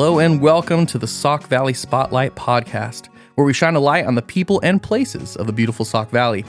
Hello 0.00 0.18
and 0.18 0.40
welcome 0.40 0.86
to 0.86 0.96
the 0.96 1.06
Sauk 1.06 1.46
Valley 1.46 1.74
Spotlight 1.74 2.34
podcast, 2.34 3.08
where 3.34 3.44
we 3.44 3.52
shine 3.52 3.74
a 3.74 3.80
light 3.80 4.06
on 4.06 4.14
the 4.14 4.22
people 4.22 4.58
and 4.64 4.82
places 4.82 5.36
of 5.36 5.46
the 5.46 5.52
beautiful 5.52 5.84
Sauk 5.84 6.08
Valley. 6.08 6.42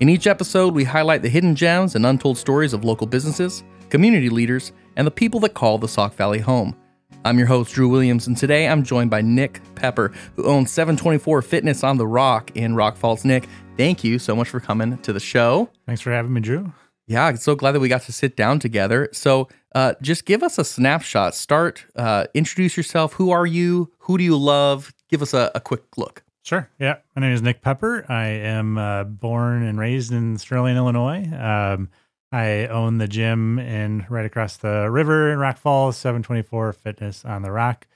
In 0.00 0.10
each 0.10 0.26
episode, 0.26 0.74
we 0.74 0.84
highlight 0.84 1.22
the 1.22 1.30
hidden 1.30 1.56
gems 1.56 1.94
and 1.94 2.04
untold 2.04 2.36
stories 2.36 2.74
of 2.74 2.84
local 2.84 3.06
businesses, 3.06 3.64
community 3.88 4.28
leaders, 4.28 4.72
and 4.96 5.06
the 5.06 5.10
people 5.10 5.40
that 5.40 5.54
call 5.54 5.78
the 5.78 5.88
Sauk 5.88 6.12
Valley 6.16 6.38
home. 6.38 6.76
I'm 7.24 7.38
your 7.38 7.46
host, 7.46 7.72
Drew 7.72 7.88
Williams, 7.88 8.26
and 8.26 8.36
today 8.36 8.68
I'm 8.68 8.82
joined 8.82 9.08
by 9.08 9.22
Nick 9.22 9.62
Pepper, 9.74 10.12
who 10.36 10.44
owns 10.44 10.70
724 10.70 11.40
Fitness 11.40 11.82
on 11.82 11.96
the 11.96 12.06
Rock 12.06 12.50
in 12.56 12.74
Rock 12.74 12.98
Falls. 12.98 13.24
Nick, 13.24 13.48
thank 13.78 14.04
you 14.04 14.18
so 14.18 14.36
much 14.36 14.50
for 14.50 14.60
coming 14.60 14.98
to 14.98 15.14
the 15.14 15.18
show. 15.18 15.70
Thanks 15.86 16.02
for 16.02 16.12
having 16.12 16.34
me, 16.34 16.42
Drew. 16.42 16.74
Yeah, 17.08 17.24
I'm 17.24 17.38
so 17.38 17.54
glad 17.54 17.72
that 17.72 17.80
we 17.80 17.88
got 17.88 18.02
to 18.02 18.12
sit 18.12 18.36
down 18.36 18.58
together. 18.58 19.08
So, 19.12 19.48
uh, 19.74 19.94
just 20.02 20.26
give 20.26 20.42
us 20.42 20.58
a 20.58 20.64
snapshot. 20.64 21.34
Start, 21.34 21.86
uh, 21.96 22.26
introduce 22.34 22.76
yourself. 22.76 23.14
Who 23.14 23.30
are 23.30 23.46
you? 23.46 23.90
Who 24.00 24.18
do 24.18 24.24
you 24.24 24.36
love? 24.36 24.92
Give 25.08 25.22
us 25.22 25.32
a, 25.32 25.50
a 25.54 25.60
quick 25.60 25.96
look. 25.96 26.22
Sure. 26.42 26.70
Yeah. 26.78 26.96
My 27.16 27.20
name 27.20 27.32
is 27.32 27.40
Nick 27.40 27.62
Pepper. 27.62 28.04
I 28.10 28.26
am 28.26 28.76
uh, 28.76 29.04
born 29.04 29.62
and 29.62 29.78
raised 29.78 30.12
in 30.12 30.36
Sterling, 30.36 30.76
Illinois. 30.76 31.26
Um, 31.32 31.88
I 32.30 32.66
own 32.66 32.98
the 32.98 33.08
gym 33.08 33.58
in 33.58 34.04
right 34.10 34.26
across 34.26 34.58
the 34.58 34.90
river 34.90 35.32
in 35.32 35.38
Rock 35.38 35.56
Falls, 35.56 35.96
724 35.96 36.74
Fitness 36.74 37.24
on 37.24 37.40
the 37.40 37.50
Rock. 37.50 37.86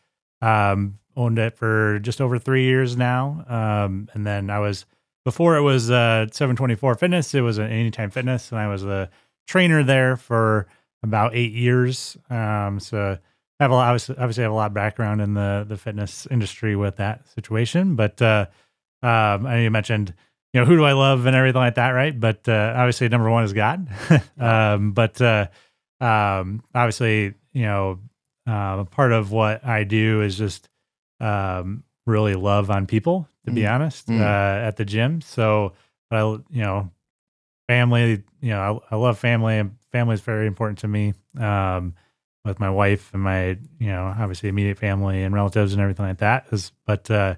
Um, 0.41 0.98
owned 1.17 1.39
it 1.39 1.56
for 1.59 1.98
just 1.98 2.20
over 2.23 2.39
three 2.39 2.65
years 2.65 2.97
now. 2.97 3.45
Um, 3.47 4.09
and 4.15 4.27
then 4.27 4.48
I 4.48 4.59
was 4.59 4.87
before 5.25 5.57
it 5.57 5.62
was 5.62 5.91
uh, 5.91 6.27
724 6.31 6.97
Fitness, 6.97 7.35
it 7.35 7.41
was 7.41 7.59
an 7.59 7.71
Anytime 7.71 8.11
Fitness, 8.11 8.51
and 8.51 8.61
I 8.61 8.69
was 8.69 8.85
a 8.85 9.11
trainer 9.47 9.83
there 9.83 10.17
for 10.17 10.67
about 11.03 11.35
eight 11.35 11.53
years. 11.53 12.17
Um, 12.31 12.81
so 12.81 13.19
I 13.61 13.64
have 13.64 13.70
a 13.70 13.75
lot, 13.75 13.89
obviously, 13.89 14.17
obviously, 14.17 14.42
I 14.42 14.47
have 14.47 14.53
a 14.53 14.56
lot 14.56 14.67
of 14.69 14.75
background 14.75 15.20
in 15.20 15.34
the 15.34 15.64
the 15.69 15.77
fitness 15.77 16.27
industry 16.31 16.77
with 16.77 16.97
that 16.97 17.29
situation. 17.29 17.95
But 17.97 18.20
uh, 18.20 18.47
um, 19.03 19.47
I 19.47 19.55
know 19.55 19.61
you 19.62 19.70
mentioned, 19.70 20.14
you 20.53 20.61
know, 20.61 20.67
who 20.67 20.77
do 20.77 20.84
I 20.84 20.92
love 20.92 21.27
and 21.27 21.36
everything 21.36 21.61
like 21.61 21.77
that, 21.77 21.91
right? 21.91 22.19
But 22.19 22.48
uh, 22.48 22.75
obviously, 22.77 23.09
number 23.09 23.31
one 23.31 23.45
is 23.45 23.53
God. 23.53 23.89
um, 24.39 24.92
but 24.92 25.20
uh, 25.20 25.47
um, 26.01 26.62
obviously, 26.75 27.34
you 27.53 27.62
know, 27.62 28.01
uh, 28.47 28.84
part 28.84 29.12
of 29.12 29.31
what 29.31 29.64
I 29.64 29.84
do 29.84 30.23
is 30.23 30.36
just 30.36 30.69
um, 31.20 31.84
really 32.06 32.34
love 32.34 32.70
on 32.70 32.86
people, 32.86 33.28
to 33.45 33.53
be 33.53 33.62
Mm. 33.62 33.75
honest, 33.75 34.08
Mm. 34.08 34.20
uh, 34.20 34.67
at 34.67 34.77
the 34.77 34.84
gym. 34.84 35.20
So, 35.20 35.72
I, 36.11 36.20
you 36.20 36.42
know, 36.50 36.91
family, 37.69 38.22
you 38.41 38.50
know, 38.50 38.83
I, 38.91 38.95
I 38.95 38.98
love 38.98 39.19
family 39.19 39.58
and 39.58 39.77
family 39.92 40.14
is 40.14 40.20
very 40.20 40.47
important 40.47 40.78
to 40.80 40.89
me. 40.89 41.14
Um, 41.39 41.95
with 42.45 42.58
my 42.58 42.70
wife 42.70 43.11
and 43.14 43.23
my, 43.23 43.50
you 43.78 43.86
know, 43.86 44.12
obviously 44.19 44.48
immediate 44.48 44.77
family 44.77 45.23
and 45.23 45.33
relatives 45.33 45.73
and 45.73 45.80
everything 45.80 46.06
like 46.06 46.19
that. 46.19 46.47
Is, 46.50 46.73
but, 46.84 47.08
uh, 47.08 47.36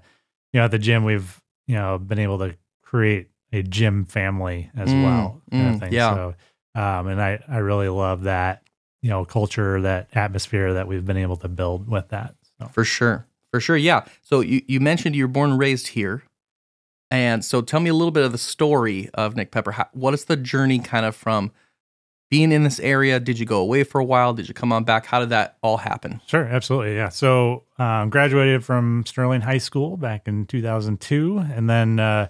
you 0.52 0.60
know, 0.60 0.64
at 0.64 0.70
the 0.70 0.78
gym, 0.78 1.04
we've, 1.04 1.42
you 1.66 1.74
know, 1.74 1.98
been 1.98 2.18
able 2.18 2.38
to 2.38 2.56
create 2.82 3.28
a 3.52 3.62
gym 3.62 4.06
family 4.06 4.70
as 4.74 4.88
Mm, 4.94 5.02
well. 5.02 5.42
kind 5.50 5.68
of 5.68 5.80
mm, 5.82 5.92
yeah. 5.92 6.14
So, 6.14 6.34
um, 6.80 7.06
and 7.08 7.20
I, 7.20 7.38
I 7.46 7.58
really 7.58 7.88
love 7.90 8.22
that, 8.22 8.62
you 9.02 9.10
know, 9.10 9.26
culture, 9.26 9.82
that 9.82 10.08
atmosphere 10.14 10.72
that 10.72 10.88
we've 10.88 11.04
been 11.04 11.18
able 11.18 11.36
to 11.36 11.48
build 11.48 11.86
with 11.86 12.08
that. 12.08 12.34
So. 12.58 12.68
For 12.68 12.84
sure. 12.84 13.26
For 13.54 13.60
sure. 13.60 13.76
Yeah. 13.76 14.04
So, 14.20 14.40
you, 14.40 14.62
you 14.66 14.80
mentioned 14.80 15.14
you 15.14 15.22
were 15.22 15.28
born 15.28 15.50
and 15.52 15.60
raised 15.60 15.86
here. 15.86 16.24
And 17.08 17.44
so, 17.44 17.60
tell 17.60 17.78
me 17.78 17.88
a 17.88 17.94
little 17.94 18.10
bit 18.10 18.24
of 18.24 18.32
the 18.32 18.38
story 18.38 19.10
of 19.14 19.36
Nick 19.36 19.52
Pepper. 19.52 19.70
How, 19.70 19.86
what 19.92 20.12
is 20.12 20.24
the 20.24 20.36
journey 20.36 20.80
kind 20.80 21.06
of 21.06 21.14
from 21.14 21.52
being 22.32 22.50
in 22.50 22.64
this 22.64 22.80
area? 22.80 23.20
Did 23.20 23.38
you 23.38 23.46
go 23.46 23.60
away 23.60 23.84
for 23.84 24.00
a 24.00 24.04
while? 24.04 24.34
Did 24.34 24.48
you 24.48 24.54
come 24.54 24.72
on 24.72 24.82
back? 24.82 25.06
How 25.06 25.20
did 25.20 25.28
that 25.28 25.56
all 25.62 25.76
happen? 25.76 26.20
Sure, 26.26 26.42
absolutely. 26.42 26.96
Yeah. 26.96 27.10
So, 27.10 27.62
um, 27.78 28.10
graduated 28.10 28.64
from 28.64 29.04
Sterling 29.06 29.42
High 29.42 29.58
School 29.58 29.96
back 29.96 30.26
in 30.26 30.46
2002, 30.46 31.38
and 31.38 31.70
then 31.70 32.00
uh, 32.00 32.26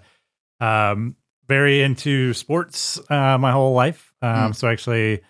um, 0.60 1.16
very 1.48 1.80
into 1.80 2.34
sports 2.34 3.00
uh, 3.08 3.38
my 3.38 3.50
whole 3.50 3.72
life. 3.72 4.12
Um, 4.20 4.52
Mm. 4.52 4.56
So, 4.56 4.68
actually, 4.68 5.22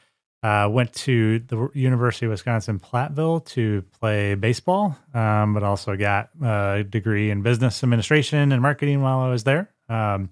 uh, 0.45 0.69
went 0.69 0.93
to 0.93 1.39
the 1.39 1.71
University 1.73 2.27
of 2.27 2.31
Wisconsin 2.31 2.79
Platteville 2.79 3.43
to 3.47 3.83
play 3.99 4.35
baseball, 4.35 4.95
um, 5.15 5.55
but 5.55 5.63
also 5.63 5.97
got 5.97 6.29
a 6.43 6.85
degree 6.85 7.31
in 7.31 7.41
business 7.41 7.83
administration 7.83 8.53
and 8.53 8.61
marketing 8.61 9.01
while 9.01 9.21
I 9.21 9.31
was 9.31 9.45
there. 9.45 9.71
Um, 9.89 10.29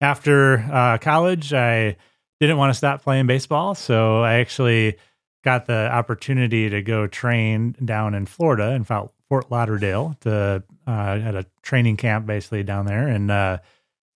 after 0.00 0.60
uh, 0.60 0.96
college, 0.96 1.52
I 1.52 1.98
didn't 2.40 2.56
want 2.56 2.70
to 2.70 2.78
stop 2.78 3.02
playing 3.02 3.26
baseball, 3.26 3.74
so 3.74 4.22
I 4.22 4.36
actually 4.36 4.96
got 5.44 5.66
the 5.66 5.92
opportunity 5.92 6.70
to 6.70 6.80
go 6.80 7.06
train 7.06 7.76
down 7.84 8.14
in 8.14 8.24
Florida 8.24 8.70
in 8.70 8.84
Fort 8.84 9.50
Lauderdale 9.50 10.16
to 10.20 10.62
uh, 10.86 10.90
at 11.22 11.34
a 11.34 11.44
training 11.60 11.98
camp 11.98 12.24
basically 12.24 12.62
down 12.62 12.86
there, 12.86 13.06
and 13.06 13.30
uh, 13.30 13.58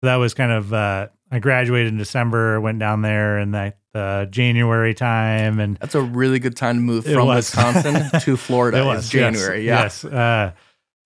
that 0.00 0.16
was 0.16 0.33
kind 0.33 0.53
of 0.53 0.72
uh, 0.72 1.09
I 1.34 1.39
graduated 1.41 1.93
in 1.93 1.99
December, 1.99 2.61
went 2.61 2.78
down 2.78 3.03
there 3.03 3.39
in 3.39 3.53
that 3.53 3.78
uh, 3.95 4.25
January 4.27 4.95
time, 4.95 5.59
and 5.61 5.77
That's 5.77 5.95
a 5.95 6.03
really 6.03 6.39
good 6.39 6.56
time 6.56 6.77
to 6.77 6.83
move 6.83 7.05
from. 7.05 7.28
Wisconsin 7.28 8.09
to 8.21 8.37
Florida. 8.37 8.81
it 8.81 8.84
was 8.84 9.05
yes, 9.05 9.11
January. 9.11 9.67
yeah. 9.67 9.83
yes, 9.83 10.05
uh, 10.05 10.53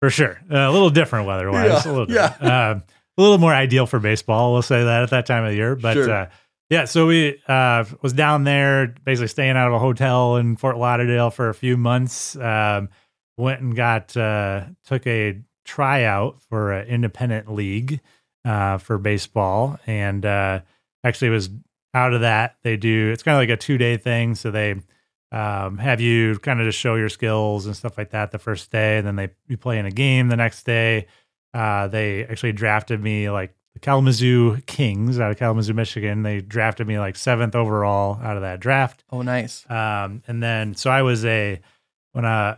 for 0.01 0.11
sure. 0.11 0.41
Uh, 0.51 0.57
a 0.57 0.71
little 0.73 0.91
different 0.91 1.27
weather 1.27 1.51
wise, 1.51 1.85
Yeah, 1.85 1.91
a 1.91 1.93
little, 1.93 2.15
yeah. 2.15 2.27
Um, 2.73 2.83
a 3.17 3.23
little 3.23 3.39
more 3.39 3.53
ideal 3.53 3.87
for 3.87 3.99
baseball. 3.99 4.53
We'll 4.53 4.63
say 4.63 4.85
that 4.85 5.03
at 5.03 5.11
that 5.11 5.27
time 5.27 5.45
of 5.45 5.51
the 5.51 5.57
year, 5.57 5.75
but 5.75 5.95
Sure. 5.95 6.11
uh, 6.11 6.31
yeah. 6.71 6.85
So 6.85 7.07
we 7.07 7.41
uh, 7.49 7.85
was 8.03 8.13
down 8.13 8.45
there, 8.45 8.95
basically 9.05 9.29
staying 9.29 9.57
out 9.57 9.69
of 9.69 9.75
a 9.75 9.79
hotel 9.79 10.37
in 10.37 10.57
Fort 10.57 10.77
Lauderdale 10.77 11.31
for 11.31 11.49
a 11.49 11.55
few 11.55 11.77
months. 11.77 12.37
Um, 12.37 12.91
went 13.37 13.61
and 13.61 13.75
got 13.75 14.17
uh, 14.17 14.67
took 14.87 15.07
a 15.07 15.41
tryout 15.65 16.41
for 16.49 16.73
an 16.73 16.87
independent 16.89 17.53
league 17.53 18.01
uh, 18.49 18.79
for 18.79 18.97
baseball, 18.97 19.79
and 19.87 20.25
uh, 20.25 20.61
actually 21.05 21.29
was 21.29 21.51
out 21.93 22.15
of 22.15 22.23
that. 22.23 22.57
They 22.63 22.77
do 22.77 23.11
it's 23.13 23.23
kind 23.23 23.37
of 23.37 23.41
like 23.41 23.51
a 23.51 23.61
two 23.61 23.77
day 23.77 23.99
thing, 23.99 24.35
so 24.35 24.51
they 24.51 24.77
um, 25.31 25.77
have 25.77 26.01
you 26.01 26.39
kind 26.39 26.59
of 26.59 26.67
just 26.67 26.79
show 26.79 26.95
your 26.95 27.11
skills 27.11 27.67
and 27.67 27.77
stuff 27.77 27.99
like 27.99 28.11
that 28.11 28.31
the 28.33 28.39
first 28.39 28.71
day, 28.73 28.97
and 28.97 29.07
then 29.07 29.17
they 29.17 29.29
you 29.49 29.59
play 29.59 29.79
in 29.79 29.85
a 29.85 29.91
game 29.91 30.29
the 30.29 30.37
next 30.37 30.65
day. 30.65 31.07
Uh, 31.53 31.89
they 31.89 32.25
actually 32.25 32.53
drafted 32.53 33.03
me 33.03 33.29
like 33.29 33.55
the 33.75 33.81
Kalamazoo 33.81 34.63
Kings 34.63 35.21
out 35.21 35.31
of 35.31 35.39
Kalamazoo, 35.39 35.75
Michigan. 35.75 36.23
They 36.23 36.41
drafted 36.41 36.87
me 36.87 36.99
like 36.99 37.17
seventh 37.17 37.55
overall 37.55 38.19
out 38.23 38.37
of 38.37 38.43
that 38.43 38.61
draft. 38.61 39.05
Oh, 39.11 39.21
nice. 39.21 39.69
Um, 39.71 40.23
and 40.27 40.43
then 40.43 40.75
so 40.75 40.91
I 40.91 41.03
was 41.03 41.23
a 41.27 41.61
when 42.13 42.25
I 42.25 42.57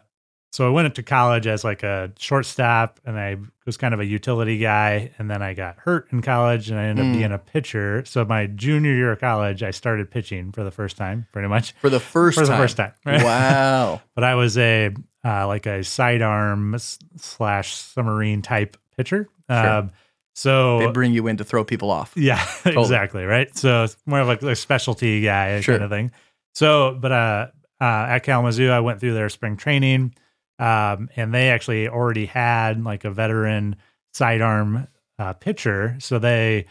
so 0.50 0.66
I 0.66 0.71
went 0.71 0.87
into 0.87 1.03
college 1.03 1.47
as 1.47 1.62
like 1.65 1.83
a 1.83 2.12
shortstop, 2.19 2.99
and 3.05 3.19
I 3.19 3.37
was 3.66 3.77
kind 3.77 3.94
of 3.94 4.00
a 4.00 4.05
utility 4.05 4.59
guy. 4.59 5.12
And 5.19 5.31
then 5.31 5.43
I 5.43 5.55
got 5.55 5.77
hurt 5.78 6.09
in 6.12 6.22
college, 6.22 6.71
and 6.71 6.78
I 6.78 6.84
ended 6.84 7.05
Mm. 7.05 7.11
up 7.12 7.16
being 7.19 7.33
a 7.33 7.38
pitcher. 7.38 8.05
So 8.05 8.25
my 8.25 8.47
junior 8.47 8.93
year 8.94 9.12
of 9.12 9.21
college, 9.21 9.62
I 9.62 9.71
started 9.71 10.10
pitching 10.10 10.50
for 10.53 10.65
the 10.65 10.71
first 10.72 10.97
time, 10.97 11.27
pretty 11.33 11.49
much 11.49 11.72
For 11.81 11.89
the 11.91 12.00
first 12.00 12.39
for 12.39 12.44
the 12.44 12.50
time. 12.53 12.60
first 12.60 12.77
time. 12.77 12.93
right? 13.06 13.22
Wow. 13.22 14.00
but 14.15 14.25
I 14.25 14.34
was 14.34 14.59
a 14.59 14.91
uh, 15.25 15.47
like 15.47 15.66
a 15.66 15.84
sidearm 15.84 16.77
slash 17.16 17.75
submarine 17.77 18.43
type 18.43 18.77
pitcher. 18.97 19.28
Sure. 19.50 19.69
Um, 19.69 19.91
so 20.34 20.78
They 20.78 20.91
bring 20.93 21.12
you 21.12 21.27
in 21.27 21.37
to 21.39 21.44
throw 21.44 21.65
people 21.65 21.91
off. 21.91 22.12
yeah, 22.16 22.44
exactly. 22.65 23.25
Right. 23.25 23.55
So 23.56 23.84
it's 23.84 23.97
more 24.06 24.21
of 24.21 24.28
like 24.28 24.43
a 24.43 24.56
specialty 24.56 25.21
guy 25.21 25.60
Sure. 25.60 25.75
kind 25.75 25.84
of 25.84 25.91
thing. 25.91 26.10
So, 26.55 26.97
but 27.00 27.12
uh, 27.12 27.47
uh, 27.81 27.84
at 27.84 28.21
Kalamazoo, 28.21 28.71
I 28.71 28.81
went 28.81 29.00
through 29.00 29.15
their 29.15 29.28
spring 29.28 29.56
training, 29.56 30.15
um, 30.60 31.09
and 31.16 31.32
they 31.32 31.48
actually 31.48 31.88
already 31.88 32.26
had 32.26 32.84
like 32.84 33.04
a 33.04 33.10
veteran 33.10 33.76
sidearm 34.12 34.87
uh, 35.19 35.32
pitcher. 35.32 35.97
So 36.00 36.19
they, 36.19 36.66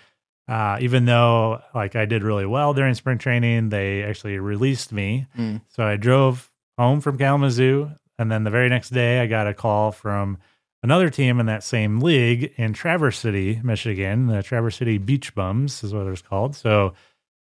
uh, 0.47 0.77
even 0.79 1.05
though 1.05 1.61
like 1.73 1.95
I 1.95 2.05
did 2.05 2.23
really 2.23 2.45
well 2.45 2.73
during 2.73 2.93
spring 2.93 3.17
training, 3.17 3.69
they 3.69 4.03
actually 4.03 4.37
released 4.37 4.91
me. 4.91 5.25
Mm. 5.37 5.61
So 5.69 5.83
I 5.83 5.95
drove 5.95 6.51
home 6.77 7.01
from 7.01 7.17
Kalamazoo, 7.17 7.91
and 8.17 8.31
then 8.31 8.43
the 8.43 8.49
very 8.51 8.69
next 8.69 8.91
day, 8.91 9.19
I 9.19 9.27
got 9.27 9.47
a 9.47 9.53
call 9.53 9.91
from 9.91 10.37
another 10.83 11.09
team 11.09 11.39
in 11.39 11.47
that 11.47 11.63
same 11.63 11.99
league 11.99 12.53
in 12.57 12.73
Traverse 12.73 13.17
City, 13.17 13.59
Michigan. 13.63 14.27
The 14.27 14.43
Traverse 14.43 14.77
City 14.77 14.97
Beach 14.97 15.33
Bums 15.33 15.83
is 15.83 15.93
what 15.93 16.05
it 16.05 16.11
was 16.11 16.21
called. 16.21 16.55
So 16.55 16.93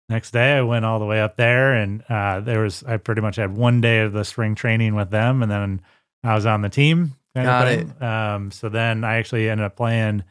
next 0.08 0.32
day, 0.32 0.58
I 0.58 0.62
went 0.62 0.86
all 0.86 1.00
the 1.00 1.06
way 1.06 1.22
up 1.22 1.36
there, 1.36 1.74
and 1.74 2.04
uh, 2.10 2.40
there 2.40 2.62
was 2.62 2.84
I 2.84 2.98
pretty 2.98 3.22
much 3.22 3.36
had 3.36 3.58
one 3.58 3.82
day 3.82 4.00
of 4.00 4.14
the 4.14 4.24
spring 4.24 4.56
training 4.56 4.96
with 4.96 5.10
them, 5.10 5.44
and 5.44 5.52
then 5.52 5.82
I 6.24 6.36
was 6.36 6.46
on 6.46 6.62
the 6.62 6.70
team. 6.70 7.14
Got 7.36 7.68
thing. 7.68 8.02
Um, 8.02 8.52
so 8.52 8.68
then 8.70 9.04
I 9.04 9.18
actually 9.18 9.48
ended 9.50 9.66
up 9.66 9.76
playing 9.76 10.24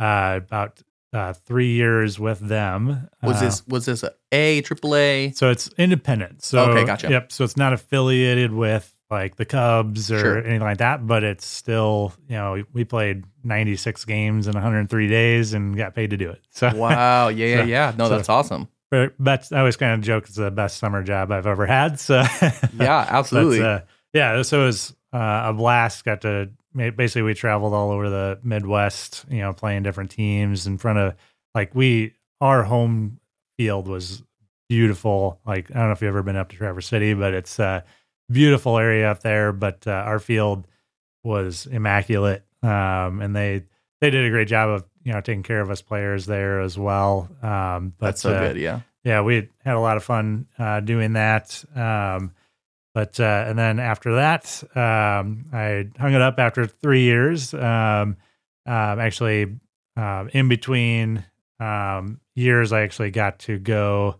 uh, 0.00 0.40
about 0.44 0.82
uh, 1.12 1.32
three 1.32 1.72
years 1.72 2.18
with 2.18 2.40
them. 2.40 3.08
Was 3.22 3.36
Uh, 3.36 3.40
this 3.40 3.66
was 3.68 3.86
this 3.86 4.02
a 4.02 4.12
A, 4.32 4.60
triple 4.62 4.96
A? 4.96 5.30
so 5.32 5.50
it's 5.50 5.68
independent. 5.78 6.42
So 6.44 6.70
Okay, 6.70 6.84
gotcha. 6.84 7.08
Yep. 7.08 7.30
So 7.32 7.44
it's 7.44 7.56
not 7.56 7.72
affiliated 7.72 8.52
with 8.52 8.92
like 9.10 9.36
the 9.36 9.44
Cubs 9.44 10.10
or 10.12 10.20
Sure. 10.20 10.38
anything 10.38 10.60
like 10.60 10.78
that, 10.78 11.04
but 11.06 11.24
it's 11.24 11.44
still, 11.44 12.12
you 12.28 12.36
know, 12.36 12.62
we, 12.72 12.84
played 12.84 13.24
96 13.42 14.04
games 14.04 14.46
in 14.46 14.54
103 14.54 15.08
days 15.08 15.52
and 15.52 15.76
got 15.76 15.94
paid 15.96 16.10
to 16.10 16.16
do 16.16 16.30
it. 16.30 16.40
So 16.50 16.72
Wow. 16.74 17.26
Yeah, 17.28 17.46
yeah, 17.46 17.56
So- 17.56 17.64
yeah. 17.64 17.92
No, 17.98 18.04
so- 18.08 18.16
that's 18.16 18.28
awesome. 18.28 18.68
but 18.90 19.14
that's, 19.18 19.50
I 19.52 19.58
always 19.60 19.76
kind 19.76 19.94
of 19.94 20.00
joke 20.00 20.24
it's 20.26 20.36
the 20.36 20.50
best 20.52 20.78
summer 20.78 21.02
job 21.02 21.30
I've 21.32 21.46
ever 21.46 21.66
had. 21.66 21.98
So 21.98 22.22
Yeah, 22.78 23.04
absolutely. 23.08 23.62
Uh, 23.62 23.80
yeah. 24.12 24.42
So 24.42 24.62
it 24.62 24.66
was 24.66 24.94
uh, 25.12 25.42
a 25.46 25.52
blast. 25.52 26.04
Got 26.04 26.22
to 26.22 26.50
basically 26.74 27.22
we 27.22 27.34
traveled 27.34 27.74
all 27.74 27.90
over 27.90 28.08
the 28.08 28.38
Midwest, 28.42 29.24
you 29.28 29.38
know, 29.38 29.52
playing 29.52 29.82
different 29.82 30.10
teams 30.10 30.66
in 30.66 30.78
front 30.78 30.98
of 30.98 31.14
like 31.54 31.74
we 31.74 32.14
our 32.40 32.62
home 32.62 33.18
field 33.58 33.88
was 33.88 34.22
beautiful. 34.68 35.40
Like 35.44 35.70
I 35.70 35.74
don't 35.74 35.86
know 35.86 35.92
if 35.92 36.02
you've 36.02 36.08
ever 36.08 36.22
been 36.22 36.36
up 36.36 36.48
to 36.50 36.56
Traverse 36.56 36.86
City, 36.86 37.14
but 37.14 37.34
it's 37.34 37.58
a 37.58 37.84
beautiful 38.30 38.78
area 38.78 39.10
up 39.10 39.20
there. 39.22 39.52
But 39.52 39.86
uh, 39.86 39.90
our 39.90 40.18
field 40.18 40.66
was 41.24 41.66
immaculate, 41.66 42.44
um, 42.62 43.20
and 43.20 43.34
they 43.34 43.64
they 44.00 44.10
did 44.10 44.24
a 44.24 44.30
great 44.30 44.48
job 44.48 44.70
of 44.70 44.84
you 45.04 45.12
know 45.12 45.20
taking 45.20 45.42
care 45.42 45.60
of 45.60 45.70
us 45.70 45.82
players 45.82 46.26
there 46.26 46.60
as 46.60 46.78
well. 46.78 47.28
Um, 47.42 47.94
but 47.98 48.06
That's 48.06 48.22
so 48.22 48.32
uh, 48.32 48.40
good. 48.40 48.56
Yeah. 48.56 48.80
yeah, 49.04 49.22
we 49.22 49.48
had 49.64 49.74
a 49.74 49.80
lot 49.80 49.96
of 49.96 50.04
fun 50.04 50.46
uh, 50.58 50.80
doing 50.80 51.14
that. 51.14 51.64
Um, 51.74 52.32
but 52.94 53.20
uh, 53.20 53.44
and 53.46 53.58
then 53.58 53.78
after 53.78 54.16
that, 54.16 54.62
um, 54.74 55.46
I 55.52 55.88
hung 55.98 56.14
it 56.14 56.20
up 56.20 56.38
after 56.38 56.66
three 56.66 57.02
years. 57.02 57.54
Um, 57.54 58.16
um, 58.66 59.00
actually, 59.00 59.56
um, 59.96 60.30
in 60.32 60.48
between 60.48 61.24
um, 61.60 62.20
years, 62.34 62.72
I 62.72 62.82
actually 62.82 63.10
got 63.10 63.38
to 63.40 63.58
go 63.58 64.16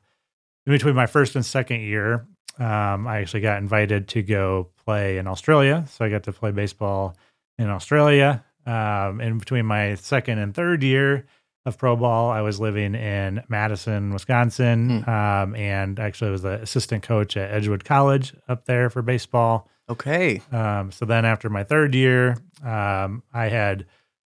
in 0.67 0.73
between 0.73 0.95
my 0.95 1.07
first 1.07 1.35
and 1.35 1.45
second 1.45 1.81
year. 1.81 2.27
Um, 2.59 3.07
I 3.07 3.19
actually 3.19 3.41
got 3.41 3.59
invited 3.59 4.09
to 4.09 4.23
go 4.23 4.69
play 4.85 5.19
in 5.19 5.27
Australia, 5.27 5.85
so 5.89 6.05
I 6.05 6.11
got 6.11 6.25
to 6.25 6.33
play 6.33 6.51
baseball 6.51 7.17
in 7.59 7.69
Australia. 7.69 8.45
In 8.67 9.39
between 9.39 9.67
my 9.67 9.97
second 9.97 10.39
and 10.39 10.55
third 10.55 10.85
year, 10.85 11.27
of 11.67 11.77
pro 11.77 11.97
ball. 11.97 12.31
I 12.31 12.41
was 12.41 12.59
living 12.59 12.95
in 12.95 13.43
Madison, 13.49 14.13
Wisconsin, 14.13 15.09
um, 15.09 15.55
and 15.55 15.99
actually 15.99 16.31
was 16.31 16.43
the 16.43 16.61
assistant 16.61 17.03
coach 17.03 17.37
at 17.37 17.51
Edgewood 17.51 17.85
College 17.85 18.35
up 18.49 18.65
there 18.65 18.89
for 18.91 19.03
baseball. 19.03 19.69
Okay. 19.89 20.41
Um, 20.53 20.91
so 20.93 21.05
then 21.05 21.25
after 21.25 21.51
my 21.51 21.65
third 21.65 21.95
year, 21.95 22.37
um, 22.65 23.23
I 23.33 23.49
had 23.49 23.87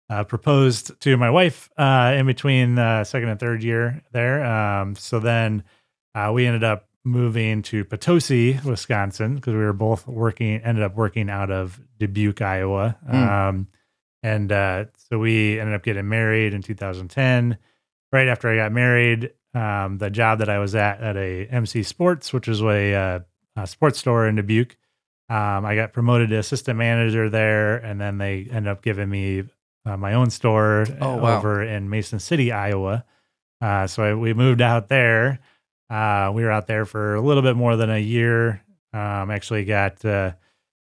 uh, 0.08 0.24
proposed 0.24 0.98
to 1.02 1.16
my 1.16 1.30
wife 1.30 1.70
uh, 1.76 2.14
in 2.16 2.26
between 2.26 2.78
uh, 2.78 3.04
second 3.04 3.28
and 3.28 3.38
third 3.38 3.62
year 3.62 4.02
there. 4.12 4.44
Um, 4.44 4.96
so 4.96 5.20
then 5.20 5.62
uh, 6.14 6.32
we 6.34 6.46
ended 6.46 6.64
up 6.64 6.88
moving 7.04 7.62
to 7.62 7.84
Potosi, 7.84 8.58
Wisconsin, 8.64 9.36
because 9.36 9.54
we 9.54 9.60
were 9.60 9.72
both 9.72 10.06
working, 10.06 10.60
ended 10.62 10.82
up 10.82 10.96
working 10.96 11.30
out 11.30 11.50
of 11.50 11.80
Dubuque, 11.98 12.42
Iowa. 12.42 12.96
Um, 13.08 13.68
and 14.22 14.50
uh, 14.52 14.84
so 14.96 15.18
we 15.18 15.58
ended 15.60 15.74
up 15.74 15.82
getting 15.82 16.08
married 16.08 16.54
in 16.54 16.62
2010. 16.62 17.56
Right 18.12 18.28
after 18.28 18.48
I 18.48 18.56
got 18.56 18.72
married, 18.72 19.32
um, 19.54 19.98
the 19.98 20.10
job 20.10 20.40
that 20.40 20.48
I 20.48 20.58
was 20.58 20.74
at 20.74 21.00
at 21.00 21.16
a 21.16 21.46
MC 21.46 21.82
Sports, 21.82 22.32
which 22.32 22.48
was 22.48 22.60
a, 22.60 22.94
uh, 22.94 23.18
a 23.56 23.66
sports 23.66 23.98
store 23.98 24.26
in 24.26 24.34
Dubuque, 24.36 24.76
um, 25.28 25.64
I 25.64 25.76
got 25.76 25.92
promoted 25.92 26.30
to 26.30 26.36
assistant 26.38 26.76
manager 26.78 27.30
there, 27.30 27.76
and 27.76 28.00
then 28.00 28.18
they 28.18 28.48
ended 28.50 28.66
up 28.68 28.82
giving 28.82 29.08
me 29.08 29.44
uh, 29.86 29.96
my 29.96 30.14
own 30.14 30.28
store 30.30 30.86
Oh, 31.00 31.16
wow. 31.16 31.38
over 31.38 31.62
in 31.62 31.88
Mason 31.88 32.18
City, 32.18 32.50
Iowa. 32.52 33.04
Uh, 33.60 33.86
so 33.86 34.02
I, 34.02 34.14
we 34.14 34.34
moved 34.34 34.60
out 34.60 34.88
there. 34.88 35.38
Uh, 35.88 36.32
we 36.34 36.42
were 36.42 36.50
out 36.50 36.66
there 36.66 36.84
for 36.84 37.14
a 37.14 37.20
little 37.20 37.42
bit 37.42 37.54
more 37.56 37.76
than 37.76 37.90
a 37.90 37.98
year. 37.98 38.62
Um, 38.92 39.30
actually, 39.30 39.64
got 39.64 40.04
uh, 40.04 40.32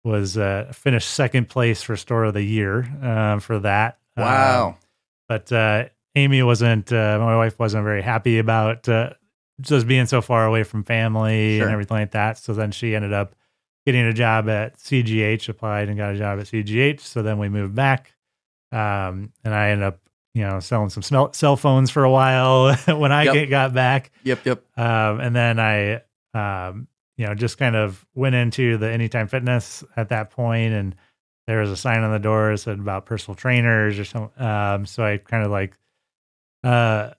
was 0.05 0.37
uh, 0.39 0.71
finished 0.75 1.11
second 1.11 1.49
place 1.49 1.83
for 1.83 1.97
store 1.97 2.25
of 2.25 2.35
the 2.35 2.43
year 2.43 2.87
uh, 3.03 3.39
for 3.41 3.59
that. 3.61 3.99
Um, 4.17 4.25
Wow. 4.25 4.77
but 5.29 5.53
uh, 5.53 5.85
Amy 6.15 6.43
wasn't. 6.43 6.93
Uh, 6.93 7.19
my 7.21 7.37
wife 7.37 7.59
wasn't 7.59 7.85
very 7.85 8.03
happy 8.03 8.39
about 8.39 8.89
uh, 8.89 9.11
just 9.61 9.87
being 9.87 10.07
so 10.07 10.21
far 10.23 10.47
away 10.47 10.63
from 10.63 10.83
family 10.85 11.59
Sure. 11.59 11.67
and 11.67 11.73
everything 11.73 11.97
like 11.99 12.13
that. 12.13 12.39
So 12.39 12.55
then 12.55 12.71
she 12.71 12.95
ended 12.95 13.13
up 13.13 13.35
getting 13.87 14.03
a 14.05 14.13
job 14.13 14.49
at 14.49 14.77
CGH, 14.79 15.49
applied 15.49 15.89
and 15.89 15.97
got 15.97 16.15
a 16.15 16.19
job 16.19 16.39
at 16.41 16.47
CGH. 16.47 17.01
So 17.01 17.23
then 17.23 17.39
we 17.39 17.49
moved 17.49 17.75
back, 17.75 18.15
um, 18.73 19.33
and 19.45 19.55
I 19.55 19.71
ended 19.71 19.87
up, 19.87 20.01
you 20.35 20.43
know, 20.43 20.61
selling 20.61 20.91
some 20.91 21.03
smell- 21.03 21.33
cell 21.33 21.57
phones 21.57 21.91
for 21.91 22.05
a 22.05 22.11
while 22.11 22.75
when 22.87 23.13
I 23.13 23.25
Yep. 23.25 23.35
get, 23.35 23.51
got 23.51 23.75
back. 23.75 24.11
Yep. 24.25 24.45
Yep. 24.45 24.79
Um, 24.79 25.21
and 25.21 25.35
then 25.37 25.59
I, 25.59 26.03
um, 26.35 26.87
you 27.19 27.27
know, 27.27 27.35
just 27.35 27.59
kind 27.59 27.77
of 27.77 28.07
went 28.15 28.35
into 28.35 28.79
the 28.79 28.91
Anytime 28.91 29.29
Fitness 29.29 29.85
at 29.97 30.09
that 30.09 30.31
point, 30.31 30.73
and 30.73 30.95
there 31.47 31.61
was 31.61 31.71
a 31.71 31.77
sign 31.77 32.01
on 32.03 32.13
the 32.13 32.19
door 32.19 32.53
that 32.53 32.59
said 32.59 32.79
about 32.79 33.05
personal 33.05 33.35
trainers 33.35 33.99
or 33.99 34.05
something. 34.07 34.43
Um, 34.43 34.87
so 34.87 35.05
I 35.05 35.19
kind 35.19 35.45
of 35.45 35.51
like, 35.51 35.77
uh, 36.65 37.11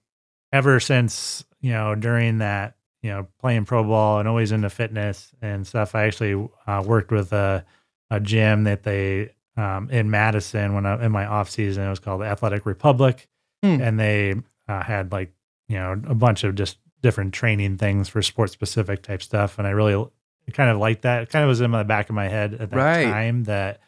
ever 0.51 0.80
since 0.80 1.44
you 1.62 1.72
know 1.72 1.96
during 1.96 2.40
that, 2.40 2.75
you 3.01 3.10
know, 3.12 3.28
playing 3.40 3.66
pro 3.66 3.84
ball 3.84 4.19
and 4.19 4.28
always 4.28 4.51
into 4.51 4.69
fitness 4.69 5.31
and 5.42 5.66
stuff. 5.68 5.96
I 5.96 6.04
actually 6.06 6.50
uh, 6.68 6.84
worked 6.86 7.12
with 7.12 7.31
a 7.34 7.66
a 8.10 8.19
gym 8.19 8.63
that 8.63 8.84
they 8.84 9.34
um, 9.57 9.90
in 9.92 10.10
Madison 10.10 10.74
when 10.74 10.86
I 10.86 11.06
in 11.06 11.12
my 11.12 11.25
off 11.25 11.50
season. 11.50 11.84
It 11.86 11.90
was 11.90 12.00
called 12.00 12.22
the 12.22 12.25
Athletic 12.25 12.66
Republic, 12.66 13.28
Hmm. 13.63 13.81
and 13.81 14.00
they 14.00 14.36
uh, 14.68 14.84
had 14.84 15.12
like 15.12 15.34
you 15.68 15.75
know 15.78 16.02
a 16.07 16.16
bunch 16.16 16.44
of 16.44 16.56
just 16.56 16.78
different 17.01 17.34
training 17.34 17.78
things 17.78 18.10
for 18.10 18.22
sports 18.22 18.54
specific 18.54 19.01
type 19.04 19.22
stuff. 19.22 19.57
And 19.57 19.68
i 19.68 19.72
really 19.72 20.07
kind 20.54 20.69
of 20.69 20.78
liked 20.78 21.04
that. 21.04 21.24
It 21.24 21.30
kind 21.30 21.44
of 21.44 21.50
was 21.50 21.62
in 21.62 21.72
the 21.72 21.84
back 21.84 22.10
of 22.10 22.16
my 22.16 22.28
head 22.28 22.54
at 22.56 22.72
that 22.72 22.75
Right. 22.75 23.04
time 23.04 23.44
that 23.44 23.80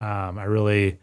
um, 0.00 0.38
i 0.38 0.44
really 0.44 0.98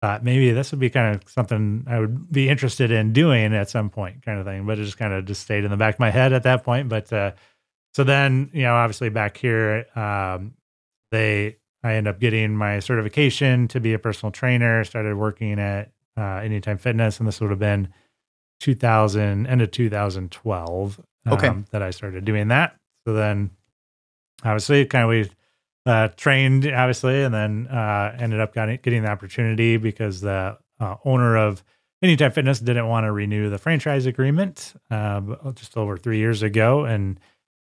thought 0.00 0.24
maybe 0.24 0.50
this 0.52 0.70
would 0.70 0.80
be 0.80 0.88
kind 0.88 1.14
of 1.16 1.28
something 1.28 1.84
i 1.86 1.98
would 1.98 2.32
be 2.32 2.48
interested 2.48 2.90
in 2.90 3.12
doing 3.12 3.54
at 3.54 3.68
some 3.68 3.90
point 3.90 4.22
kind 4.24 4.38
of 4.38 4.46
thing. 4.46 4.64
But 4.66 4.78
it 4.78 4.84
just 4.84 4.96
kind 4.98 5.12
of 5.12 5.24
just 5.26 5.42
stayed 5.42 5.64
in 5.64 5.70
the 5.70 5.76
back 5.76 5.94
of 5.96 6.00
my 6.00 6.10
head 6.10 6.32
at 6.32 6.42
that 6.44 6.64
point. 6.64 6.88
But 6.88 7.12
uh, 7.12 7.32
so 7.94 8.04
then 8.04 8.50
you 8.54 8.62
know 8.62 8.74
obviously 8.74 9.08
back 9.10 9.36
here 9.36 9.84
um, 9.96 10.54
they 11.10 11.56
i 11.82 11.94
end 11.94 12.06
up 12.08 12.18
getting 12.20 12.54
my 12.56 12.78
certification 12.80 13.68
to 13.68 13.80
be 13.80 13.92
a 13.92 13.98
personal 13.98 14.30
trainer. 14.32 14.84
Started 14.84 15.16
working 15.16 15.58
at 15.58 15.92
uh, 16.16 16.36
anytime 16.36 16.78
fitness 16.78 17.18
and 17.18 17.26
this 17.28 17.40
would 17.40 17.50
have 17.50 17.58
been 17.58 17.88
2000 18.60 19.46
end 19.46 19.62
of 19.62 19.70
2012 19.70 21.00
Okay. 21.28 21.48
um, 21.48 21.66
that 21.70 21.82
I 21.82 21.90
started 21.90 22.24
doing 22.24 22.48
that. 22.48 22.76
So 23.06 23.12
then 23.12 23.50
obviously 24.44 24.86
kind 24.86 25.04
of 25.04 25.10
we 25.10 25.30
uh, 25.86 26.08
trained 26.16 26.66
obviously 26.66 27.22
and 27.22 27.34
then 27.34 27.66
uh, 27.66 28.16
ended 28.18 28.40
up 28.40 28.54
getting, 28.54 28.78
getting 28.82 29.02
the 29.02 29.10
opportunity 29.10 29.76
because 29.76 30.20
the 30.20 30.56
uh, 30.78 30.96
owner 31.04 31.36
of 31.36 31.62
Anytime 32.02 32.32
Fitness 32.32 32.60
didn't 32.60 32.88
want 32.88 33.04
to 33.04 33.12
renew 33.12 33.50
the 33.50 33.58
franchise 33.58 34.06
agreement 34.06 34.72
uh, 34.90 35.20
just 35.52 35.76
over 35.76 35.98
three 35.98 36.16
years 36.16 36.42
ago. 36.42 36.86
And 36.86 37.20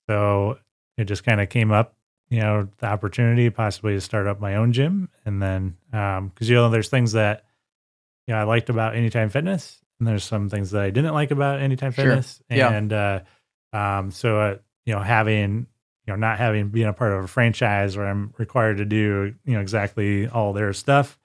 so 0.09 0.57
it 0.97 1.05
just 1.05 1.25
kind 1.25 1.41
of 1.41 1.49
came 1.49 1.73
up, 1.73 1.95
you 2.29 2.39
know, 2.39 2.69
the 2.77 2.85
opportunity 2.85 3.49
possibly 3.49 3.95
to 3.95 4.01
start 4.01 4.27
up 4.27 4.39
my 4.39 4.55
own 4.55 4.71
gym. 4.71 5.09
And 5.25 5.41
then, 5.41 5.75
um, 5.91 6.31
cause 6.35 6.47
you 6.47 6.55
know, 6.55 6.69
there's 6.69 6.87
things 6.87 7.11
that, 7.11 7.43
you 8.27 8.33
know, 8.33 8.39
I 8.39 8.43
liked 8.43 8.69
about 8.69 8.95
Anytime 8.95 9.27
Fitness 9.27 9.81
and 9.99 10.07
there's 10.07 10.23
some 10.23 10.49
things 10.49 10.71
that 10.71 10.81
I 10.81 10.89
didn't 10.89 11.13
like 11.13 11.31
about 11.31 11.59
Anytime 11.59 11.91
Sure. 11.91 12.05
Fitness. 12.05 12.41
Yeah. 12.49 12.71
And, 12.71 12.93
uh, 12.93 13.19
um, 13.73 14.11
so, 14.11 14.39
uh, 14.39 14.57
you 14.85 14.93
know, 14.93 15.01
having, 15.01 15.67
you 16.07 16.13
know, 16.13 16.15
not 16.15 16.39
having 16.39 16.69
being 16.69 16.87
a 16.87 16.93
part 16.93 17.13
of 17.13 17.23
a 17.23 17.27
franchise 17.27 17.95
where 17.95 18.07
I'm 18.07 18.33
required 18.37 18.77
to 18.77 18.85
do, 18.85 19.35
you 19.45 19.53
know, 19.53 19.61
exactly 19.61 20.27
all 20.27 20.53
their 20.53 20.73
stuff. 20.73 21.19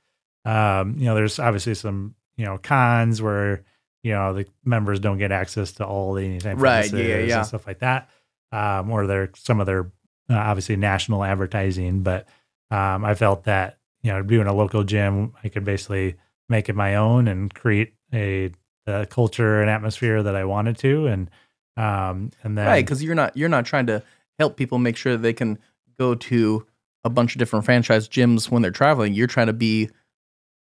Um, 0.44 0.96
you 0.98 1.06
know, 1.06 1.14
there's 1.14 1.38
obviously 1.38 1.74
some, 1.74 2.14
you 2.36 2.44
know, 2.44 2.58
cons 2.58 3.22
where, 3.22 3.64
you 4.02 4.12
know, 4.12 4.34
the 4.34 4.46
members 4.64 5.00
don't 5.00 5.16
get 5.18 5.32
access 5.32 5.72
to 5.72 5.86
all 5.86 6.12
the 6.12 6.24
anytime 6.24 6.58
Right, 6.58 6.84
yeah, 6.84 6.90
fitnesses 6.90 7.28
yeah. 7.28 7.38
and 7.38 7.46
stuff 7.46 7.66
like 7.66 7.78
that. 7.78 8.10
Um, 8.52 8.90
or 8.90 9.06
they're 9.06 9.30
some 9.36 9.60
of 9.60 9.66
their 9.66 9.90
uh, 10.28 10.34
obviously 10.34 10.76
national 10.76 11.24
advertising, 11.24 12.02
but 12.02 12.28
um, 12.70 13.04
I 13.04 13.14
felt 13.14 13.44
that 13.44 13.78
you 14.02 14.12
know 14.12 14.22
doing 14.22 14.46
a 14.46 14.52
local 14.54 14.84
gym, 14.84 15.32
I 15.42 15.48
could 15.48 15.64
basically 15.64 16.16
make 16.48 16.68
it 16.68 16.76
my 16.76 16.96
own 16.96 17.26
and 17.26 17.52
create 17.52 17.94
a, 18.12 18.50
a 18.86 19.06
culture 19.06 19.60
and 19.60 19.70
atmosphere 19.70 20.22
that 20.22 20.36
I 20.36 20.44
wanted 20.44 20.78
to, 20.78 21.06
and 21.06 21.30
um, 21.76 22.30
and 22.42 22.56
then 22.56 22.66
right 22.66 22.84
because 22.84 23.02
you're 23.02 23.14
not 23.14 23.36
you're 23.36 23.48
not 23.48 23.66
trying 23.66 23.86
to 23.86 24.02
help 24.38 24.56
people 24.56 24.78
make 24.78 24.96
sure 24.96 25.16
they 25.16 25.32
can 25.32 25.58
go 25.98 26.14
to 26.14 26.66
a 27.04 27.10
bunch 27.10 27.34
of 27.34 27.38
different 27.38 27.64
franchise 27.64 28.08
gyms 28.08 28.50
when 28.50 28.62
they're 28.62 28.70
traveling 28.70 29.12
you're 29.14 29.26
trying 29.26 29.46
to 29.48 29.52
be 29.52 29.90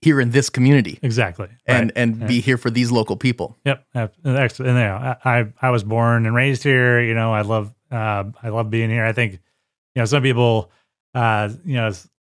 here 0.01 0.19
in 0.19 0.31
this 0.31 0.49
community 0.49 0.97
exactly 1.03 1.47
and 1.67 1.85
right. 1.85 1.91
and 1.95 2.21
Yeah. 2.21 2.27
be 2.27 2.41
here 2.41 2.57
for 2.57 2.69
these 2.71 2.91
local 2.91 3.15
people 3.15 3.55
Yep. 3.65 3.85
And, 3.93 4.09
you 4.23 4.65
know, 4.65 5.15
I, 5.23 5.47
I 5.61 5.69
was 5.69 5.83
born 5.83 6.25
and 6.25 6.33
raised 6.35 6.63
here. 6.63 6.99
You 6.99 7.13
know, 7.13 7.31
I 7.33 7.41
love 7.41 7.71
uh, 7.91 8.23
I 8.41 8.49
love 8.49 8.69
being 8.69 8.89
here. 8.89 9.05
I 9.05 9.13
think 9.13 9.33
you 9.33 10.01
know 10.01 10.05
some 10.05 10.23
people 10.23 10.71
uh, 11.13 11.49
you 11.65 11.75
know 11.75 11.91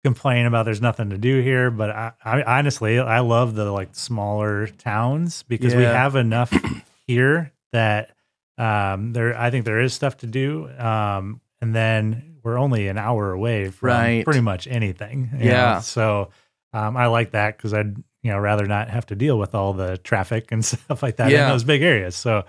complain 0.03 0.45
about 0.45 0.65
there's 0.65 0.81
nothing 0.81 1.09
to 1.11 1.17
do 1.17 1.41
here, 1.41 1.71
but 1.71 1.89
I, 1.89 2.11
I 2.23 2.43
honestly 2.43 2.99
I 2.99 3.19
love 3.19 3.55
the 3.55 3.71
like 3.71 3.89
smaller 3.95 4.67
towns 4.67 5.43
because 5.43 5.73
we 5.75 5.83
have 5.83 6.15
enough 6.15 6.53
here 7.07 7.51
that 7.71 8.11
um, 8.57 9.13
there 9.13 9.37
I 9.39 9.49
think 9.49 9.65
there 9.65 9.79
is 9.81 9.93
stuff 9.93 10.17
to 10.17 10.27
do. 10.27 10.69
Um, 10.77 11.41
and 11.61 11.73
then 11.73 12.37
we're 12.43 12.57
only 12.59 12.87
an 12.89 12.97
hour 12.97 13.31
away 13.31 13.69
from 13.69 13.87
Right. 13.87 14.25
pretty 14.25 14.41
much 14.41 14.67
anything. 14.67 15.29
you 15.33 15.45
know? 15.45 15.51
Yeah. 15.51 15.79
So 15.79 16.29
um, 16.73 16.97
I 16.97 17.05
like 17.07 17.31
that 17.31 17.55
because 17.57 17.73
I'd 17.73 17.95
you 18.21 18.31
know 18.31 18.37
rather 18.39 18.65
not 18.65 18.89
have 18.89 19.05
to 19.07 19.15
deal 19.15 19.39
with 19.39 19.55
all 19.55 19.73
the 19.73 19.97
traffic 19.97 20.51
and 20.51 20.63
stuff 20.65 21.01
like 21.01 21.15
that 21.17 21.31
Yeah. 21.31 21.43
in 21.43 21.47
those 21.49 21.63
big 21.63 21.81
areas. 21.81 22.15
So, 22.15 22.43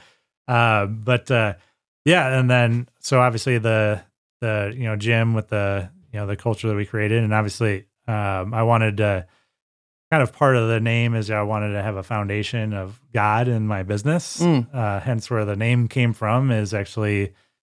uh, 0.49 0.87
but 0.87 1.31
uh, 1.31 1.55
yeah, 2.05 2.39
and 2.39 2.51
then 2.51 2.89
so 3.01 3.21
obviously 3.21 3.59
the 3.59 4.03
the 4.41 4.75
you 4.77 4.85
know 4.85 4.97
gym 4.97 5.33
with 5.35 5.49
the 5.49 5.89
you 6.15 6.21
know 6.21 6.27
the 6.27 6.37
culture 6.37 6.69
that 6.69 6.77
we 6.77 6.87
created, 6.87 7.25
and 7.25 7.35
obviously 7.35 7.87
um, 8.07 8.55
I 8.55 8.63
wanted 8.63 8.99
to 8.99 9.27
kind 10.13 10.23
of 10.23 10.33
part 10.33 10.55
of 10.55 10.69
the 10.69 10.79
name 10.79 11.17
is 11.17 11.29
I 11.29 11.43
wanted 11.43 11.73
to 11.73 11.83
have 11.83 11.97
a 11.97 12.05
foundation 12.05 12.73
of 12.73 13.01
God 13.13 13.49
in 13.49 13.67
my 13.67 13.83
business. 13.83 14.41
Mm. 14.41 14.73
Uh, 14.73 15.01
hence 15.01 15.29
where 15.29 15.45
the 15.45 15.57
name 15.57 15.89
came 15.89 16.13
from 16.13 16.53
is 16.53 16.73
actually 16.73 17.33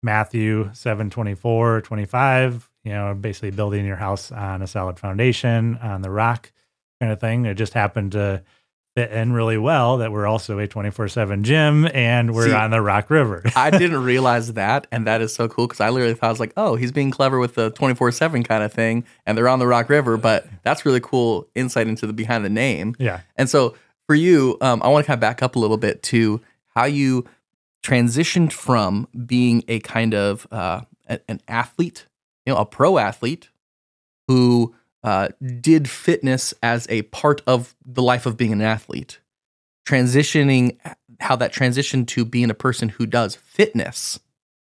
Matthew 0.03 0.69
7 0.73 1.09
24, 1.09 1.81
25, 1.81 2.69
you 2.83 2.91
know, 2.91 3.13
basically 3.13 3.51
building 3.51 3.85
your 3.85 3.95
house 3.95 4.33
on 4.33 4.61
a 4.61 4.67
solid 4.67 4.99
foundation, 4.99 5.77
on 5.81 6.01
the 6.01 6.11
rock 6.11 6.51
kind 6.99 7.13
of 7.13 7.21
thing. 7.21 7.45
It 7.45 7.53
just 7.53 7.73
happened 7.73 8.11
to 8.11 8.43
fit 8.95 9.11
in 9.11 9.33
really 9.33 9.57
well 9.57 9.97
that 9.97 10.11
we're 10.11 10.25
also 10.25 10.57
a 10.57 10.67
24 10.67 11.09
7 11.09 11.43
gym 11.43 11.87
and 11.93 12.33
we're 12.33 12.47
See, 12.47 12.53
on 12.53 12.71
the 12.71 12.81
Rock 12.81 13.09
River. 13.09 13.43
I 13.55 13.69
didn't 13.69 14.03
realize 14.03 14.53
that, 14.53 14.87
and 14.91 15.05
that 15.05 15.21
is 15.21 15.33
so 15.35 15.47
cool 15.47 15.67
because 15.67 15.81
I 15.81 15.89
literally 15.89 16.13
thought 16.13 16.27
I 16.27 16.31
was 16.31 16.39
like, 16.39 16.53
oh, 16.55 16.75
he's 16.75 16.91
being 16.91 17.11
clever 17.11 17.37
with 17.37 17.55
the 17.55 17.71
twenty 17.71 17.93
four 17.95 18.11
seven 18.11 18.43
kind 18.43 18.63
of 18.63 18.73
thing, 18.73 19.03
and 19.25 19.37
they're 19.37 19.49
on 19.49 19.59
the 19.59 19.67
Rock 19.67 19.89
River. 19.89 20.17
But 20.17 20.47
that's 20.63 20.85
really 20.85 21.01
cool 21.01 21.47
insight 21.55 21.87
into 21.87 22.07
the 22.07 22.13
behind 22.13 22.45
the 22.45 22.49
name. 22.49 22.95
yeah. 22.97 23.21
And 23.35 23.49
so 23.49 23.75
for 24.07 24.15
you, 24.15 24.57
um, 24.61 24.81
I 24.83 24.87
want 24.87 25.03
to 25.03 25.07
kind 25.07 25.17
of 25.17 25.21
back 25.21 25.43
up 25.43 25.55
a 25.55 25.59
little 25.59 25.77
bit 25.77 26.01
to 26.03 26.41
how 26.75 26.85
you 26.85 27.25
transitioned 27.83 28.51
from 28.51 29.07
being 29.25 29.63
a 29.67 29.79
kind 29.81 30.13
of 30.13 30.47
uh, 30.51 30.81
an 31.27 31.41
athlete, 31.47 32.07
you 32.45 32.53
know, 32.53 32.59
a 32.59 32.65
pro 32.65 32.97
athlete 32.97 33.49
who 34.27 34.73
uh, 35.05 35.29
did 35.61 35.87
fitness 35.87 36.51
as 36.63 36.87
a 36.89 37.03
part 37.03 37.41
of 37.45 37.75
the 37.85 38.01
life 38.01 38.25
of 38.25 38.37
being 38.37 38.51
an 38.51 38.61
athlete, 38.61 39.19
transitioning 39.87 40.77
how 41.19 41.35
that 41.35 41.53
transitioned 41.53 42.07
to 42.07 42.25
being 42.25 42.49
a 42.49 42.55
person 42.55 42.89
who 42.89 43.05
does 43.05 43.35
fitness 43.35 44.19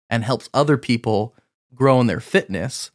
and 0.09 0.25
helps 0.25 0.49
other 0.55 0.79
people 0.79 1.35
grow 1.75 2.01
in 2.01 2.07
their 2.07 2.19
fitness. 2.19 2.91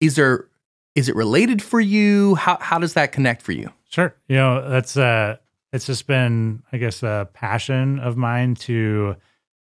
Is 0.00 0.14
there 0.14 0.46
is 0.94 1.08
it 1.08 1.16
related 1.16 1.60
for 1.60 1.80
you? 1.80 2.36
How 2.36 2.56
how 2.60 2.78
does 2.78 2.94
that 2.94 3.10
connect 3.10 3.42
for 3.42 3.50
you? 3.50 3.72
Sure. 3.88 4.14
You 4.28 4.36
know, 4.36 4.70
that's 4.70 4.96
uh 4.96 5.38
it's 5.72 5.86
just 5.86 6.06
been, 6.06 6.62
I 6.72 6.76
guess, 6.76 7.02
a 7.02 7.28
passion 7.34 7.98
of 7.98 8.16
mine 8.16 8.54
to 8.54 9.16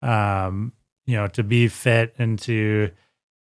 um, 0.00 0.72
you 1.06 1.16
know, 1.16 1.26
to 1.26 1.42
be 1.42 1.66
fit 1.66 2.14
and 2.18 2.38
to 2.40 2.90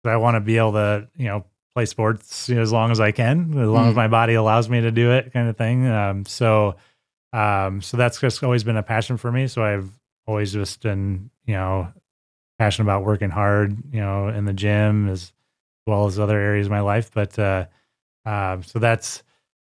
I 0.04 0.16
want 0.16 0.36
to 0.36 0.40
be 0.40 0.58
able 0.58 0.72
to, 0.72 1.08
you 1.16 1.26
know, 1.26 1.46
play 1.78 1.86
sports 1.86 2.48
you 2.48 2.56
know, 2.56 2.62
as 2.62 2.72
long 2.72 2.90
as 2.90 2.98
I 2.98 3.12
can, 3.12 3.50
as 3.56 3.68
long 3.68 3.86
as 3.88 3.92
Mm. 3.94 3.96
my 3.96 4.08
body 4.08 4.34
allows 4.34 4.68
me 4.68 4.80
to 4.80 4.90
do 4.90 5.12
it, 5.12 5.32
kind 5.32 5.48
of 5.48 5.56
thing. 5.56 5.86
Um, 5.86 6.24
so 6.26 6.74
um, 7.32 7.82
so 7.82 7.96
that's 7.96 8.20
just 8.20 8.42
always 8.42 8.64
been 8.64 8.76
a 8.76 8.82
passion 8.82 9.16
for 9.16 9.30
me. 9.30 9.46
So 9.46 9.62
I've 9.62 9.90
always 10.26 10.52
just 10.52 10.80
been, 10.82 11.30
you 11.44 11.54
know, 11.54 11.92
passionate 12.58 12.86
about 12.86 13.04
working 13.04 13.30
hard, 13.30 13.76
you 13.92 14.00
know, 14.00 14.28
in 14.28 14.44
the 14.46 14.52
gym 14.54 15.08
as 15.08 15.32
well 15.86 16.06
as 16.06 16.18
other 16.18 16.38
areas 16.38 16.66
of 16.66 16.70
my 16.72 16.80
life. 16.80 17.10
But 17.12 17.38
uh, 17.38 17.66
um, 18.24 18.62
so 18.64 18.78
that's 18.80 19.22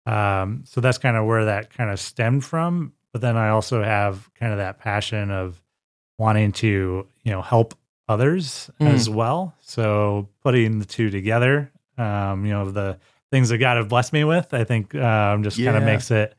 um, 0.05 0.63
so 0.65 0.81
that's 0.81 0.97
kind 0.99 1.17
of 1.17 1.25
where 1.25 1.45
that 1.45 1.73
kind 1.73 1.89
of 1.89 1.99
stemmed 1.99 2.45
from. 2.45 2.93
But 3.13 3.21
then 3.21 3.37
I 3.37 3.49
also 3.49 3.81
have 3.81 4.29
kind 4.35 4.51
of 4.51 4.59
that 4.59 4.77
passion 4.79 5.31
of 5.31 5.59
wanting 6.19 6.51
to, 6.51 7.07
you 7.23 7.31
know, 7.31 7.41
help 7.41 7.73
others 8.07 8.69
Mm. 8.79 8.87
as 8.93 9.09
well. 9.09 9.55
So 9.61 10.27
putting 10.43 10.77
the 10.79 10.85
two 10.85 11.09
together, 11.09 11.71
um, 11.97 12.45
you 12.45 12.51
know, 12.51 12.69
the 12.71 12.99
things 13.31 13.49
that 13.49 13.57
God 13.57 13.77
have 13.77 13.89
blessed 13.89 14.13
me 14.13 14.23
with, 14.23 14.53
I 14.53 14.63
think 14.63 14.95
um, 14.95 15.43
just 15.43 15.57
kind 15.57 15.77
of 15.77 15.83
makes 15.83 16.11
it 16.11 16.35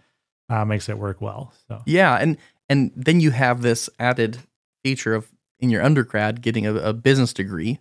uh, 0.48 0.64
makes 0.64 0.88
it 0.88 0.98
work 0.98 1.20
well. 1.20 1.52
So 1.68 1.82
Yeah, 1.86 2.16
and 2.16 2.36
and 2.68 2.92
then 2.96 3.20
you 3.20 3.30
have 3.30 3.62
this 3.62 3.88
added 3.98 4.38
feature 4.84 5.14
of 5.14 5.28
in 5.58 5.70
your 5.70 5.82
undergrad 5.82 6.42
getting 6.42 6.66
a, 6.66 6.74
a 6.74 6.92
business 6.92 7.32
degree. 7.32 7.78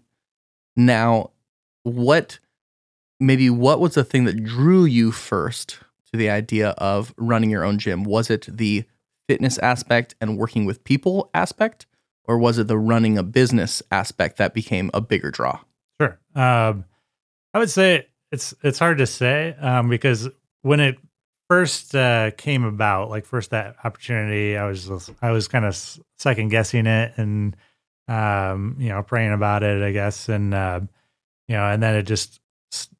Now, 0.75 1.31
what 1.83 2.39
maybe 3.19 3.49
what 3.49 3.79
was 3.79 3.93
the 3.93 4.03
thing 4.03 4.25
that 4.25 4.43
drew 4.43 4.85
you 4.85 5.11
first 5.11 5.79
to 6.11 6.17
the 6.17 6.29
idea 6.29 6.69
of 6.71 7.13
running 7.17 7.49
your 7.49 7.63
own 7.63 7.79
gym? 7.79 8.03
Was 8.03 8.29
it 8.29 8.47
the 8.49 8.85
fitness 9.27 9.57
aspect 9.59 10.15
and 10.21 10.37
working 10.37 10.65
with 10.65 10.83
people 10.83 11.29
aspect, 11.33 11.85
or 12.25 12.37
was 12.37 12.57
it 12.57 12.67
the 12.67 12.77
running 12.77 13.17
a 13.17 13.23
business 13.23 13.81
aspect 13.91 14.37
that 14.37 14.53
became 14.53 14.91
a 14.93 15.01
bigger 15.01 15.31
draw? 15.31 15.59
Sure. 15.99 16.19
Um, 16.35 16.85
I 17.55 17.59
would 17.59 17.69
say 17.69 18.07
it's 18.33 18.53
it's 18.63 18.79
hard 18.79 18.97
to 18.97 19.07
say 19.07 19.55
um, 19.61 19.87
because 19.89 20.27
when 20.61 20.81
it 20.81 20.97
first 21.49 21.95
uh, 21.95 22.31
came 22.31 22.65
about, 22.65 23.09
like 23.09 23.25
first 23.25 23.51
that 23.51 23.77
opportunity, 23.85 24.57
I 24.57 24.67
was 24.67 24.87
just- 24.87 25.11
I 25.21 25.31
was 25.31 25.47
kind 25.47 25.63
of 25.63 25.73
second 26.17 26.49
guessing 26.49 26.85
it 26.85 27.13
and 27.15 27.55
um, 28.09 28.75
you 28.77 28.89
know 28.89 29.01
praying 29.03 29.31
about 29.31 29.63
it, 29.63 29.81
I 29.81 29.93
guess, 29.93 30.27
and 30.27 30.53
uh, 30.53 30.81
you 31.47 31.55
know, 31.55 31.63
and 31.63 31.81
then 31.81 31.95
it 31.95 32.03
just 32.03 32.41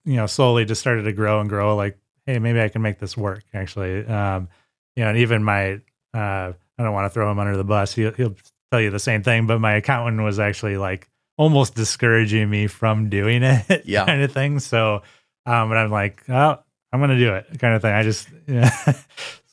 you 0.06 0.16
know 0.16 0.26
slowly 0.26 0.64
just 0.64 0.80
started 0.80 1.04
to 1.04 1.12
grow 1.12 1.42
and 1.42 1.50
grow. 1.50 1.76
Like, 1.76 1.98
hey, 2.26 2.40
maybe 2.40 2.62
I 2.62 2.70
can 2.70 2.82
make 2.82 2.98
this 3.00 3.18
work. 3.18 3.44
Actually, 3.54 4.06
um, 4.06 4.48
you 4.96 5.04
know, 5.04 5.10
and 5.10 5.18
even 5.18 5.44
my 5.44 5.82
uh, 6.14 6.54
I 6.78 6.84
don't 6.84 6.94
want 6.94 7.06
to 7.12 7.14
throw 7.14 7.30
him 7.30 7.40
under 7.40 7.58
the 7.58 7.66
bus. 7.66 7.94
He'll, 7.94 8.14
he'll 8.14 8.36
tell 8.72 8.80
you 8.80 8.90
the 8.90 9.00
same 9.00 9.22
thing, 9.22 9.48
but 9.48 9.60
my 9.60 9.74
accountant 9.74 10.22
was 10.24 10.40
actually 10.40 10.78
like 10.78 11.10
almost 11.38 11.76
discouraging 11.76 12.50
me 12.50 12.68
from 12.68 13.10
doing 13.10 13.44
it, 13.44 13.84
Yeah. 13.86 14.06
kind 14.06 14.22
of 14.22 14.32
thing. 14.32 14.60
So, 14.60 15.02
um, 15.46 15.70
but 15.70 15.78
I'm 15.78 15.92
like, 15.92 16.24
oh, 16.30 16.58
I'm 16.92 17.00
gonna 17.00 17.18
do 17.18 17.34
it, 17.36 17.46
kind 17.60 17.76
of 17.76 17.82
thing. 17.82 17.94
I 17.94 18.04
just, 18.04 18.28
yeah. 18.48 18.70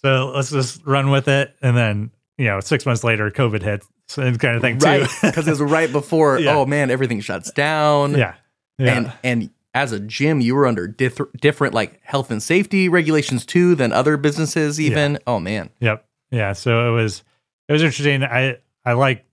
so 0.03 0.33
let's 0.35 0.51
just 0.51 0.85
run 0.87 1.11
with 1.11 1.29
it, 1.29 1.55
and 1.63 1.77
then 1.77 2.11
you 2.39 2.47
know, 2.47 2.61
six 2.61 2.87
months 2.87 3.05
later, 3.05 3.31
COVID 3.31 3.63
hit, 3.63 3.85
and 4.17 4.39
kind 4.39 4.57
of 4.57 4.63
thing 4.63 4.79
too. 4.79 4.87
Right, 4.87 5.09
because 5.23 5.47
it 5.47 5.51
was 5.51 5.61
right 5.61 5.91
before. 5.91 6.39
Yeah. 6.41 6.57
Oh 6.57 6.67
man, 6.67 6.91
everything 6.91 7.21
shuts 7.21 7.51
down. 7.53 8.17
yeah, 8.17 8.35
yeah, 8.79 8.97
and 8.97 9.13
and 9.23 9.51
as 9.75 9.93
a 9.93 10.01
gym 10.01 10.41
you 10.41 10.55
were 10.55 10.67
under 10.67 10.87
dith- 10.87 11.31
different 11.41 11.73
like 11.73 11.99
health 12.03 12.31
and 12.31 12.43
safety 12.43 12.89
regulations 12.91 13.47
too 13.47 13.75
than 13.75 13.91
other 13.91 14.19
businesses 14.19 14.79
even 14.79 15.19
oh 15.27 15.41
man 15.41 15.71
Yep. 15.81 16.05
Yeah. 16.31 16.53
So 16.53 16.91
it 16.91 16.95
was 16.95 17.23
it 17.69 17.73
was 17.73 17.83
interesting. 17.83 18.23
I 18.23 18.59
I 18.85 18.93
like 18.93 19.25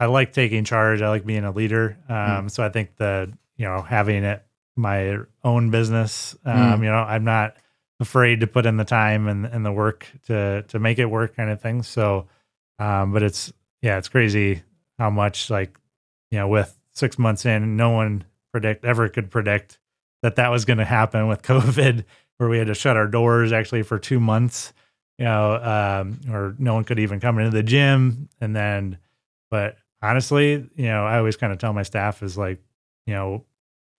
I 0.00 0.06
like 0.06 0.32
taking 0.32 0.64
charge. 0.64 1.02
I 1.02 1.08
like 1.08 1.26
being 1.26 1.44
a 1.44 1.50
leader. 1.50 1.96
Um, 2.08 2.48
So 2.48 2.62
I 2.64 2.68
think 2.68 2.96
the 2.96 3.32
you 3.56 3.64
know 3.66 3.82
having 3.82 4.24
it 4.24 4.44
my 4.76 5.18
own 5.42 5.70
business. 5.70 6.36
Um, 6.44 6.80
Mm. 6.80 6.84
You 6.84 6.90
know, 6.90 6.98
I'm 6.98 7.24
not 7.24 7.56
afraid 8.00 8.40
to 8.40 8.46
put 8.46 8.64
in 8.64 8.76
the 8.76 8.84
time 8.84 9.26
and 9.26 9.44
and 9.44 9.66
the 9.66 9.72
work 9.72 10.06
to 10.26 10.62
to 10.68 10.78
make 10.78 10.98
it 10.98 11.06
work, 11.06 11.36
kind 11.36 11.50
of 11.50 11.60
thing. 11.60 11.82
So, 11.82 12.26
um, 12.78 13.12
but 13.12 13.22
it's 13.22 13.52
yeah, 13.82 13.98
it's 13.98 14.08
crazy 14.08 14.62
how 14.98 15.10
much 15.10 15.50
like 15.50 15.78
you 16.30 16.38
know 16.38 16.48
with 16.48 16.78
six 16.92 17.18
months 17.18 17.44
in, 17.46 17.76
no 17.76 17.90
one 17.90 18.24
predict 18.52 18.84
ever 18.84 19.08
could 19.08 19.30
predict 19.30 19.78
that 20.22 20.36
that 20.36 20.50
was 20.50 20.64
going 20.64 20.78
to 20.78 20.84
happen 20.84 21.28
with 21.28 21.42
COVID, 21.52 22.04
where 22.38 22.48
we 22.48 22.58
had 22.58 22.68
to 22.68 22.74
shut 22.74 22.96
our 22.96 23.06
doors 23.06 23.52
actually 23.52 23.82
for 23.82 23.98
two 23.98 24.20
months 24.20 24.72
you 25.18 25.24
know, 25.24 25.54
um, 25.56 26.20
or 26.32 26.54
no 26.60 26.74
one 26.74 26.84
could 26.84 27.00
even 27.00 27.18
come 27.18 27.38
into 27.40 27.50
the 27.50 27.62
gym. 27.64 28.28
And 28.40 28.54
then, 28.54 28.98
but 29.50 29.76
honestly, 30.02 30.68
you 30.76 30.86
know, 30.86 31.04
I 31.04 31.18
always 31.18 31.36
kind 31.36 31.52
of 31.52 31.58
tell 31.58 31.72
my 31.72 31.82
staff 31.82 32.22
is 32.22 32.36
like, 32.38 32.60
you 33.06 33.14
know, 33.14 33.44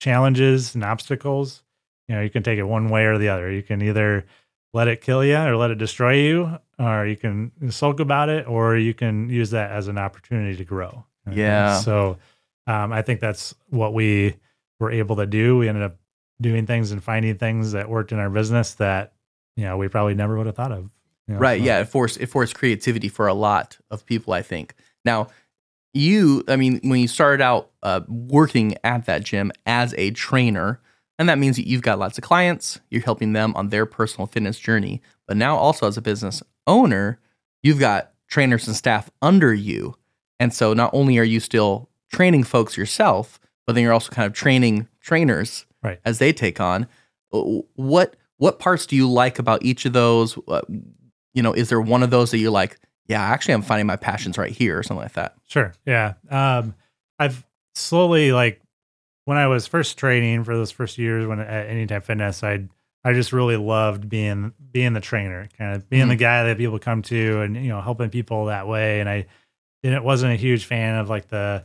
challenges 0.00 0.74
and 0.74 0.84
obstacles, 0.84 1.62
you 2.08 2.14
know, 2.14 2.22
you 2.22 2.30
can 2.30 2.42
take 2.42 2.58
it 2.58 2.64
one 2.64 2.88
way 2.88 3.04
or 3.04 3.18
the 3.18 3.28
other. 3.28 3.50
You 3.50 3.62
can 3.62 3.82
either 3.82 4.24
let 4.72 4.88
it 4.88 5.00
kill 5.00 5.24
you 5.24 5.36
or 5.36 5.56
let 5.56 5.70
it 5.70 5.78
destroy 5.78 6.14
you, 6.14 6.58
or 6.78 7.06
you 7.06 7.16
can 7.16 7.52
sulk 7.70 8.00
about 8.00 8.28
it, 8.28 8.46
or 8.48 8.76
you 8.76 8.94
can 8.94 9.28
use 9.28 9.50
that 9.50 9.70
as 9.70 9.88
an 9.88 9.98
opportunity 9.98 10.56
to 10.56 10.64
grow. 10.64 11.04
Yeah. 11.30 11.78
So 11.80 12.18
um, 12.66 12.92
I 12.92 13.02
think 13.02 13.20
that's 13.20 13.54
what 13.68 13.92
we 13.94 14.36
were 14.78 14.90
able 14.90 15.16
to 15.16 15.26
do. 15.26 15.58
We 15.58 15.68
ended 15.68 15.82
up 15.84 15.96
doing 16.40 16.66
things 16.66 16.90
and 16.92 17.02
finding 17.02 17.36
things 17.36 17.72
that 17.72 17.88
worked 17.90 18.12
in 18.12 18.18
our 18.18 18.30
business 18.30 18.74
that, 18.74 19.12
you 19.56 19.64
know, 19.64 19.76
we 19.76 19.88
probably 19.88 20.14
never 20.14 20.36
would 20.38 20.46
have 20.46 20.56
thought 20.56 20.72
of. 20.72 20.88
you 21.28 21.34
know, 21.34 21.40
right 21.40 21.60
so- 21.60 21.64
yeah 21.66 21.80
it 21.80 21.88
forced 21.88 22.18
it 22.18 22.26
forced 22.26 22.54
creativity 22.54 23.08
for 23.08 23.28
a 23.28 23.34
lot 23.34 23.76
of 23.90 24.06
people 24.06 24.32
i 24.32 24.40
think 24.42 24.74
now 25.04 25.28
you 25.92 26.44
i 26.48 26.56
mean 26.56 26.80
when 26.84 27.00
you 27.00 27.08
started 27.08 27.42
out 27.42 27.70
uh, 27.82 28.00
working 28.08 28.74
at 28.84 29.06
that 29.06 29.24
gym 29.24 29.50
as 29.66 29.94
a 29.98 30.10
trainer 30.12 30.80
and 31.18 31.28
that 31.28 31.38
means 31.38 31.56
that 31.56 31.66
you've 31.66 31.82
got 31.82 31.98
lots 31.98 32.16
of 32.18 32.24
clients 32.24 32.80
you're 32.90 33.02
helping 33.02 33.32
them 33.32 33.54
on 33.56 33.68
their 33.70 33.86
personal 33.86 34.26
fitness 34.26 34.58
journey 34.58 35.00
but 35.26 35.36
now 35.36 35.56
also 35.56 35.86
as 35.86 35.96
a 35.96 36.02
business 36.02 36.42
owner 36.66 37.18
you've 37.62 37.80
got 37.80 38.12
trainers 38.28 38.66
and 38.68 38.76
staff 38.76 39.10
under 39.20 39.52
you. 39.52 39.94
And 40.38 40.54
so 40.54 40.72
not 40.72 40.90
only 40.94 41.18
are 41.18 41.24
you 41.24 41.40
still 41.40 41.90
training 42.12 42.44
folks 42.44 42.76
yourself 42.76 43.40
but 43.66 43.74
then 43.74 43.82
you're 43.82 43.92
also 43.92 44.12
kind 44.12 44.26
of 44.26 44.32
training 44.32 44.86
trainers 45.00 45.66
Right. 45.82 45.98
as 46.04 46.18
they 46.18 46.32
take 46.32 46.60
on. 46.60 46.86
Uh, 47.32 47.40
what 47.74 48.14
what 48.36 48.58
parts 48.58 48.86
do 48.86 48.94
you 48.96 49.10
like 49.10 49.38
about 49.38 49.64
each 49.64 49.84
of 49.84 49.92
those? 49.92 50.38
Uh, 50.46 50.60
you 51.34 51.42
know 51.42 51.52
is 51.52 51.68
there 51.70 51.80
one 51.80 52.02
of 52.02 52.10
those 52.10 52.30
that 52.30 52.38
you're 52.38 52.50
like 52.50 52.78
yeah 53.10 53.22
actually 53.22 53.52
i'm 53.52 53.62
finding 53.62 53.86
my 53.86 53.96
passions 53.96 54.38
right 54.38 54.52
here 54.52 54.78
or 54.78 54.82
something 54.82 55.02
like 55.02 55.12
that 55.12 55.34
Sure. 55.50 55.72
Yeah. 55.84 56.14
Um, 56.30 56.74
I've 57.18 57.44
slowly 57.74 58.30
like 58.30 58.62
when 59.24 59.36
I 59.36 59.48
was 59.48 59.66
first 59.66 59.98
training 59.98 60.44
for 60.44 60.56
those 60.56 60.70
first 60.70 60.96
years 60.96 61.26
when 61.26 61.40
at 61.40 61.66
Anytime 61.66 62.02
Fitness, 62.02 62.44
I 62.44 62.68
I 63.02 63.14
just 63.14 63.32
really 63.32 63.56
loved 63.56 64.08
being 64.08 64.52
being 64.70 64.92
the 64.92 65.00
trainer, 65.00 65.48
kind 65.58 65.74
of 65.74 65.90
being 65.90 66.06
the 66.06 66.14
guy 66.16 66.44
that 66.44 66.56
people 66.56 66.78
come 66.78 67.02
to 67.02 67.40
and 67.40 67.56
you 67.56 67.68
know 67.68 67.80
helping 67.80 68.10
people 68.10 68.44
that 68.44 68.68
way. 68.68 69.00
And 69.00 69.08
I 69.08 69.26
and 69.82 69.92
it 69.92 70.04
wasn't 70.04 70.32
a 70.32 70.36
huge 70.36 70.66
fan 70.66 70.94
of 70.94 71.10
like 71.10 71.26
the 71.26 71.64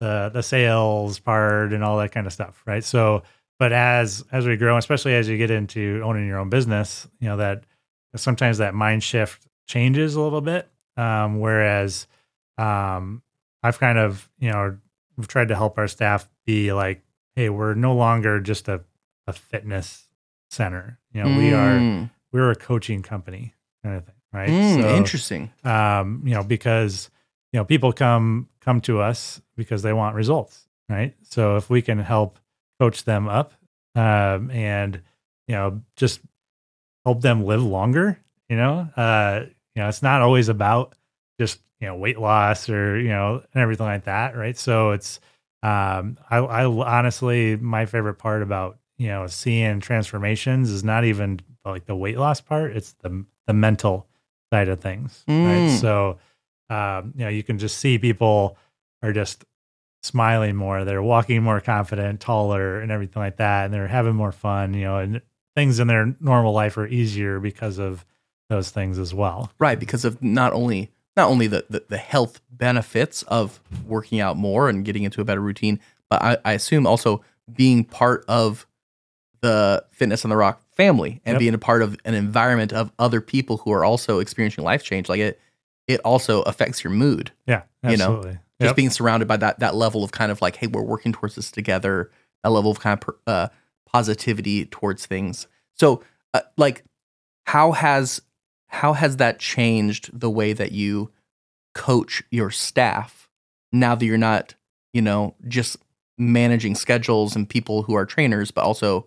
the 0.00 0.32
the 0.34 0.42
sales 0.42 1.20
part 1.20 1.72
and 1.72 1.84
all 1.84 1.98
that 1.98 2.10
kind 2.10 2.26
of 2.26 2.32
stuff, 2.32 2.60
right? 2.66 2.82
So 2.82 3.22
but 3.60 3.72
as 3.72 4.24
as 4.32 4.44
we 4.44 4.56
grow, 4.56 4.76
especially 4.76 5.14
as 5.14 5.28
you 5.28 5.38
get 5.38 5.52
into 5.52 6.02
owning 6.02 6.26
your 6.26 6.40
own 6.40 6.50
business, 6.50 7.06
you 7.20 7.28
know 7.28 7.36
that 7.36 7.62
sometimes 8.16 8.58
that 8.58 8.74
mind 8.74 9.04
shift 9.04 9.46
changes 9.68 10.16
a 10.16 10.20
little 10.20 10.40
bit. 10.40 10.68
Um, 11.00 11.40
whereas 11.40 12.06
um, 12.58 13.22
I've 13.62 13.78
kind 13.78 13.98
of 13.98 14.28
you 14.38 14.50
know 14.50 14.76
we've 15.16 15.28
tried 15.28 15.48
to 15.48 15.56
help 15.56 15.78
our 15.78 15.88
staff 15.88 16.28
be 16.46 16.72
like, 16.72 17.02
hey, 17.36 17.48
we're 17.48 17.74
no 17.74 17.94
longer 17.94 18.40
just 18.40 18.68
a 18.68 18.82
a 19.26 19.32
fitness 19.32 20.08
center. 20.50 20.98
You 21.12 21.22
know, 21.22 21.36
we 21.36 21.52
are 21.52 21.78
Mm, 21.78 22.10
we're 22.32 22.50
a 22.50 22.56
coaching 22.56 23.02
company 23.02 23.54
kind 23.82 23.96
of 23.96 24.04
thing, 24.04 24.14
right? 24.32 24.48
mm, 24.50 24.82
So, 24.82 24.96
interesting. 24.96 25.50
um, 25.64 26.22
you 26.24 26.34
know, 26.34 26.42
because 26.42 27.10
you 27.52 27.58
know 27.60 27.64
people 27.64 27.92
come 27.92 28.48
come 28.60 28.80
to 28.82 29.00
us 29.00 29.40
because 29.56 29.82
they 29.82 29.92
want 29.92 30.14
results, 30.16 30.68
right? 30.88 31.14
So 31.22 31.56
if 31.56 31.70
we 31.70 31.82
can 31.82 31.98
help 31.98 32.38
coach 32.78 33.04
them 33.04 33.28
up 33.28 33.52
um, 33.94 34.50
and 34.50 35.00
you 35.48 35.54
know 35.54 35.82
just 35.96 36.20
help 37.04 37.20
them 37.22 37.44
live 37.44 37.62
longer, 37.62 38.18
you 38.48 38.56
know, 38.56 38.88
uh, 38.96 39.44
you 39.80 39.84
know, 39.84 39.88
it's 39.88 40.02
not 40.02 40.20
always 40.20 40.50
about 40.50 40.94
just 41.38 41.58
you 41.80 41.86
know 41.86 41.96
weight 41.96 42.18
loss 42.18 42.68
or 42.68 43.00
you 43.00 43.08
know 43.08 43.42
and 43.54 43.62
everything 43.62 43.86
like 43.86 44.04
that, 44.04 44.36
right? 44.36 44.58
So 44.58 44.90
it's 44.90 45.20
um, 45.62 46.18
I, 46.30 46.36
I 46.36 46.64
honestly 46.66 47.56
my 47.56 47.86
favorite 47.86 48.16
part 48.16 48.42
about 48.42 48.78
you 48.98 49.08
know 49.08 49.26
seeing 49.26 49.80
transformations 49.80 50.70
is 50.70 50.84
not 50.84 51.04
even 51.04 51.40
like 51.64 51.86
the 51.86 51.96
weight 51.96 52.18
loss 52.18 52.42
part; 52.42 52.76
it's 52.76 52.92
the 53.00 53.24
the 53.46 53.54
mental 53.54 54.06
side 54.52 54.68
of 54.68 54.80
things, 54.80 55.24
right? 55.26 55.70
Mm. 55.70 55.80
So 55.80 56.18
um, 56.68 57.14
you 57.16 57.24
know 57.24 57.30
you 57.30 57.42
can 57.42 57.58
just 57.58 57.78
see 57.78 57.96
people 57.96 58.58
are 59.02 59.14
just 59.14 59.46
smiling 60.02 60.56
more 60.56 60.84
they're 60.84 61.02
walking 61.02 61.42
more 61.42 61.60
confident 61.60 62.20
taller 62.20 62.80
and 62.80 62.90
everything 62.90 63.20
like 63.20 63.36
that 63.36 63.66
and 63.66 63.74
they're 63.74 63.86
having 63.86 64.14
more 64.14 64.32
fun 64.32 64.72
you 64.72 64.84
know 64.84 64.96
and 64.96 65.20
things 65.54 65.78
in 65.78 65.88
their 65.88 66.16
normal 66.20 66.54
life 66.54 66.78
are 66.78 66.86
easier 66.86 67.38
because 67.38 67.78
of 67.78 68.06
those 68.50 68.68
things 68.70 68.98
as 68.98 69.14
well 69.14 69.50
Right, 69.58 69.80
because 69.80 70.04
of 70.04 70.22
not 70.22 70.52
only 70.52 70.90
not 71.16 71.28
only 71.28 71.46
the, 71.46 71.64
the 71.70 71.82
the 71.88 71.96
health 71.98 72.40
benefits 72.50 73.22
of 73.24 73.60
working 73.86 74.20
out 74.20 74.36
more 74.36 74.68
and 74.68 74.84
getting 74.84 75.04
into 75.04 75.20
a 75.20 75.24
better 75.24 75.40
routine, 75.40 75.80
but 76.10 76.22
I, 76.22 76.36
I 76.44 76.52
assume 76.52 76.86
also 76.86 77.22
being 77.52 77.84
part 77.84 78.24
of 78.28 78.66
the 79.40 79.84
Fitness 79.90 80.24
on 80.24 80.28
the 80.28 80.36
Rock 80.36 80.60
family 80.72 81.20
and 81.24 81.34
Yep. 81.34 81.38
being 81.40 81.54
a 81.54 81.58
part 81.58 81.82
of 81.82 81.96
an 82.04 82.14
environment 82.14 82.72
of 82.72 82.92
other 82.98 83.20
people 83.20 83.56
who 83.58 83.72
are 83.72 83.84
also 83.84 84.18
experiencing 84.18 84.64
life 84.64 84.82
change. 84.84 85.08
Like 85.08 85.20
it, 85.20 85.40
it 85.88 86.00
also 86.04 86.42
affects 86.42 86.84
your 86.84 86.92
mood. 86.92 87.32
yeah 87.46 87.62
You 87.82 87.96
know, 87.96 88.16
absolutely 88.16 88.38
Just 88.60 88.76
being 88.76 88.90
surrounded 88.90 89.26
by 89.26 89.38
that 89.38 89.58
that 89.60 89.74
level 89.74 90.04
of 90.04 90.12
kind 90.12 90.30
of 90.30 90.40
like, 90.42 90.56
hey, 90.56 90.66
we're 90.66 90.82
working 90.82 91.12
towards 91.12 91.34
this 91.36 91.50
together. 91.50 92.10
That 92.44 92.50
level 92.50 92.70
of 92.70 92.80
kind 92.80 93.02
of 93.02 93.14
uh, 93.26 93.48
positivity 93.86 94.66
towards 94.66 95.06
things. 95.06 95.46
So, 95.74 96.02
uh, 96.34 96.40
like, 96.56 96.84
how 97.46 97.72
has 97.72 98.20
how 98.70 98.92
has 98.94 99.16
that 99.18 99.38
changed 99.38 100.10
the 100.18 100.30
way 100.30 100.52
that 100.52 100.72
you 100.72 101.10
coach 101.74 102.22
your 102.30 102.50
staff 102.50 103.28
now 103.72 103.94
that 103.94 104.04
you're 104.04 104.18
not, 104.18 104.54
you 104.92 105.02
know, 105.02 105.34
just 105.48 105.76
managing 106.18 106.74
schedules 106.74 107.36
and 107.36 107.48
people 107.48 107.82
who 107.82 107.94
are 107.94 108.04
trainers, 108.06 108.50
but 108.50 108.62
also 108.64 109.06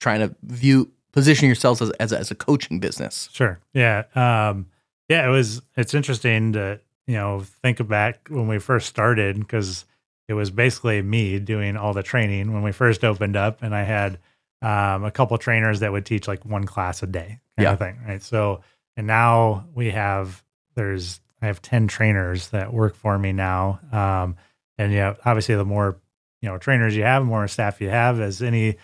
trying 0.00 0.20
to 0.20 0.34
view 0.42 0.90
position 1.12 1.46
yourselves 1.46 1.80
as 1.80 1.90
as 1.92 2.12
a, 2.12 2.18
as 2.18 2.30
a 2.30 2.34
coaching 2.34 2.80
business. 2.80 3.28
Sure. 3.32 3.60
Yeah. 3.72 4.04
Um, 4.14 4.66
yeah, 5.08 5.26
it 5.26 5.30
was, 5.30 5.60
it's 5.76 5.94
interesting 5.94 6.54
to, 6.54 6.80
you 7.06 7.14
know, 7.14 7.40
think 7.62 7.86
back 7.86 8.28
when 8.30 8.48
we 8.48 8.58
first 8.58 8.88
started 8.88 9.38
because 9.38 9.84
it 10.28 10.32
was 10.34 10.50
basically 10.50 11.02
me 11.02 11.38
doing 11.38 11.76
all 11.76 11.92
the 11.92 12.02
training 12.02 12.52
when 12.54 12.62
we 12.62 12.72
first 12.72 13.04
opened 13.04 13.36
up. 13.36 13.62
And 13.62 13.74
I 13.74 13.82
had 13.82 14.18
um, 14.62 15.04
a 15.04 15.10
couple 15.10 15.36
trainers 15.36 15.80
that 15.80 15.92
would 15.92 16.06
teach 16.06 16.26
like 16.26 16.44
one 16.46 16.64
class 16.64 17.02
a 17.02 17.06
day 17.06 17.40
kind 17.58 17.64
Yeah. 17.66 17.72
of 17.74 17.78
thing. 17.78 17.98
Right. 18.06 18.22
So, 18.22 18.62
and 18.96 19.06
now 19.06 19.66
we 19.74 19.90
have, 19.90 20.42
there's, 20.74 21.20
I 21.42 21.46
have 21.46 21.62
10 21.62 21.88
trainers 21.88 22.48
that 22.48 22.72
work 22.72 22.96
for 22.96 23.18
me 23.18 23.32
now. 23.32 23.80
Um, 23.92 24.36
and 24.78 24.92
yeah, 24.92 25.14
obviously 25.24 25.54
the 25.56 25.64
more, 25.64 26.00
you 26.40 26.48
know, 26.48 26.58
trainers 26.58 26.96
you 26.96 27.02
have, 27.02 27.24
more 27.24 27.46
staff 27.48 27.80
you 27.80 27.88
have 27.88 28.20
as 28.20 28.42
any, 28.42 28.76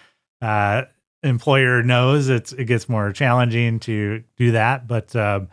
uh, 0.42 0.82
employer 1.22 1.82
knows 1.82 2.28
it's 2.28 2.52
it 2.52 2.64
gets 2.64 2.88
more 2.88 3.12
challenging 3.12 3.78
to 3.78 4.22
do 4.36 4.52
that 4.52 4.86
but 4.86 5.14
um, 5.14 5.48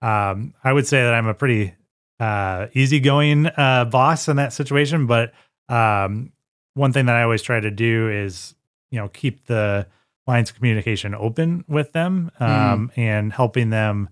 um, 0.00 0.54
i 0.64 0.72
would 0.72 0.86
say 0.86 1.02
that 1.02 1.12
i'm 1.12 1.26
a 1.26 1.34
pretty 1.34 1.74
uh, 2.20 2.66
easygoing 2.74 3.46
uh, 3.46 3.84
boss 3.90 4.28
in 4.28 4.36
that 4.36 4.52
situation 4.52 5.06
but 5.06 5.32
um, 5.68 6.32
one 6.74 6.92
thing 6.92 7.06
that 7.06 7.16
i 7.16 7.22
always 7.22 7.42
try 7.42 7.60
to 7.60 7.70
do 7.70 8.08
is 8.08 8.54
you 8.90 8.98
know 8.98 9.08
keep 9.08 9.44
the 9.46 9.86
lines 10.30 10.50
of 10.50 10.56
communication 10.56 11.14
open 11.14 11.64
with 11.68 11.92
them 11.92 12.30
um, 12.40 12.90
and 12.96 13.32
helping 13.32 13.70
them 13.70 14.08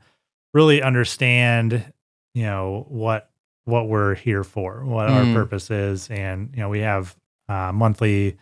really 0.54 0.80
understand 0.82 1.92
you 2.34 2.42
know 2.44 2.84
what 2.88 3.30
what 3.64 3.88
we're 3.88 4.14
here 4.14 4.44
for 4.44 4.84
what 4.84 5.08
Mm. 5.08 5.14
our 5.28 5.34
purpose 5.34 5.70
is 5.70 6.08
and 6.10 6.50
you 6.54 6.60
know 6.60 6.68
we 6.68 6.80
have 6.80 7.16
uh, 7.48 7.70
monthly 7.72 8.36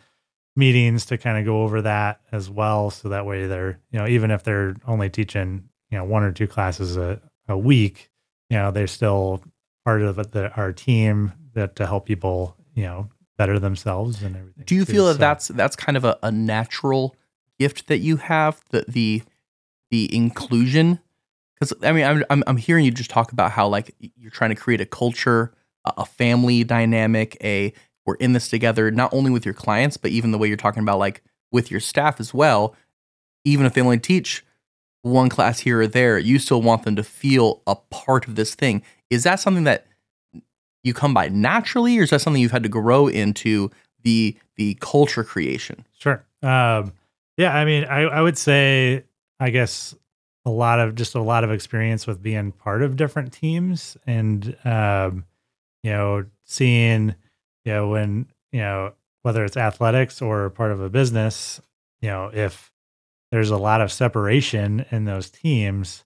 meetings 0.57 1.07
to 1.07 1.19
kind 1.19 1.39
of 1.39 1.45
go 1.45 1.63
over 1.65 1.83
that 1.83 2.21
as 2.33 2.49
well. 2.49 2.91
So 2.91 3.11
that 3.11 3.27
way 3.27 3.47
they're, 3.47 3.79
you 3.91 3.99
know, 3.99 4.07
even 4.07 4.31
if 4.31 4.43
they're 4.43 4.75
only 4.87 5.11
teaching, 5.11 5.69
you 5.91 5.99
know, 5.99 6.05
one 6.05 6.23
or 6.23 6.33
two 6.33 6.47
classes 6.47 6.97
a, 6.97 7.21
a 7.47 7.59
week, 7.59 8.11
you 8.49 8.57
know, 8.57 8.71
they're 8.71 8.87
still 8.87 9.43
part 9.85 10.01
of 10.03 10.17
the, 10.33 10.51
our 10.57 10.73
team 10.73 11.33
that 11.53 11.77
to 11.77 11.87
help 11.87 12.07
people, 12.07 12.57
you 12.75 12.85
know, 12.85 13.11
better 13.37 13.59
themselves 13.59 14.23
and 14.23 14.35
everything. 14.35 14.65
Do 14.67 14.75
you 14.75 14.85
too. 14.87 14.93
feel 14.93 15.05
that 15.07 15.13
So- 15.15 15.19
that's 15.19 15.49
that's 15.49 15.77
kind 15.77 15.97
of 15.99 16.05
a, 16.07 16.19
a 16.23 16.33
natural 16.33 17.15
gift 17.59 17.89
that 17.89 17.99
you 17.99 18.17
have 18.17 18.61
the 18.71 18.85
the 18.89 19.23
the 19.91 20.15
inclusion? 20.15 21.01
Because 21.55 21.73
I 21.83 21.93
mean, 21.93 22.05
I'm, 22.05 22.25
I'm 22.31 22.45
I'm 22.47 22.57
hearing 22.57 22.85
you 22.85 22.91
just 22.91 23.11
talk 23.11 23.33
about 23.33 23.53
how 23.53 23.69
like 23.69 23.95
you're 23.99 24.31
trying 24.31 24.51
to 24.51 24.57
create 24.57 24.81
a 24.81 24.87
culture, 24.87 25.53
a, 25.85 26.05
family 26.05 26.65
dynamic, 26.65 27.37
a 27.43 27.73
we're 28.05 28.17
in 28.17 28.33
this 28.33 28.49
together, 28.49 28.91
not 28.91 29.13
only 29.13 29.31
with 29.31 29.45
your 29.45 29.55
clients, 29.55 29.97
but 29.97 30.11
even 30.11 30.31
the 30.31 30.39
way 30.39 30.49
you're 30.49 30.57
talking 30.57 30.83
about 30.83 30.99
like 30.99 31.23
with 31.51 31.71
your 31.71 31.81
staff 31.81 32.21
as 32.21 32.33
well. 32.33 32.75
Even 33.45 33.67
if 33.67 33.75
they 33.75 33.81
only 33.81 33.99
teach 33.99 34.45
one 35.03 35.29
class 35.29 35.61
here 35.61 35.81
or 35.81 35.87
there, 35.87 36.19
you 36.19 36.39
still 36.39 36.63
want 36.63 36.83
them 36.85 36.97
to 36.97 37.03
feel 37.03 37.63
a 37.67 37.77
part 37.77 38.27
of 38.29 38.35
this 38.35 38.55
thing. 38.55 38.83
Is 39.11 39.23
that 39.23 39.41
something 39.41 39.65
that 39.65 39.87
you 40.83 40.95
come 40.95 41.15
by 41.15 41.29
naturally, 41.29 41.99
or 41.99 42.03
is 42.03 42.11
that 42.11 42.21
something 42.21 42.41
you've 42.41 42.53
had 42.53 42.63
to 42.63 42.69
grow 42.69 43.09
into 43.09 43.71
the 44.03 44.37
the 44.57 44.75
culture 44.81 45.25
creation? 45.25 45.85
Sure. 45.99 46.25
Um, 46.43 46.93
yeah, 47.37 47.55
I 47.55 47.65
mean, 47.65 47.85
I, 47.85 48.03
I 48.03 48.23
would 48.23 48.39
say, 48.39 49.05
I 49.41 49.51
guess, 49.51 49.95
a 50.45 50.51
lot 50.51 50.79
of 50.81 50.95
just 50.95 51.15
a 51.15 51.21
lot 51.23 51.43
of 51.45 51.51
experience 51.51 52.07
with 52.07 52.23
being 52.23 52.53
part 52.53 52.83
of 52.83 52.97
different 52.97 53.33
teams 53.33 53.97
and, 54.07 54.57
um, 54.65 55.25
you 55.83 55.91
know, 55.91 56.25
seeing, 56.45 57.15
you 57.65 57.73
know, 57.73 57.89
when, 57.89 58.27
you 58.53 58.61
know, 58.61 58.93
whether 59.23 59.45
it's 59.45 59.57
athletics 59.57 60.23
or 60.23 60.49
part 60.51 60.71
of 60.71 60.81
a 60.81 60.89
business, 60.89 61.61
you 62.01 62.09
know, 62.09 62.31
if 62.33 62.71
there's 63.33 63.51
a 63.51 63.57
lot 63.57 63.81
of 63.81 63.91
separation 63.91 64.87
in 64.93 65.05
those 65.05 65.31
teams, 65.31 66.05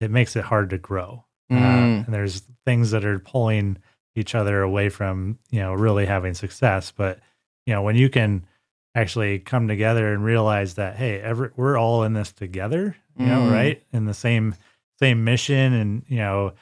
it 0.00 0.10
makes 0.10 0.36
it 0.36 0.44
hard 0.44 0.70
to 0.70 0.78
grow. 0.78 1.24
Uh, 1.50 1.54
Mm. 1.56 2.04
and 2.06 2.14
there's 2.14 2.42
things 2.64 2.92
that 2.92 3.04
are 3.04 3.18
pulling 3.18 3.76
each 4.14 4.36
other 4.36 4.62
away 4.62 4.88
from, 4.88 5.36
you 5.50 5.58
know, 5.58 5.74
really 5.74 6.06
having 6.06 6.32
success. 6.32 6.92
But, 6.96 7.18
you 7.66 7.74
know, 7.74 7.82
when 7.82 7.96
you 7.96 8.08
can, 8.08 8.46
actually 8.94 9.38
come 9.38 9.68
together 9.68 10.12
and 10.12 10.24
realize 10.24 10.74
that 10.74 10.96
hey 10.96 11.20
every, 11.20 11.50
we're 11.56 11.78
all 11.78 12.02
in 12.04 12.12
this 12.12 12.32
together 12.32 12.96
you 13.16 13.26
know 13.26 13.40
Mm. 13.42 13.52
right 13.52 13.82
in 13.92 14.04
the 14.06 14.14
same 14.14 14.54
same 14.98 15.24
mission 15.24 15.72
and 15.72 16.02
you 16.08 16.18
know 16.18 16.52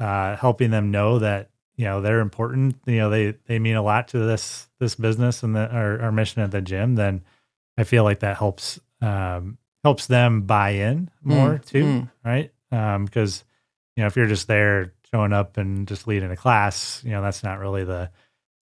uh 0.00 0.36
helping 0.36 0.70
them 0.70 0.90
know 0.90 1.18
that 1.18 1.50
you 1.76 1.84
know 1.84 2.00
they're 2.00 2.20
important 2.20 2.76
you 2.86 2.96
know 2.98 3.08
they 3.10 3.32
they 3.46 3.58
mean 3.58 3.76
a 3.76 3.82
lot 3.82 4.08
to 4.08 4.18
this 4.18 4.68
this 4.80 4.94
business 4.94 5.42
and 5.42 5.54
the, 5.56 5.68
our, 5.70 6.00
our 6.02 6.12
mission 6.12 6.42
at 6.42 6.50
the 6.50 6.60
gym 6.60 6.94
then 6.94 7.22
i 7.78 7.84
feel 7.84 8.04
like 8.04 8.20
that 8.20 8.36
helps 8.36 8.78
um 9.00 9.56
helps 9.84 10.06
them 10.06 10.42
buy 10.42 10.70
in 10.70 11.10
more 11.22 11.58
Mm, 11.58 11.64
too 11.66 11.84
mm. 11.84 12.10
right 12.24 12.52
um 12.70 13.04
because 13.06 13.44
you 13.96 14.02
know 14.02 14.06
if 14.06 14.16
you're 14.16 14.26
just 14.26 14.46
there 14.48 14.92
showing 15.12 15.32
up 15.32 15.56
and 15.56 15.86
just 15.88 16.06
leading 16.06 16.30
a 16.30 16.36
class 16.36 17.02
you 17.04 17.10
know 17.10 17.22
that's 17.22 17.42
not 17.42 17.58
really 17.58 17.84
the 17.84 18.10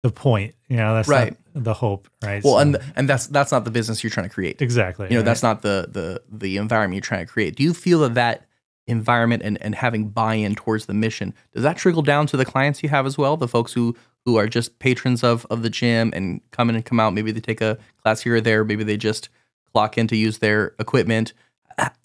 the 0.03 0.09
point 0.11 0.55
you 0.67 0.77
know 0.77 0.95
that's 0.95 1.07
Right. 1.07 1.35
the 1.53 1.73
hope 1.73 2.07
right 2.23 2.43
Well, 2.43 2.53
So- 2.55 2.59
and 2.59 2.77
and 2.95 3.07
that's 3.09 3.27
that's 3.27 3.51
not 3.51 3.65
the 3.65 3.71
business 3.71 4.03
you're 4.03 4.09
trying 4.09 4.27
to 4.27 4.33
create. 4.33 4.61
Exactly. 4.61 5.07
You 5.07 5.13
know, 5.13 5.17
right. 5.19 5.25
that's 5.25 5.43
not 5.43 5.61
the 5.61 5.87
the 5.91 6.21
the 6.31 6.57
environment 6.57 6.95
you're 6.95 7.01
trying 7.07 7.25
to 7.25 7.31
create. 7.31 7.55
Do 7.55 7.63
you 7.63 7.73
feel 7.73 7.99
that 8.01 8.13
that 8.15 8.45
environment 8.87 9.43
and 9.43 9.61
and 9.61 9.75
having 9.75 10.09
buy-in 10.09 10.55
towards 10.55 10.87
the 10.87 10.93
mission 10.93 11.33
does 11.53 11.61
that 11.63 11.77
trickle 11.77 12.01
down 12.01 12.25
to 12.27 12.35
the 12.37 12.45
clients 12.45 12.81
you 12.81 12.89
have 12.89 13.05
as 13.05 13.17
well? 13.17 13.37
The 13.37 13.47
folks 13.47 13.73
who 13.73 13.95
who 14.25 14.37
are 14.37 14.47
just 14.47 14.79
patrons 14.79 15.23
of 15.23 15.45
of 15.51 15.61
the 15.61 15.69
gym 15.69 16.11
and 16.15 16.41
come 16.51 16.69
in 16.69 16.75
and 16.75 16.83
come 16.85 16.99
out. 16.99 17.13
Maybe 17.13 17.31
they 17.31 17.39
take 17.41 17.61
a 17.61 17.77
class 18.01 18.21
here 18.21 18.35
or 18.35 18.41
there. 18.41 18.63
Maybe 18.63 18.83
they 18.83 18.97
just 18.97 19.29
clock 19.71 19.97
in 19.97 20.07
to 20.07 20.15
use 20.15 20.39
their 20.39 20.73
equipment. 20.79 21.33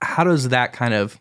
How 0.03 0.25
does 0.25 0.49
that 0.51 0.73
kind 0.73 0.93
of 0.95 1.19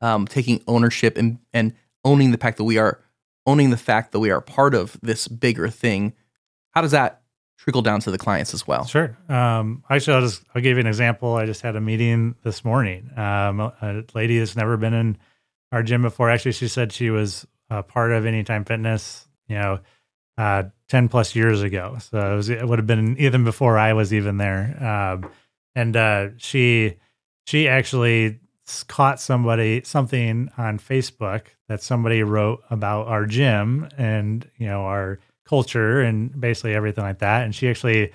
um, 0.00 0.26
taking 0.26 0.62
ownership 0.66 1.16
and 1.16 1.38
and 1.52 1.72
owning 2.04 2.30
the 2.32 2.38
fact 2.38 2.56
that 2.58 2.64
we 2.64 2.76
are 2.78 3.00
owning 3.46 3.70
the 3.70 3.76
fact 3.76 4.12
that 4.12 4.20
we 4.20 4.30
are 4.30 4.40
part 4.40 4.74
of 4.74 4.96
this 5.02 5.28
bigger 5.28 5.68
thing? 5.68 6.14
How 6.70 6.82
does 6.82 6.92
that 6.92 7.24
trickle 7.64 7.80
down 7.80 7.98
to 7.98 8.10
the 8.10 8.18
clients 8.18 8.52
as 8.52 8.66
well. 8.66 8.84
Sure. 8.84 9.16
Um, 9.26 9.84
actually, 9.88 10.16
I'll 10.16 10.22
just 10.22 10.42
I'll 10.54 10.60
give 10.60 10.76
you 10.76 10.80
an 10.80 10.86
example. 10.86 11.34
I 11.34 11.46
just 11.46 11.62
had 11.62 11.76
a 11.76 11.80
meeting 11.80 12.34
this 12.42 12.62
morning. 12.62 13.10
Um, 13.16 13.60
a 13.60 14.04
lady 14.14 14.38
that's 14.38 14.54
never 14.54 14.76
been 14.76 14.92
in 14.92 15.16
our 15.72 15.82
gym 15.82 16.02
before. 16.02 16.30
Actually, 16.30 16.52
she 16.52 16.68
said 16.68 16.92
she 16.92 17.08
was 17.08 17.46
a 17.70 17.82
part 17.82 18.12
of 18.12 18.26
Anytime 18.26 18.66
Fitness. 18.66 19.26
You 19.48 19.56
know, 19.56 19.80
uh, 20.36 20.64
ten 20.88 21.08
plus 21.08 21.34
years 21.34 21.62
ago. 21.62 21.96
So 22.00 22.32
it, 22.32 22.36
was, 22.36 22.48
it 22.50 22.68
would 22.68 22.78
have 22.78 22.86
been 22.86 23.16
even 23.18 23.44
before 23.44 23.78
I 23.78 23.94
was 23.94 24.12
even 24.12 24.36
there. 24.36 24.76
Um, 24.84 25.30
and 25.74 25.96
uh, 25.96 26.28
she 26.36 26.96
she 27.46 27.66
actually 27.66 28.40
caught 28.88 29.20
somebody 29.20 29.82
something 29.84 30.50
on 30.58 30.78
Facebook 30.78 31.46
that 31.68 31.82
somebody 31.82 32.22
wrote 32.22 32.62
about 32.70 33.06
our 33.08 33.26
gym 33.26 33.88
and 33.96 34.48
you 34.56 34.66
know 34.66 34.82
our 34.82 35.18
culture 35.46 36.00
and 36.00 36.38
basically 36.40 36.74
everything 36.74 37.04
like 37.04 37.18
that. 37.18 37.44
And 37.44 37.54
she 37.54 37.68
actually 37.68 38.12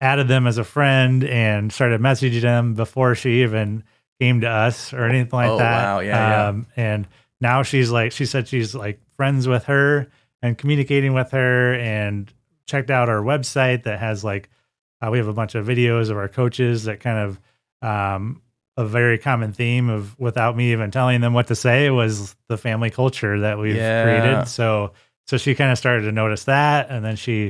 added 0.00 0.28
them 0.28 0.46
as 0.46 0.58
a 0.58 0.64
friend 0.64 1.24
and 1.24 1.72
started 1.72 2.00
messaging 2.00 2.42
them 2.42 2.74
before 2.74 3.14
she 3.14 3.42
even 3.42 3.82
came 4.20 4.42
to 4.42 4.48
us 4.48 4.92
or 4.92 5.04
anything 5.04 5.30
like 5.32 5.50
Oh, 5.50 5.58
that. 5.58 5.84
wow. 5.84 5.98
Yeah, 6.00 6.48
um, 6.48 6.66
And 6.76 7.08
now 7.40 7.62
she's 7.62 7.90
like, 7.90 8.12
she 8.12 8.26
said 8.26 8.46
she's 8.48 8.74
like 8.74 9.00
friends 9.16 9.48
with 9.48 9.64
her 9.64 10.08
and 10.42 10.56
communicating 10.58 11.14
with 11.14 11.30
her 11.30 11.74
and 11.74 12.30
checked 12.66 12.90
out 12.90 13.08
our 13.08 13.22
website 13.22 13.84
that 13.84 13.98
has 14.00 14.22
like, 14.22 14.50
uh, 15.00 15.08
we 15.10 15.16
have 15.18 15.28
a 15.28 15.32
bunch 15.32 15.54
of 15.54 15.66
videos 15.66 16.10
of 16.10 16.16
our 16.18 16.28
coaches 16.28 16.84
that 16.84 17.00
kind 17.00 17.18
of, 17.18 17.40
um, 17.82 18.42
a 18.76 18.84
very 18.86 19.18
common 19.18 19.52
theme 19.52 19.88
of 19.88 20.18
without 20.18 20.56
me 20.56 20.72
even 20.72 20.90
telling 20.90 21.20
them 21.20 21.32
what 21.34 21.46
to 21.48 21.54
say 21.56 21.88
was 21.90 22.36
the 22.48 22.58
family 22.58 22.90
culture 22.90 23.40
that 23.40 23.58
we've 23.58 23.76
Yeah. 23.76 24.02
created. 24.02 24.48
So, 24.48 24.92
so 25.26 25.36
she 25.38 25.54
kind 25.54 25.72
of 25.72 25.78
started 25.78 26.02
to 26.02 26.12
notice 26.12 26.44
that, 26.44 26.88
and 26.90 27.04
then 27.04 27.16
she, 27.16 27.40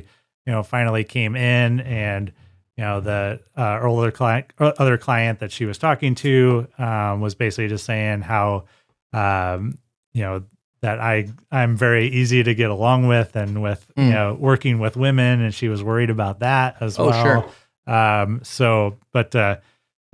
you 0.47 0.53
know, 0.53 0.63
finally 0.63 1.05
came 1.05 1.35
in, 1.37 1.81
and 1.81 2.33
you 2.77 2.85
know, 2.85 3.01
the 3.01 3.41
uh, 3.57 3.81
older 3.83 4.11
client, 4.11 4.53
other 4.59 4.99
client 4.99 5.39
that 5.41 5.51
she 5.51 5.65
was 5.65 5.79
talking 5.79 6.15
to, 6.17 6.69
um, 6.79 7.21
was 7.23 7.35
basically 7.35 7.69
just 7.69 7.85
saying 7.87 8.21
how, 8.21 8.65
um, 9.13 9.79
you 10.13 10.23
know, 10.23 10.45
that 10.83 11.01
I 11.01 11.29
I'm 11.51 11.75
very 11.77 12.07
easy 12.09 12.43
to 12.43 12.55
get 12.55 12.71
along 12.71 13.09
with, 13.09 13.35
and 13.35 13.63
with 13.63 13.87
Mm. 13.97 14.07
you 14.09 14.13
know 14.13 14.35
working 14.39 14.79
with 14.79 14.97
women, 14.97 15.41
and 15.41 15.55
she 15.55 15.69
was 15.69 15.83
worried 15.83 16.11
about 16.11 16.41
that 16.41 16.77
as 16.81 16.99
Oh, 16.99 17.07
well. 17.09 17.23
sure. 17.23 17.45
Um, 17.87 18.41
so, 18.45 18.97
but 19.13 19.35
uh, 19.35 19.57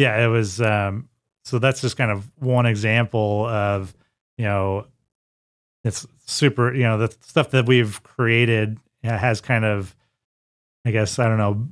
yeah, 0.02 0.24
it 0.24 0.28
was. 0.28 0.60
Um, 0.60 1.08
so 1.44 1.58
that's 1.58 1.80
just 1.80 1.96
kind 1.96 2.10
of 2.10 2.30
one 2.38 2.66
example 2.66 3.46
of 3.46 3.94
you 4.38 4.44
know, 4.44 4.86
it's 5.84 6.06
super. 6.26 6.72
You 6.74 6.84
know, 6.84 6.98
the 6.98 7.14
stuff 7.20 7.50
that 7.50 7.66
we've 7.66 8.02
created 8.02 8.78
has 9.02 9.40
kind 9.40 9.64
of, 9.64 9.94
I 10.84 10.90
guess, 10.92 11.18
I 11.18 11.26
don't 11.28 11.38
know, 11.38 11.66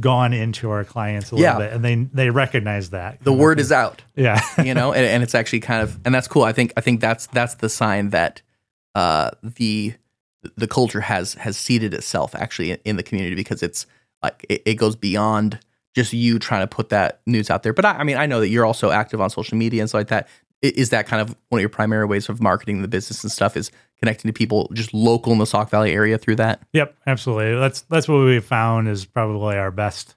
gone 0.00 0.32
into 0.32 0.70
our 0.70 0.84
clients 0.84 1.32
a 1.32 1.36
Yeah. 1.36 1.56
little 1.56 1.60
bit, 1.68 1.72
and 1.76 1.84
they 1.84 1.94
they 2.24 2.30
recognize 2.30 2.90
that 2.90 3.22
The 3.24 3.32
word 3.32 3.60
is 3.60 3.72
out. 3.72 4.02
yeah, 4.16 4.40
you 4.64 4.74
know 4.74 4.92
and, 4.92 5.04
and 5.06 5.22
it's 5.22 5.34
actually 5.34 5.60
kind 5.60 5.82
of 5.82 5.98
and 6.04 6.14
that's 6.14 6.26
cool 6.28 6.42
i 6.42 6.52
think 6.52 6.72
i 6.76 6.80
think 6.80 7.00
that's 7.00 7.26
that's 7.28 7.54
the 7.56 7.68
sign 7.68 8.10
that 8.10 8.42
uh 8.96 9.30
the 9.42 9.94
the 10.56 10.66
culture 10.66 11.00
has 11.00 11.34
has 11.34 11.56
seeded 11.56 11.94
itself 11.94 12.34
actually 12.34 12.72
in, 12.72 12.78
in 12.84 12.96
the 12.96 13.02
community 13.04 13.36
because 13.36 13.62
it's 13.62 13.86
like 14.22 14.44
it, 14.48 14.62
it 14.66 14.74
goes 14.74 14.96
beyond 14.96 15.60
just 15.94 16.12
you 16.12 16.38
trying 16.38 16.60
to 16.62 16.66
put 16.66 16.88
that 16.90 17.20
news 17.26 17.50
out 17.50 17.62
there 17.62 17.72
but 17.72 17.84
I, 17.84 17.92
I 17.98 18.04
mean 18.04 18.16
i 18.16 18.26
know 18.26 18.40
that 18.40 18.48
you're 18.48 18.66
also 18.66 18.90
active 18.90 19.20
on 19.20 19.30
social 19.30 19.56
media 19.56 19.80
and 19.82 19.88
stuff 19.88 20.00
like 20.00 20.08
that. 20.08 20.28
Is 20.62 20.88
that 20.90 21.06
kind 21.06 21.20
of 21.20 21.36
one 21.50 21.58
of 21.58 21.60
your 21.60 21.68
primary 21.68 22.06
ways 22.06 22.30
of 22.30 22.40
marketing 22.40 22.80
the 22.80 22.88
business 22.88 23.22
and 23.22 23.30
stuff 23.30 23.54
is 23.54 23.70
connecting 23.98 24.30
to 24.30 24.32
people 24.32 24.70
just 24.72 24.94
local 24.94 25.30
in 25.32 25.38
the 25.38 25.44
sauk 25.44 25.68
valley 25.68 25.92
area 25.92 26.16
through 26.16 26.36
that 26.36 26.62
Yep, 26.72 26.96
absolutely. 27.06 27.54
That's 27.58 27.82
that's 27.82 28.08
what 28.08 28.24
we 28.24 28.40
found 28.40 28.88
is 28.88 29.04
probably 29.04 29.56
our 29.56 29.70
best 29.70 30.16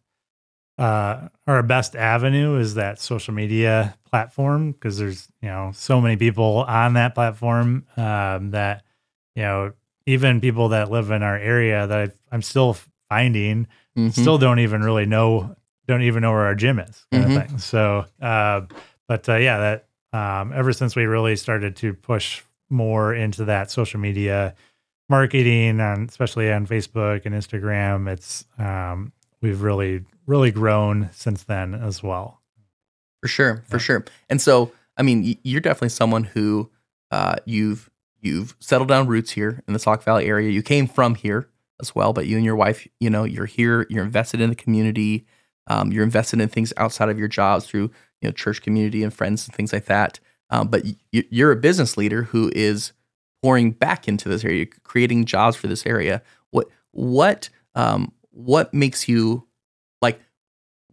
uh 0.78 1.28
our 1.48 1.64
best 1.64 1.96
avenue 1.96 2.58
is 2.60 2.76
that 2.76 3.00
social 3.02 3.34
media 3.34 3.98
platform 4.10 4.72
because 4.72 4.98
there's 5.00 5.28
you 5.42 5.50
know 5.50 5.72
so 5.74 6.00
many 6.00 6.16
people 6.16 6.64
on 6.68 6.94
that 6.94 7.14
platform 7.16 7.86
um 7.98 8.52
that 8.52 8.84
you 9.36 9.42
know 9.42 9.74
even 10.06 10.40
people 10.40 10.70
that 10.70 10.90
live 10.90 11.12
in 11.12 11.24
our 11.24 11.36
area 11.38 11.86
that 11.88 11.98
I've, 12.00 12.18
I'm 12.32 12.42
still 12.42 12.78
finding 13.10 13.68
Mhm. 13.98 14.14
still 14.14 14.38
don't 14.38 14.60
even 14.60 14.82
really 14.84 15.08
know 15.08 15.56
don't 15.88 16.02
even 16.02 16.22
know 16.22 16.32
where 16.32 16.46
our 16.46 16.56
gym 16.56 16.80
is 16.80 17.06
kind 17.12 17.26
Mhm. 17.26 17.38
of 17.44 17.50
thing 17.50 17.58
so 17.60 18.06
uh 18.22 18.62
but 19.08 19.28
uh, 19.30 19.36
yeah 19.36 19.58
that 19.58 19.88
um 20.18 20.52
ever 20.54 20.74
since 20.74 20.96
we 20.96 21.06
really 21.06 21.36
started 21.36 21.76
to 21.78 21.94
push 21.94 22.42
more 22.70 23.14
into 23.14 23.46
that 23.46 23.72
social 23.72 24.00
media 24.00 24.54
marketing 25.10 25.80
and 25.80 26.10
especially 26.10 26.52
on 26.52 26.68
facebook 26.68 27.26
and 27.26 27.34
instagram 27.34 28.10
it's 28.12 28.46
um 28.58 29.12
we've 29.42 29.62
really 29.62 30.04
really 30.26 30.52
grown 30.52 31.10
since 31.14 31.44
then 31.44 31.74
as 31.74 32.04
well 32.04 32.42
For 33.22 33.28
sure, 33.28 33.64
for 33.68 33.78
Yeah. 33.78 33.82
sure. 33.82 34.06
And 34.30 34.40
so, 34.42 34.72
I 34.96 35.02
mean, 35.04 35.38
you're 35.44 35.60
definitely 35.62 35.90
someone 35.90 36.24
who 36.26 36.70
uh, 37.10 37.36
you've 37.46 37.90
you've 38.22 38.56
settled 38.60 38.90
down 38.90 39.08
roots 39.08 39.32
here 39.32 39.64
in 39.68 39.74
the 39.74 39.80
Sauk 39.80 40.04
Valley 40.04 40.26
area. 40.28 40.52
You 40.52 40.62
came 40.62 40.86
from 40.88 41.16
here 41.16 41.48
as 41.82 41.96
well, 41.96 42.14
but 42.14 42.28
you 42.28 42.36
and 42.36 42.46
your 42.46 42.56
wife, 42.56 42.88
you 43.00 43.10
know, 43.10 43.24
you're 43.24 43.46
here. 43.48 43.88
You're 43.90 44.04
invested 44.04 44.40
in 44.40 44.50
the 44.52 44.56
community. 44.56 45.26
Um, 45.68 45.92
you're 45.92 46.04
invested 46.04 46.42
in 46.42 46.50
things 46.50 46.74
outside 46.78 47.10
of 47.10 47.20
your 47.20 47.28
jobs 47.28 47.66
through 47.66 47.92
you 48.22 48.30
know 48.30 48.32
church 48.32 48.62
community 48.62 49.04
and 49.04 49.14
friends 49.14 49.48
and 49.48 49.56
things 49.56 49.74
like 49.74 49.86
that. 49.86 50.20
Um, 50.50 50.70
but 50.70 50.84
y- 50.84 50.96
you're 51.30 51.52
a 51.52 51.58
business 51.58 51.98
leader 51.98 52.24
who 52.24 52.52
is 52.56 52.94
pouring 53.44 53.72
back 53.72 54.08
into 54.08 54.30
this 54.30 54.44
area, 54.44 54.66
creating 54.84 55.26
jobs 55.26 55.56
for 55.56 55.68
this 55.68 55.86
area. 55.86 56.22
What 56.52 56.70
what 56.92 57.50
um, 57.76 58.12
what 58.32 58.74
makes 58.74 59.08
you 59.08 59.46
like 60.02 60.22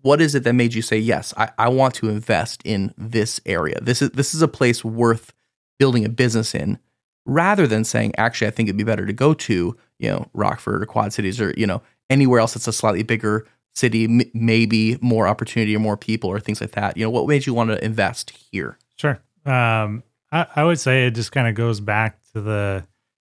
what 0.00 0.20
is 0.20 0.34
it 0.34 0.44
that 0.44 0.54
made 0.54 0.74
you 0.74 0.82
say 0.82 0.98
yes 0.98 1.34
I, 1.36 1.50
I 1.58 1.68
want 1.68 1.94
to 1.96 2.08
invest 2.08 2.62
in 2.64 2.92
this 2.96 3.40
area 3.44 3.78
this 3.80 4.00
is 4.00 4.10
this 4.10 4.34
is 4.34 4.42
a 4.42 4.48
place 4.48 4.84
worth 4.84 5.32
building 5.78 6.04
a 6.04 6.08
business 6.08 6.54
in 6.54 6.78
rather 7.26 7.66
than 7.66 7.84
saying 7.84 8.14
actually 8.16 8.46
i 8.46 8.50
think 8.50 8.68
it'd 8.68 8.78
be 8.78 8.84
better 8.84 9.06
to 9.06 9.12
go 9.12 9.34
to 9.34 9.76
you 9.98 10.10
know 10.10 10.26
rockford 10.32 10.82
or 10.82 10.86
quad 10.86 11.12
cities 11.12 11.40
or 11.40 11.52
you 11.56 11.66
know 11.66 11.82
anywhere 12.08 12.40
else 12.40 12.54
that's 12.54 12.68
a 12.68 12.72
slightly 12.72 13.02
bigger 13.02 13.46
city 13.74 14.04
m- 14.04 14.30
maybe 14.32 14.98
more 15.00 15.26
opportunity 15.26 15.74
or 15.74 15.80
more 15.80 15.96
people 15.96 16.30
or 16.30 16.40
things 16.40 16.60
like 16.60 16.72
that 16.72 16.96
you 16.96 17.04
know 17.04 17.10
what 17.10 17.26
made 17.28 17.46
you 17.46 17.54
want 17.54 17.70
to 17.70 17.84
invest 17.84 18.30
here 18.50 18.78
Sure. 18.96 19.20
Um, 19.44 20.02
I, 20.32 20.46
I 20.56 20.64
would 20.64 20.80
say 20.80 21.06
it 21.06 21.12
just 21.12 21.32
kind 21.32 21.48
of 21.48 21.54
goes 21.54 21.80
back 21.80 22.20
to 22.32 22.40
the, 22.40 22.86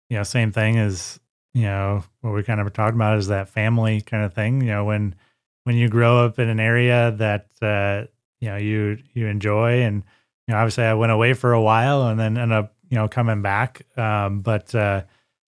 you 0.09 0.17
know, 0.17 0.23
same 0.23 0.51
thing 0.51 0.77
as, 0.77 1.19
you 1.53 1.63
know, 1.63 2.03
what 2.21 2.33
we 2.33 2.43
kind 2.43 2.59
of 2.59 2.65
were 2.65 2.71
talking 2.71 2.95
about 2.95 3.17
is 3.17 3.27
that 3.27 3.49
family 3.49 4.01
kind 4.01 4.23
of 4.23 4.33
thing. 4.33 4.61
You 4.61 4.67
know, 4.67 4.85
when 4.85 5.15
when 5.63 5.75
you 5.75 5.89
grow 5.89 6.23
up 6.25 6.39
in 6.39 6.49
an 6.49 6.59
area 6.59 7.11
that 7.11 7.47
uh, 7.61 8.07
you 8.39 8.49
know 8.49 8.57
you 8.57 8.99
you 9.13 9.27
enjoy, 9.27 9.81
and 9.81 10.03
you 10.47 10.53
know, 10.53 10.57
obviously 10.57 10.83
I 10.83 10.93
went 10.93 11.11
away 11.11 11.33
for 11.33 11.53
a 11.53 11.61
while 11.61 12.07
and 12.07 12.19
then 12.19 12.37
end 12.37 12.53
up, 12.53 12.75
you 12.89 12.95
know, 12.95 13.07
coming 13.07 13.41
back. 13.41 13.81
Um, 13.97 14.41
but 14.41 14.73
uh, 14.75 15.01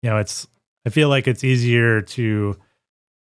you 0.03 0.11
know, 0.11 0.19
it's 0.19 0.49
I 0.85 0.91
feel 0.91 1.09
like 1.09 1.29
it's 1.29 1.45
easier 1.45 2.03
to 2.03 2.59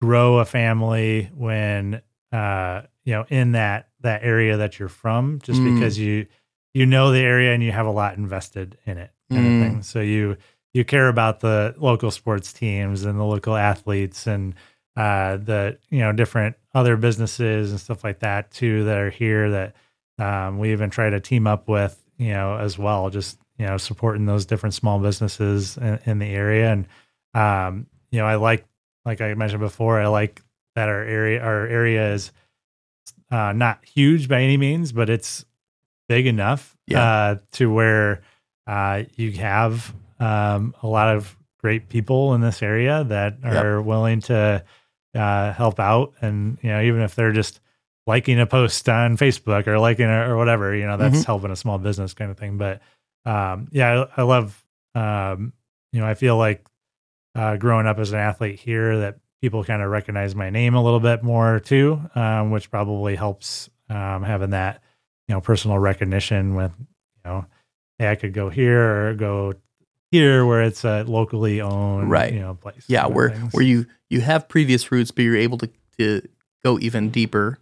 grow 0.01 0.39
a 0.39 0.45
family 0.45 1.31
when 1.35 2.03
uh, 2.33 2.83
you 3.05 3.13
know 3.15 3.25
in 3.29 3.53
that 3.53 3.89
that 4.01 4.23
area 4.23 4.57
that 4.57 4.79
you're 4.79 4.89
from, 4.89 5.39
just 5.43 5.61
Mm. 5.61 5.65
because 5.75 5.99
you 5.99 6.27
you 6.75 6.85
know 6.87 7.11
the 7.11 7.21
area 7.21 7.53
and 7.55 7.63
you 7.63 7.73
have 7.73 7.87
a 7.87 7.91
lot 7.91 8.17
invested 8.17 8.77
in 8.85 8.99
it 8.99 9.11
kind 9.33 9.47
Mm. 9.47 9.53
of 9.55 9.59
thing. 9.69 9.83
So 9.83 10.01
you 10.01 10.37
you 10.75 10.85
care 10.85 11.09
about 11.09 11.41
the 11.41 11.75
local 11.79 12.11
sports 12.11 12.53
teams 12.53 13.05
and 13.05 13.19
the 13.19 13.25
local 13.25 13.57
athletes 13.57 14.27
and 14.27 14.55
uh, 14.97 15.37
the 15.39 15.79
you 15.91 16.01
know 16.01 16.13
different 16.13 16.57
other 16.75 16.97
businesses 16.97 17.71
and 17.71 17.81
stuff 17.81 18.05
like 18.05 18.19
that 18.21 18.51
too 18.51 18.85
that 18.85 18.99
are 18.99 19.11
here 19.11 19.51
that 19.51 19.75
um, 20.19 20.59
we 20.59 20.73
even 20.73 20.91
try 20.91 21.09
to 21.11 21.21
team 21.21 21.47
up 21.47 21.69
with 21.69 22.03
you 22.19 22.33
know 22.33 22.57
as 22.57 22.79
well 22.79 23.09
just 23.11 23.39
you 23.59 23.67
know 23.67 23.77
supporting 23.79 24.27
those 24.27 24.45
different 24.47 24.75
small 24.75 24.99
businesses 24.99 25.77
in, 25.79 25.99
in 26.07 26.19
the 26.19 26.27
area 26.27 26.71
and 26.73 26.87
um, 27.35 27.87
you 28.11 28.19
know 28.19 28.27
I 28.27 28.35
like 28.37 28.65
like 29.07 29.21
I 29.23 29.33
mentioned 29.35 29.61
before 29.61 29.99
I 30.01 30.09
like 30.09 30.43
that 30.75 30.89
our 30.91 31.03
area 31.03 31.41
our 31.43 31.67
area 31.67 32.13
is 32.13 32.33
uh, 33.31 33.53
not 33.53 33.85
huge 33.85 34.29
by 34.29 34.43
any 34.43 34.57
means 34.57 34.93
but 34.93 35.09
it's 35.09 35.45
big 36.09 36.27
enough 36.27 36.77
Yeah. 36.87 37.03
uh, 37.03 37.37
to 37.53 37.73
where 37.73 38.23
uh, 38.67 39.05
you 39.15 39.33
have 39.33 39.95
um, 40.21 40.75
a 40.83 40.87
lot 40.87 41.17
of 41.17 41.37
great 41.61 41.89
people 41.89 42.35
in 42.35 42.41
this 42.41 42.63
area 42.63 43.05
that 43.05 43.39
Yep. 43.43 43.53
are 43.65 43.83
willing 43.83 44.21
to 44.23 44.65
uh, 45.15 45.53
help 45.53 45.81
out, 45.81 46.13
and 46.21 46.59
you 46.63 46.69
know, 46.71 46.83
even 46.83 47.01
if 47.01 47.15
they're 47.15 47.33
just 47.33 47.61
liking 48.07 48.39
a 48.39 48.47
post 48.47 48.87
on 48.89 49.17
Facebook 49.17 49.67
or 49.67 49.79
liking 49.79 50.07
it 50.07 50.29
or 50.29 50.37
whatever, 50.37 50.75
you 50.77 50.85
know, 50.87 50.97
that's 50.97 51.23
Mhm. 51.23 51.27
helping 51.27 51.51
a 51.51 51.57
small 51.57 51.79
business 51.79 52.13
kind 52.15 52.31
of 52.31 52.37
thing. 52.39 52.59
But 52.59 52.83
um, 53.25 53.69
yeah, 53.73 54.05
I, 54.17 54.21
I 54.21 54.25
love, 54.25 54.63
um, 54.95 55.53
you 55.93 56.01
know, 56.01 56.07
I 56.07 56.15
feel 56.15 56.37
like 56.37 56.65
uh, 57.37 57.57
growing 57.57 57.87
up 57.87 57.99
as 57.99 58.13
an 58.13 58.19
athlete 58.19 58.59
here 58.59 58.99
that 59.01 59.19
people 59.41 59.63
kind 59.63 59.83
of 59.83 59.91
recognize 59.91 60.35
my 60.35 60.51
name 60.51 60.75
a 60.75 60.83
little 60.83 61.01
bit 61.01 61.23
more 61.23 61.61
too, 61.61 62.01
um, 62.15 62.51
which 62.51 62.71
probably 62.71 63.15
helps 63.15 63.69
um, 63.91 64.23
having 64.23 64.51
that, 64.51 64.83
you 65.29 65.35
know, 65.35 65.41
personal 65.41 65.79
recognition 65.79 66.55
with, 66.55 66.73
you 66.79 66.87
know, 67.25 67.47
hey, 67.99 68.11
I 68.11 68.15
could 68.15 68.33
go 68.33 68.49
here 68.49 69.09
or 69.09 69.15
go 69.15 69.53
here 70.11 70.47
where 70.47 70.63
it's 70.63 70.85
a 70.85 71.03
locally 71.05 71.61
owned 71.61 72.11
Right. 72.11 72.33
you 72.33 72.41
know 72.41 72.55
place. 72.55 72.85
Yeah, 72.89 73.07
where 73.07 73.31
things. 73.31 73.53
where 73.53 73.65
you 73.65 73.87
you 74.09 74.21
have 74.21 74.49
previous 74.49 74.91
roots, 74.91 75.11
but 75.11 75.23
you're 75.23 75.37
able 75.37 75.59
to 75.59 75.71
to 75.99 76.23
go 76.65 76.79
even 76.79 77.11
deeper, 77.11 77.59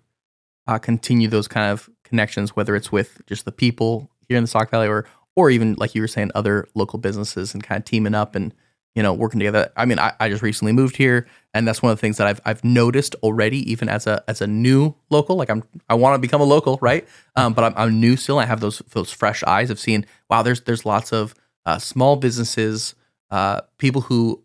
uh, 0.66 0.78
continue 0.78 1.28
those 1.28 1.48
kind 1.48 1.70
of 1.72 1.88
connections, 2.04 2.54
whether 2.54 2.76
it's 2.76 2.92
with 2.92 3.22
just 3.26 3.44
the 3.44 3.52
people 3.52 4.10
here 4.28 4.36
in 4.36 4.44
the 4.44 4.48
Sauk 4.48 4.70
Valley, 4.70 4.88
or 4.88 5.06
or 5.36 5.50
even 5.50 5.74
like 5.74 5.94
you 5.94 6.00
were 6.00 6.08
saying, 6.08 6.30
other 6.34 6.68
local 6.74 6.98
businesses, 6.98 7.54
and 7.54 7.62
kind 7.62 7.78
of 7.80 7.84
teaming 7.84 8.14
up 8.14 8.34
and 8.34 8.54
you 8.94 9.02
know 9.02 9.12
working 9.12 9.40
together. 9.40 9.72
I 9.76 9.84
mean, 9.84 9.98
I, 9.98 10.12
I 10.20 10.28
just 10.28 10.42
recently 10.42 10.72
moved 10.72 10.96
here, 10.96 11.26
and 11.52 11.66
that's 11.66 11.82
one 11.82 11.92
of 11.92 11.98
the 11.98 12.00
things 12.00 12.16
that 12.18 12.26
I've 12.26 12.40
I've 12.44 12.64
noticed 12.64 13.14
already, 13.22 13.70
even 13.70 13.88
as 13.88 14.06
a 14.06 14.22
as 14.28 14.40
a 14.40 14.46
new 14.46 14.94
local. 15.10 15.36
Like 15.36 15.50
I'm 15.50 15.62
I 15.88 15.94
want 15.94 16.14
to 16.14 16.18
become 16.18 16.40
a 16.40 16.44
local, 16.44 16.78
right? 16.80 17.06
Um, 17.36 17.54
but 17.54 17.64
I'm, 17.64 17.74
I'm 17.76 18.00
new 18.00 18.16
still. 18.16 18.38
I 18.38 18.46
have 18.46 18.60
those 18.60 18.82
those 18.90 19.10
fresh 19.10 19.42
eyes 19.44 19.70
of 19.70 19.80
seeing 19.80 20.06
wow. 20.30 20.42
There's 20.42 20.62
there's 20.62 20.86
lots 20.86 21.12
of 21.12 21.34
uh, 21.66 21.78
small 21.78 22.16
businesses, 22.16 22.94
uh, 23.30 23.62
people 23.78 24.02
who 24.02 24.42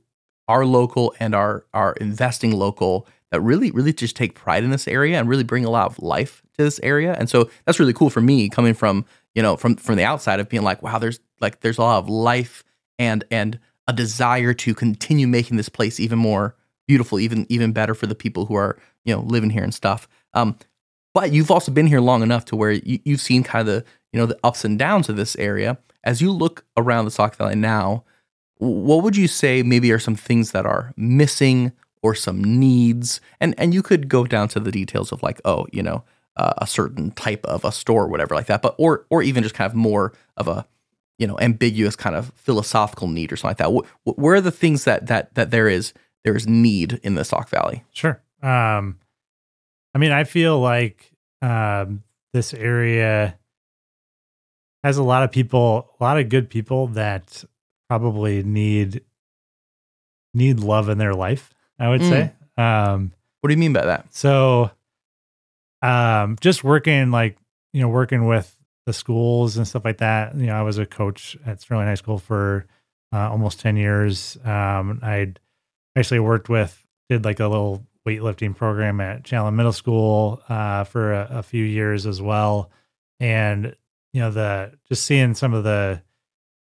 are 0.47 0.65
local 0.65 1.13
and 1.19 1.35
are 1.35 1.65
are 1.73 1.93
investing 1.93 2.51
local 2.51 3.07
that 3.31 3.39
really 3.41 3.71
really 3.71 3.93
just 3.93 4.15
take 4.15 4.33
pride 4.33 4.63
in 4.63 4.71
this 4.71 4.87
area 4.87 5.19
and 5.19 5.29
really 5.29 5.43
bring 5.43 5.63
a 5.63 5.69
lot 5.69 5.85
of 5.85 5.99
life 5.99 6.41
to 6.57 6.63
this 6.63 6.79
area 6.81 7.15
and 7.19 7.29
so 7.29 7.49
that's 7.65 7.79
really 7.79 7.93
cool 7.93 8.09
for 8.09 8.21
me 8.21 8.49
coming 8.49 8.73
from 8.73 9.05
you 9.35 9.43
know 9.43 9.55
from 9.55 9.75
from 9.75 9.95
the 9.95 10.03
outside 10.03 10.39
of 10.39 10.49
being 10.49 10.63
like 10.63 10.81
wow 10.81 10.97
there's 10.97 11.19
like 11.39 11.59
there's 11.59 11.77
a 11.77 11.81
lot 11.81 11.99
of 11.99 12.09
life 12.09 12.63
and 12.97 13.23
and 13.29 13.59
a 13.89 13.93
desire 13.93 14.53
to 14.53 14.75
continue 14.75 15.27
making 15.27 15.57
this 15.57 15.67
place 15.67 15.99
even 15.99 16.19
more 16.19 16.55
beautiful 16.87 17.19
even 17.19 17.45
even 17.49 17.71
better 17.71 17.95
for 17.95 18.05
the 18.05 18.15
people 18.15 18.45
who 18.45 18.53
are 18.53 18.79
you 19.03 19.13
know 19.13 19.21
living 19.21 19.49
here 19.49 19.63
and 19.63 19.73
stuff. 19.73 20.07
Um 20.33 20.55
but 21.15 21.31
you've 21.31 21.49
also 21.49 21.71
been 21.71 21.87
here 21.87 21.99
long 21.99 22.21
enough 22.21 22.45
to 22.45 22.55
where 22.55 22.71
you, 22.71 22.99
you've 23.03 23.19
seen 23.19 23.41
kind 23.41 23.67
of 23.67 23.73
the 23.73 23.85
you 24.13 24.19
know 24.19 24.27
the 24.27 24.39
ups 24.43 24.63
and 24.63 24.77
downs 24.77 25.09
of 25.09 25.15
this 25.15 25.35
area. 25.37 25.79
As 26.03 26.21
you 26.21 26.31
look 26.31 26.65
around 26.77 27.05
the 27.05 27.11
Sauk 27.11 27.35
Valley 27.35 27.55
now 27.55 28.03
what 28.59 29.03
would 29.03 29.17
you 29.17 29.27
say 29.27 29.63
maybe 29.63 29.91
are 29.91 29.99
some 29.99 30.15
things 30.15 30.51
that 30.51 30.65
are 30.65 30.93
missing 30.95 31.71
or 32.03 32.13
some 32.13 32.43
needs? 32.43 33.21
And 33.39 33.55
and 33.57 33.73
you 33.73 33.81
could 33.81 34.07
go 34.07 34.23
down 34.23 34.49
to 34.49 34.59
the 34.59 34.71
details 34.71 35.11
of 35.11 35.23
like 35.23 35.41
oh 35.45 35.65
you 35.71 35.81
know 35.81 36.03
uh, 36.37 36.53
a 36.59 36.67
certain 36.67 37.09
type 37.11 37.43
of 37.45 37.65
a 37.65 37.71
store 37.71 38.03
or 38.03 38.07
whatever 38.07 38.35
like 38.35 38.45
that 38.45 38.61
but 38.61 38.75
or 38.77 39.07
or 39.09 39.23
even 39.23 39.41
just 39.41 39.55
kind 39.55 39.69
of 39.69 39.75
more 39.75 40.13
of 40.37 40.47
a 40.47 40.67
you 41.19 41.27
know 41.27 41.37
ambiguous 41.39 41.95
kind 41.95 42.15
of 42.15 42.31
philosophical 42.33 43.07
need 43.07 43.31
or 43.31 43.35
something 43.35 43.51
like 43.51 43.57
that 43.57 43.71
Wh- 43.71 44.09
wh- 44.09 44.17
where 44.17 44.35
are 44.35 44.41
the 44.41 44.51
things 44.51 44.85
that 44.85 45.05
that 45.05 45.35
that 45.35 45.51
there 45.51 45.67
is 45.67 45.93
there 46.23 46.35
is 46.35 46.47
need 46.47 46.99
in 47.03 47.13
the 47.15 47.23
Sauk 47.23 47.49
Valley 47.49 47.83
Sure. 47.91 48.21
Um, 48.41 48.97
I 49.93 49.97
mean, 49.97 50.11
I 50.11 50.23
feel 50.23 50.59
like 50.59 51.11
um, 51.41 52.03
this 52.33 52.53
area 52.53 53.37
has 54.83 54.97
a 54.97 55.03
lot 55.03 55.23
of 55.23 55.31
people, 55.31 55.89
a 55.99 56.03
lot 56.03 56.17
of 56.19 56.29
good 56.29 56.49
people 56.49 56.87
that 56.87 57.43
probably 57.89 58.43
need 58.43 59.01
need 60.33 60.59
love 60.59 60.89
in 60.89 60.97
their 60.97 61.13
life. 61.13 61.53
I 61.79 61.89
would 61.89 62.01
say. 62.01 62.33
Um, 62.57 63.13
what 63.41 63.47
do 63.47 63.53
you 63.53 63.59
mean 63.59 63.71
by 63.71 63.85
that 63.85 64.13
so, 64.13 64.71
um, 65.81 66.37
just 66.41 66.63
working 66.63 67.09
like 67.11 67.37
you 67.73 67.81
know, 67.81 67.87
working 67.87 68.25
with 68.25 68.55
the 68.89 68.93
schools 68.93 69.55
and 69.55 69.67
stuff 69.67 69.85
like 69.85 69.99
that. 69.99 70.35
You 70.35 70.47
know, 70.47 70.55
I 70.55 70.63
was 70.63 70.79
a 70.79 70.85
coach 70.85 71.37
at 71.45 71.61
Sterling 71.61 71.85
High 71.85 71.93
School 71.93 72.17
for 72.17 72.65
uh, 73.13 73.29
almost 73.29 73.59
ten 73.59 73.77
years. 73.77 74.35
Um, 74.43 74.99
I'd 75.03 75.39
actually 75.95 76.21
worked 76.21 76.49
with 76.49 76.83
did 77.07 77.23
like 77.23 77.39
a 77.39 77.47
little 77.47 77.85
weightlifting 78.07 78.55
program 78.55 78.99
at 78.99 79.21
Challand 79.21 79.53
Middle 79.53 79.73
School 79.73 80.41
uh, 80.49 80.85
for 80.85 81.13
a, 81.13 81.27
a 81.33 81.43
few 81.43 81.63
years 81.63 82.07
as 82.07 82.19
well, 82.19 82.71
and 83.19 83.75
you 84.11 84.21
know 84.21 84.31
the 84.31 84.73
just 84.87 85.05
seeing 85.05 85.35
some 85.35 85.53
of 85.53 85.63
the 85.63 86.01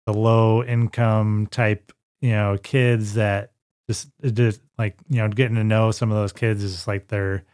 the 0.04 0.12
low 0.12 0.62
income 0.62 1.46
type 1.46 1.92
you 2.20 2.32
know 2.32 2.58
kids 2.62 3.14
that 3.14 3.52
just 3.88 4.10
just 4.34 4.60
like 4.76 4.98
you 5.08 5.16
know 5.16 5.28
getting 5.28 5.56
to 5.56 5.64
know 5.64 5.92
some 5.92 6.10
of 6.10 6.18
those 6.18 6.34
kids 6.34 6.62
is 6.62 6.86
like 6.86 7.08
their 7.08 7.44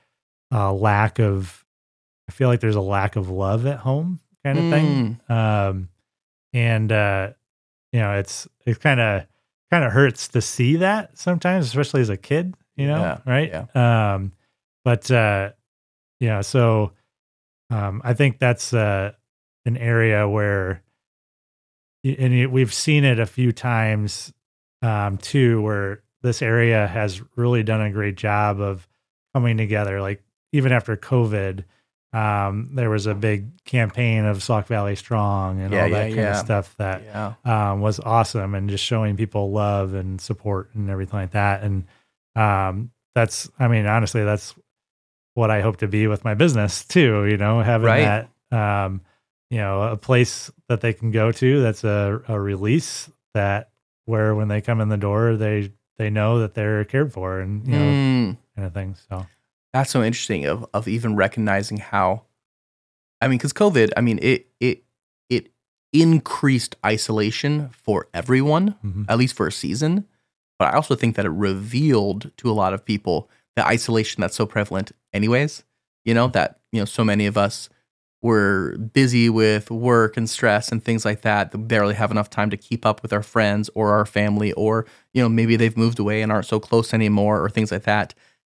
uh, 0.53 0.73
lack 0.73 1.21
of 1.21 1.64
I 2.29 2.33
feel 2.33 2.49
like 2.49 2.59
there's 2.59 2.75
a 2.75 2.81
lack 2.81 3.14
of 3.14 3.31
love 3.31 3.64
at 3.64 3.79
home 3.79 4.18
kind 4.44 4.59
of 4.59 4.70
thing. 4.70 5.20
Um, 5.29 5.88
and 6.53 6.90
uh, 6.90 7.31
you 7.92 8.01
know, 8.01 8.12
it's 8.12 8.48
it 8.66 8.81
kind 8.81 9.01
of 9.01 9.27
kind 9.70 9.85
of 9.85 9.92
hurts 9.92 10.29
to 10.29 10.40
see 10.40 10.77
that 10.77 11.16
sometimes, 11.18 11.66
especially 11.66 12.01
as 12.01 12.09
a 12.11 12.16
kid. 12.16 12.55
You 12.77 12.87
know, 12.87 13.01
Yeah, 13.01 13.18
right? 13.27 13.51
Um, 14.14 14.33
but 14.85 15.11
uh, 15.11 15.51
yeah, 16.20 16.40
so 16.40 16.92
um, 17.70 18.01
I 18.05 18.14
think 18.14 18.38
that's 18.38 18.72
uh, 18.72 19.12
an 19.66 19.77
area 19.77 20.29
where, 20.29 20.83
and 22.05 22.53
we've 22.53 22.72
seen 22.72 23.05
it 23.05 23.18
a 23.18 23.27
few 23.27 23.53
times 23.53 24.33
um, 24.83 25.18
too, 25.18 25.61
where 25.61 26.03
this 26.22 26.42
area 26.42 26.87
has 26.87 27.20
really 27.37 27.62
done 27.62 27.81
a 27.81 27.90
great 27.90 28.16
job 28.16 28.61
of 28.61 28.88
coming 29.35 29.57
together. 29.57 30.01
Like 30.01 30.22
even 30.53 30.72
after 30.72 30.96
COVID, 30.96 31.64
um, 32.12 32.71
there 32.75 32.88
was 32.90 33.07
a 33.07 33.14
big 33.14 33.62
campaign 33.64 34.25
of 34.25 34.42
Sauk 34.42 34.66
Valley 34.66 34.97
Strong 34.97 35.61
and 35.61 35.73
Yeah, 35.75 35.83
all 35.83 35.88
yeah, 35.88 35.99
that 35.99 36.05
kind 36.07 36.16
yeah. 36.16 36.31
of 36.31 36.37
stuff 36.38 36.75
that 36.79 37.03
yeah 37.05 37.35
um, 37.44 37.81
was 37.81 38.01
awesome 38.01 38.55
and 38.55 38.71
just 38.71 38.85
showing 38.85 39.16
people 39.16 39.51
love 39.51 39.92
and 39.94 40.21
support 40.21 40.71
and 40.75 40.88
everything 40.88 41.18
like 41.21 41.33
that. 41.33 41.62
And 41.62 41.85
um, 42.35 42.90
that's, 43.14 43.51
I 43.59 43.68
mean, 43.68 43.87
honestly, 43.87 44.25
that's 44.25 44.55
what 45.35 45.51
I 45.51 45.61
hope 45.61 45.79
to 45.79 45.88
be 45.88 46.07
with 46.07 46.25
my 46.25 46.35
business 46.35 46.85
too. 46.88 47.27
You 47.27 47.37
know, 47.37 47.61
having 47.61 47.87
Right. 47.87 48.27
that, 48.51 48.85
um, 48.85 49.03
you 49.51 49.59
know, 49.59 49.83
a 49.83 49.97
place 49.97 50.51
that 50.68 50.81
they 50.81 50.92
can 50.92 51.11
go 51.11 51.33
to 51.33 51.61
that's 51.62 51.85
a, 51.85 52.23
a 52.29 52.38
release 52.40 53.11
that 53.35 53.71
where 54.07 54.35
when 54.35 54.49
they 54.49 54.61
come 54.61 54.81
in 54.81 54.88
the 54.88 54.97
door, 54.97 55.37
they 55.37 55.73
they 55.99 56.11
know 56.11 56.38
that 56.40 56.55
they're 56.55 56.85
cared 56.85 57.12
for 57.12 57.40
and 57.40 57.66
you 57.66 57.73
know 57.75 57.90
Mm. 57.90 58.37
kind 58.57 58.66
of 58.66 58.73
thing. 58.75 58.94
So 59.11 59.27
that's 59.72 59.90
so 59.90 60.02
interesting 60.02 60.46
of 60.46 60.66
of 60.74 60.88
even 60.88 61.16
recognizing 61.16 61.78
how 61.78 62.22
I 63.20 63.28
mean 63.28 63.38
cuz 63.38 63.52
COVID 63.52 63.92
I 63.96 64.00
mean 64.00 64.18
it 64.22 64.48
it 64.61 64.85
it 65.28 65.50
increased 65.92 66.76
isolation 66.85 67.70
for 67.70 68.09
everyone 68.12 68.76
mhm. 68.85 69.07
at 69.09 69.18
least 69.18 69.35
for 69.37 69.46
a 69.46 69.52
season 69.52 70.07
but 70.59 70.72
I 70.72 70.76
also 70.76 70.94
think 70.94 71.16
that 71.16 71.26
it 71.26 71.31
revealed 71.31 72.31
to 72.38 72.50
a 72.50 72.52
lot 72.52 72.74
of 72.74 72.85
people 72.85 73.31
the 73.57 73.66
isolation 73.66 74.20
that's 74.20 74.37
so 74.37 74.46
prevalent 74.46 74.92
anyways 75.12 75.64
you 76.04 76.14
know 76.14 76.28
that 76.28 76.61
you 76.72 76.81
know 76.81 76.85
so 76.85 77.04
many 77.04 77.26
of 77.26 77.37
us 77.37 77.68
were 78.20 78.76
busy 78.78 79.31
with 79.31 79.70
work 79.70 80.16
and 80.16 80.28
stress 80.28 80.72
and 80.72 80.85
things 80.85 81.04
like 81.04 81.22
that 81.22 81.52
that 81.52 81.59
barely 81.59 81.94
have 81.94 82.11
enough 82.11 82.28
time 82.28 82.50
to 82.50 82.57
keep 82.57 82.85
up 82.85 83.00
with 83.00 83.12
our 83.12 83.22
friends 83.22 83.70
or 83.74 83.92
our 83.92 84.04
family 84.04 84.52
or 84.54 84.87
you 85.14 85.22
know 85.22 85.28
maybe 85.28 85.57
they've 85.57 85.76
moved 85.76 85.98
away 85.98 86.20
and 86.22 86.33
aren't 86.33 86.46
so 86.46 86.59
close 86.59 86.92
anymore 86.92 87.42
or 87.42 87.48
things 87.48 87.70
like 87.70 87.85
that 87.85 88.14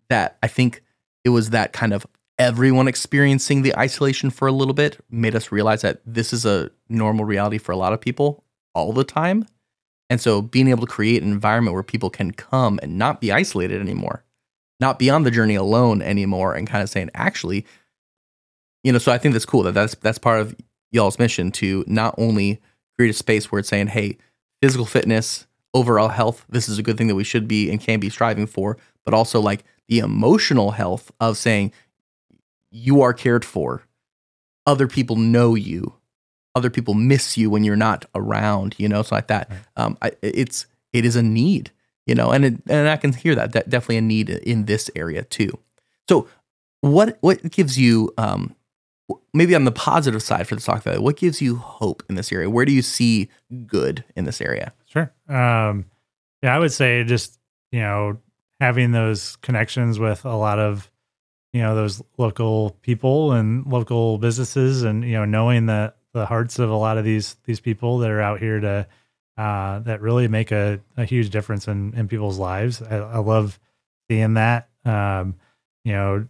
that 0.09 0.37
I 0.43 0.49
think 0.49 0.83
it 1.25 1.31
was 1.31 1.51
that 1.51 1.73
kind 1.73 1.93
of 1.93 2.07
everyone 2.39 2.89
experiencing 2.89 3.63
the 3.63 3.77
isolation 3.79 4.31
for 4.31 4.49
a 4.49 4.53
little 4.53 4.75
bit 4.75 4.99
made 5.11 5.35
us 5.35 5.53
realize 5.53 5.83
that 5.83 6.01
this 6.05 6.33
is 6.33 6.45
a 6.45 6.71
normal 6.89 7.25
reality 7.25 7.59
for 7.59 7.73
a 7.73 7.77
lot 7.77 7.93
of 7.93 8.01
people 8.01 8.45
all 8.75 8.93
the 8.93 9.05
time. 9.05 9.47
And 10.11 10.21
so 10.21 10.43
being 10.43 10.69
able 10.69 10.87
to 10.87 10.93
create 10.93 11.23
an 11.23 11.31
environment 11.31 11.75
where 11.75 11.83
people 11.83 12.11
can 12.11 12.33
come 12.33 12.79
and 12.83 12.99
not 12.99 13.21
be 13.21 13.33
isolated 13.33 13.81
anymore, 13.81 14.25
not 14.81 14.99
be 14.99 15.09
on 15.09 15.23
the 15.23 15.31
journey 15.31 15.55
alone 15.55 16.03
anymore 16.03 16.55
and 16.55 16.67
kind 16.67 16.83
of 16.83 16.91
saying, 16.91 17.11
actually, 17.15 17.65
you 18.83 18.93
know, 18.93 18.99
so 18.99 19.13
I 19.13 19.19
think 19.19 19.33
that's 19.33 19.47
cool 19.47 19.63
that 19.63 19.73
that's 19.73 19.95
that's 19.97 20.19
part 20.19 20.41
of 20.41 20.57
y'all's 20.91 21.19
mission 21.19 21.53
to 21.53 21.85
not 21.87 22.15
only 22.19 22.61
create 22.97 23.11
a 23.11 23.15
space 23.15 23.51
where 23.51 23.61
it's 23.61 23.69
saying, 23.69 23.87
hey, 23.89 24.19
physical 24.61 24.87
fitness, 24.87 25.47
overall 25.75 26.09
health, 26.09 26.45
this 26.49 26.69
is 26.69 26.79
a 26.79 26.83
good 26.83 26.99
thing 26.99 27.09
that 27.09 27.15
we 27.15 27.25
should 27.25 27.49
be 27.49 27.71
and 27.71 27.81
can 27.81 28.01
be 28.01 28.11
striving 28.11 28.47
for, 28.47 28.77
but 29.05 29.15
also 29.15 29.41
like 29.41 29.65
the 29.89 29.99
emotional 29.99 30.73
health 30.73 31.11
of 31.21 31.37
saying 31.37 31.73
you 32.71 33.03
are 33.03 33.13
cared 33.13 33.45
for. 33.45 33.83
Other 34.67 34.87
people 34.87 35.17
know 35.17 35.55
you. 35.55 35.95
Other 36.55 36.71
people 36.71 36.95
miss 36.95 37.37
you 37.37 37.51
when 37.51 37.65
you're 37.65 37.77
not 37.77 38.05
around, 38.15 38.75
you 38.79 38.89
know, 38.89 39.03
so 39.03 39.15
like 39.15 39.29
that. 39.29 39.51
Um, 39.77 39.97
I, 40.03 40.13
it's 40.21 40.67
it 40.93 41.05
is 41.05 41.17
a 41.17 41.23
need, 41.23 41.71
you 42.07 42.15
know, 42.15 42.31
and 42.31 42.45
it, 42.45 42.55
and 42.69 42.89
I 42.89 42.97
can 42.97 43.13
hear 43.13 43.35
that. 43.35 43.53
That 43.53 43.71
definitely 43.71 43.97
a 43.97 44.03
need 44.03 44.29
in 44.29 44.67
this 44.67 44.91
area 44.95 45.25
too. 45.25 45.59
So, 46.09 46.29
what 46.83 47.17
what 47.23 47.51
gives 47.51 47.79
you 47.79 48.13
um, 48.19 48.55
maybe 49.33 49.55
on 49.55 49.65
the 49.65 49.73
positive 49.73 50.23
side 50.23 50.47
for 50.47 50.55
the 50.55 50.61
Sauk 50.61 50.83
Valley? 50.83 50.99
What 50.99 51.17
gives 51.17 51.41
you 51.41 51.57
hope 51.57 52.03
in 52.09 52.17
this 52.17 52.31
area? 52.31 52.51
Where 52.51 52.67
do 52.67 52.73
you 52.73 52.83
see 52.83 53.31
good 53.67 54.05
in 54.15 54.27
this 54.27 54.41
area? 54.41 54.75
Sure. 54.93 55.13
Um, 55.29 55.87
yeah, 56.43 56.55
I 56.55 56.59
would 56.59 56.73
say 56.73 57.05
just 57.05 57.39
you 57.71 57.81
know 57.81 58.19
having 58.61 58.93
those 58.93 59.37
connections 59.37 59.99
with 59.99 60.25
a 60.25 60.37
lot 60.37 60.59
of 60.59 60.91
you 61.53 61.63
know 61.63 61.75
those 61.75 62.03
local 62.19 62.71
people 62.83 63.33
and 63.33 63.67
local 63.67 64.19
businesses, 64.19 64.83
and 64.83 65.03
you 65.05 65.13
know 65.13 65.25
knowing 65.25 65.67
the 65.67 65.95
the 66.13 66.27
hearts 66.27 66.59
of 66.59 66.69
a 66.71 66.75
lot 66.77 66.99
of 66.99 67.05
these 67.05 67.37
these 67.45 67.61
people 67.61 67.99
that 67.99 68.11
are 68.11 68.21
out 68.21 68.39
here 68.39 68.61
to 68.61 68.87
uh, 69.39 69.79
that 69.81 70.03
really 70.03 70.29
make 70.29 70.53
a, 70.53 70.79
a 70.97 71.05
huge 71.05 71.31
difference 71.31 71.69
in 71.69 71.95
in 71.95 72.07
people's 72.07 72.39
lives. 72.39 72.83
I, 72.83 72.97
I 72.97 73.19
love 73.19 73.59
seeing 74.11 74.35
that. 74.35 74.69
Um, 74.85 75.37
you 75.85 75.93
know, 75.93 76.27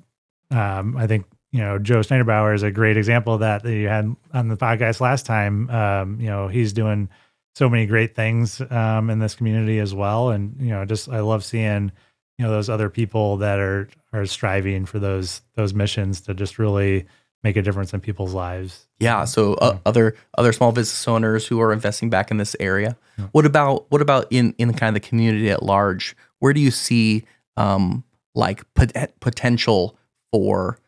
um, 0.52 0.96
I 0.96 1.08
think 1.08 1.26
you 1.50 1.60
know 1.60 1.80
Joe 1.80 2.00
Schneiderbauer 2.00 2.54
is 2.54 2.62
a 2.62 2.70
great 2.70 2.96
example 2.96 3.34
of 3.34 3.40
that 3.40 3.64
that 3.64 3.74
you 3.74 3.88
had 3.88 4.14
on 4.32 4.46
the 4.46 4.56
podcast 4.56 5.00
last 5.00 5.26
time. 5.26 5.68
Um, 5.68 6.20
you 6.20 6.28
know, 6.28 6.46
he's 6.46 6.72
doing 6.72 7.08
so 7.54 7.68
many 7.68 7.86
great 7.86 8.14
things 8.14 8.60
um, 8.70 9.10
in 9.10 9.18
this 9.18 9.34
community 9.34 9.78
as 9.78 9.94
well. 9.94 10.30
And 10.30 10.56
you 10.60 10.70
know, 10.70 10.84
just 10.84 11.08
I 11.08 11.20
love 11.20 11.44
seeing 11.44 11.92
you 12.38 12.44
know 12.44 12.50
those 12.50 12.68
other 12.68 12.88
people 12.88 13.36
that 13.38 13.58
are 13.58 13.88
are 14.12 14.26
striving 14.26 14.86
for 14.86 14.98
those 14.98 15.42
those 15.54 15.74
missions 15.74 16.20
to 16.22 16.34
just 16.34 16.58
really 16.58 17.06
make 17.42 17.56
a 17.56 17.62
difference 17.62 17.92
in 17.92 18.00
people's 18.00 18.34
lives. 18.34 18.86
Yeah. 18.98 19.24
So 19.24 19.54
uh, 19.54 19.78
other 19.84 20.16
other 20.38 20.52
small 20.52 20.72
business 20.72 21.06
owners 21.08 21.46
who 21.46 21.60
are 21.60 21.72
investing 21.72 22.08
back 22.08 22.30
in 22.30 22.36
this 22.36 22.56
area. 22.60 22.96
Yeah. 23.18 23.26
What 23.32 23.46
about 23.46 23.90
what 23.90 24.00
about 24.00 24.26
in 24.30 24.54
in 24.58 24.72
kind 24.74 24.96
of 24.96 25.02
the 25.02 25.08
community 25.08 25.50
at 25.50 25.62
large? 25.62 26.16
Where 26.38 26.52
do 26.52 26.60
you 26.60 26.70
see 26.70 27.24
um, 27.56 28.04
like 28.34 28.62
pot- 28.74 29.12
potential 29.20 29.96
for 30.30 30.78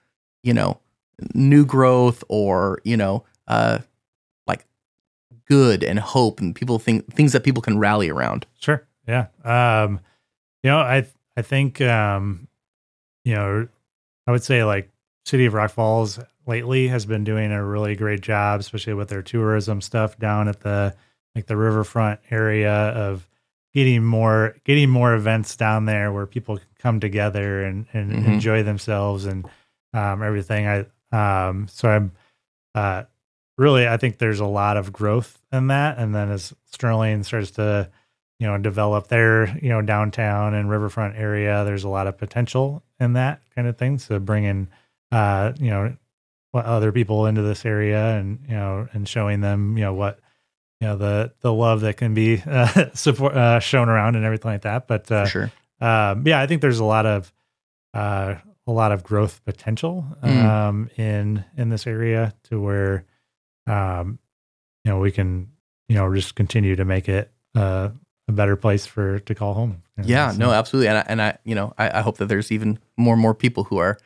you 0.42 0.54
know 0.54 0.80
new 1.34 1.64
growth 1.64 2.24
or 2.28 2.80
you 2.84 2.96
know 2.96 3.24
uh, 3.48 3.78
good 5.48 5.82
and 5.84 5.98
hope 5.98 6.40
and 6.40 6.54
people 6.54 6.78
think 6.78 7.12
things 7.14 7.32
that 7.32 7.44
people 7.44 7.62
can 7.62 7.78
rally 7.78 8.08
around? 8.10 8.46
Sure. 8.58 8.86
Yeah. 9.06 9.26
Um, 9.44 10.00
you 10.62 10.70
know, 10.70 10.78
I 10.78 11.06
I 11.36 11.42
think 11.42 11.80
um, 11.80 12.48
you 13.24 13.34
know, 13.34 13.68
I 14.26 14.30
would 14.30 14.42
say 14.42 14.64
like 14.64 14.90
City 15.26 15.46
of 15.46 15.54
Rock 15.54 15.70
Falls 15.72 16.18
lately 16.46 16.88
has 16.88 17.06
been 17.06 17.24
doing 17.24 17.52
a 17.52 17.64
really 17.64 17.94
great 17.96 18.20
job, 18.20 18.60
especially 18.60 18.94
with 18.94 19.08
their 19.08 19.22
tourism 19.22 19.80
stuff 19.80 20.18
down 20.18 20.48
at 20.48 20.60
the 20.60 20.94
like 21.34 21.46
the 21.46 21.56
riverfront 21.56 22.20
area 22.30 22.72
of 22.72 23.26
getting 23.74 24.04
more 24.04 24.54
getting 24.64 24.88
more 24.88 25.14
events 25.14 25.56
down 25.56 25.84
there 25.86 26.12
where 26.12 26.26
people 26.26 26.58
can 26.58 26.66
come 26.78 27.00
together 27.00 27.64
and, 27.64 27.86
and 27.92 28.12
Mhm. 28.12 28.34
enjoy 28.34 28.62
themselves 28.62 29.24
and 29.26 29.46
um, 29.92 30.22
everything. 30.22 30.66
I 30.66 30.86
um, 31.48 31.66
so 31.68 31.88
I'm 31.88 32.12
uh, 32.74 33.04
really 33.58 33.86
I 33.88 33.96
think 33.96 34.18
there's 34.18 34.40
a 34.40 34.46
lot 34.46 34.76
of 34.76 34.92
growth 34.92 35.40
in 35.52 35.68
that, 35.68 35.98
and 35.98 36.14
then 36.14 36.30
as 36.30 36.52
Sterling 36.72 37.22
starts 37.24 37.52
to 37.52 37.90
you 38.40 38.46
know 38.46 38.58
develop 38.58 39.08
their 39.08 39.56
you 39.58 39.68
know 39.68 39.82
downtown 39.82 40.54
and 40.54 40.68
riverfront 40.70 41.16
area, 41.16 41.64
there's 41.64 41.84
a 41.84 41.88
lot 41.88 42.06
of 42.06 42.18
potential 42.18 42.82
in 43.00 43.12
that 43.14 43.40
kind 43.54 43.68
of 43.68 43.76
thing. 43.76 43.98
So 43.98 44.18
bringing 44.18 44.68
uh, 45.12 45.52
you 45.58 45.70
know 45.70 45.96
what 46.52 46.64
other 46.66 46.92
people 46.92 47.26
into 47.26 47.42
this 47.42 47.64
area 47.64 48.16
and 48.16 48.38
you 48.48 48.54
know 48.54 48.88
and 48.92 49.08
showing 49.08 49.40
them 49.40 49.76
you 49.76 49.84
know 49.84 49.94
what 49.94 50.20
you 50.80 50.88
know 50.88 50.96
the 50.96 51.32
the 51.40 51.52
love 51.52 51.80
that 51.82 51.96
can 51.96 52.14
be 52.14 52.42
uh, 52.46 52.90
support 52.94 53.34
uh, 53.36 53.60
shown 53.60 53.88
around 53.88 54.16
and 54.16 54.24
everything 54.24 54.50
like 54.52 54.62
that. 54.62 54.86
But 54.88 55.10
uh, 55.10 55.26
sure. 55.26 55.52
um, 55.80 56.26
yeah, 56.26 56.40
I 56.40 56.46
think 56.46 56.60
there's 56.60 56.80
a 56.80 56.84
lot 56.84 57.06
of 57.06 57.32
uh, 57.92 58.34
a 58.66 58.72
lot 58.72 58.92
of 58.92 59.02
growth 59.04 59.44
potential 59.44 60.04
Mm. 60.22 60.44
um, 60.44 60.90
in 60.96 61.44
in 61.56 61.68
this 61.68 61.86
area 61.86 62.34
to 62.44 62.60
where 62.60 63.04
um, 63.66 64.18
you 64.84 64.90
know 64.92 64.98
we 64.98 65.10
can 65.10 65.48
you 65.88 65.96
know 65.96 66.12
just 66.14 66.34
continue 66.34 66.76
to 66.76 66.84
make 66.84 67.08
it 67.08 67.30
uh, 67.54 67.90
a 68.28 68.32
better 68.32 68.56
place 68.56 68.86
for 68.86 69.18
to 69.20 69.34
call 69.34 69.54
home. 69.54 69.82
you 69.96 70.02
know, 70.02 70.08
Yeah, 70.08 70.30
so- 70.30 70.38
no, 70.38 70.50
absolutely, 70.52 70.88
and 70.88 70.98
I, 70.98 71.04
and 71.06 71.22
I, 71.22 71.38
you 71.44 71.54
know, 71.54 71.72
I, 71.78 71.98
I 71.98 72.00
hope 72.02 72.16
that 72.18 72.26
there's 72.26 72.50
even 72.52 72.78
more 72.96 73.14
and 73.14 73.22
more 73.22 73.34
people 73.34 73.64
who 73.64 73.78
are 73.78 73.98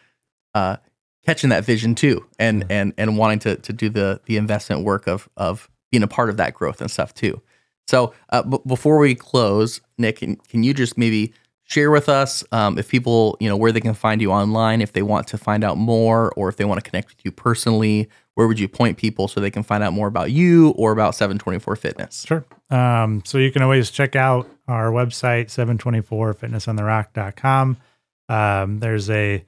uh, 0.54 0.76
catching 1.24 1.50
that 1.50 1.64
vision 1.64 1.94
too, 1.94 2.24
and 2.38 2.64
and 2.70 2.92
and 2.98 3.16
wanting 3.18 3.38
to 3.40 3.56
to 3.56 3.72
do 3.72 3.88
the 3.88 4.20
the 4.26 4.36
investment 4.36 4.84
work 4.84 5.06
of 5.06 5.28
of 5.36 5.68
being 5.90 6.02
a 6.02 6.08
part 6.08 6.28
of 6.30 6.36
that 6.36 6.54
growth 6.54 6.80
and 6.80 6.90
stuff 6.90 7.14
too. 7.14 7.40
So, 7.86 8.12
uh, 8.28 8.42
b- 8.42 8.58
before 8.66 8.98
we 8.98 9.14
close, 9.14 9.80
Nick, 9.96 10.16
can, 10.18 10.36
can 10.36 10.62
you 10.62 10.74
just 10.74 10.98
maybe 10.98 11.32
share 11.64 11.90
with 11.90 12.06
us 12.10 12.44
um, 12.52 12.76
if 12.78 12.88
people, 12.88 13.38
you 13.40 13.48
know, 13.48 13.56
where 13.56 13.72
they 13.72 13.80
can 13.80 13.94
find 13.94 14.20
you 14.20 14.30
online, 14.30 14.82
if 14.82 14.92
they 14.92 15.00
want 15.00 15.26
to 15.28 15.38
find 15.38 15.64
out 15.64 15.78
more, 15.78 16.30
or 16.36 16.50
if 16.50 16.56
they 16.56 16.66
want 16.66 16.82
to 16.84 16.90
connect 16.90 17.08
with 17.08 17.24
you 17.24 17.32
personally, 17.32 18.06
where 18.38 18.46
would 18.46 18.60
you 18.60 18.68
point 18.68 18.98
people 18.98 19.26
so 19.26 19.40
they 19.40 19.50
can 19.50 19.64
find 19.64 19.82
out 19.82 19.92
more 19.92 20.06
about 20.06 20.30
you 20.30 20.68
or 20.76 20.92
about 20.92 21.16
724 21.16 21.74
Fitness? 21.74 22.24
Sure. 22.24 22.44
Um, 22.70 23.20
so 23.24 23.36
you 23.36 23.50
can 23.50 23.62
always 23.62 23.90
check 23.90 24.14
out 24.14 24.48
our 24.68 24.92
website, 24.92 25.46
724fitnessontherock.com. 25.46 27.76
Um, 28.28 28.78
there's 28.78 29.10
a 29.10 29.44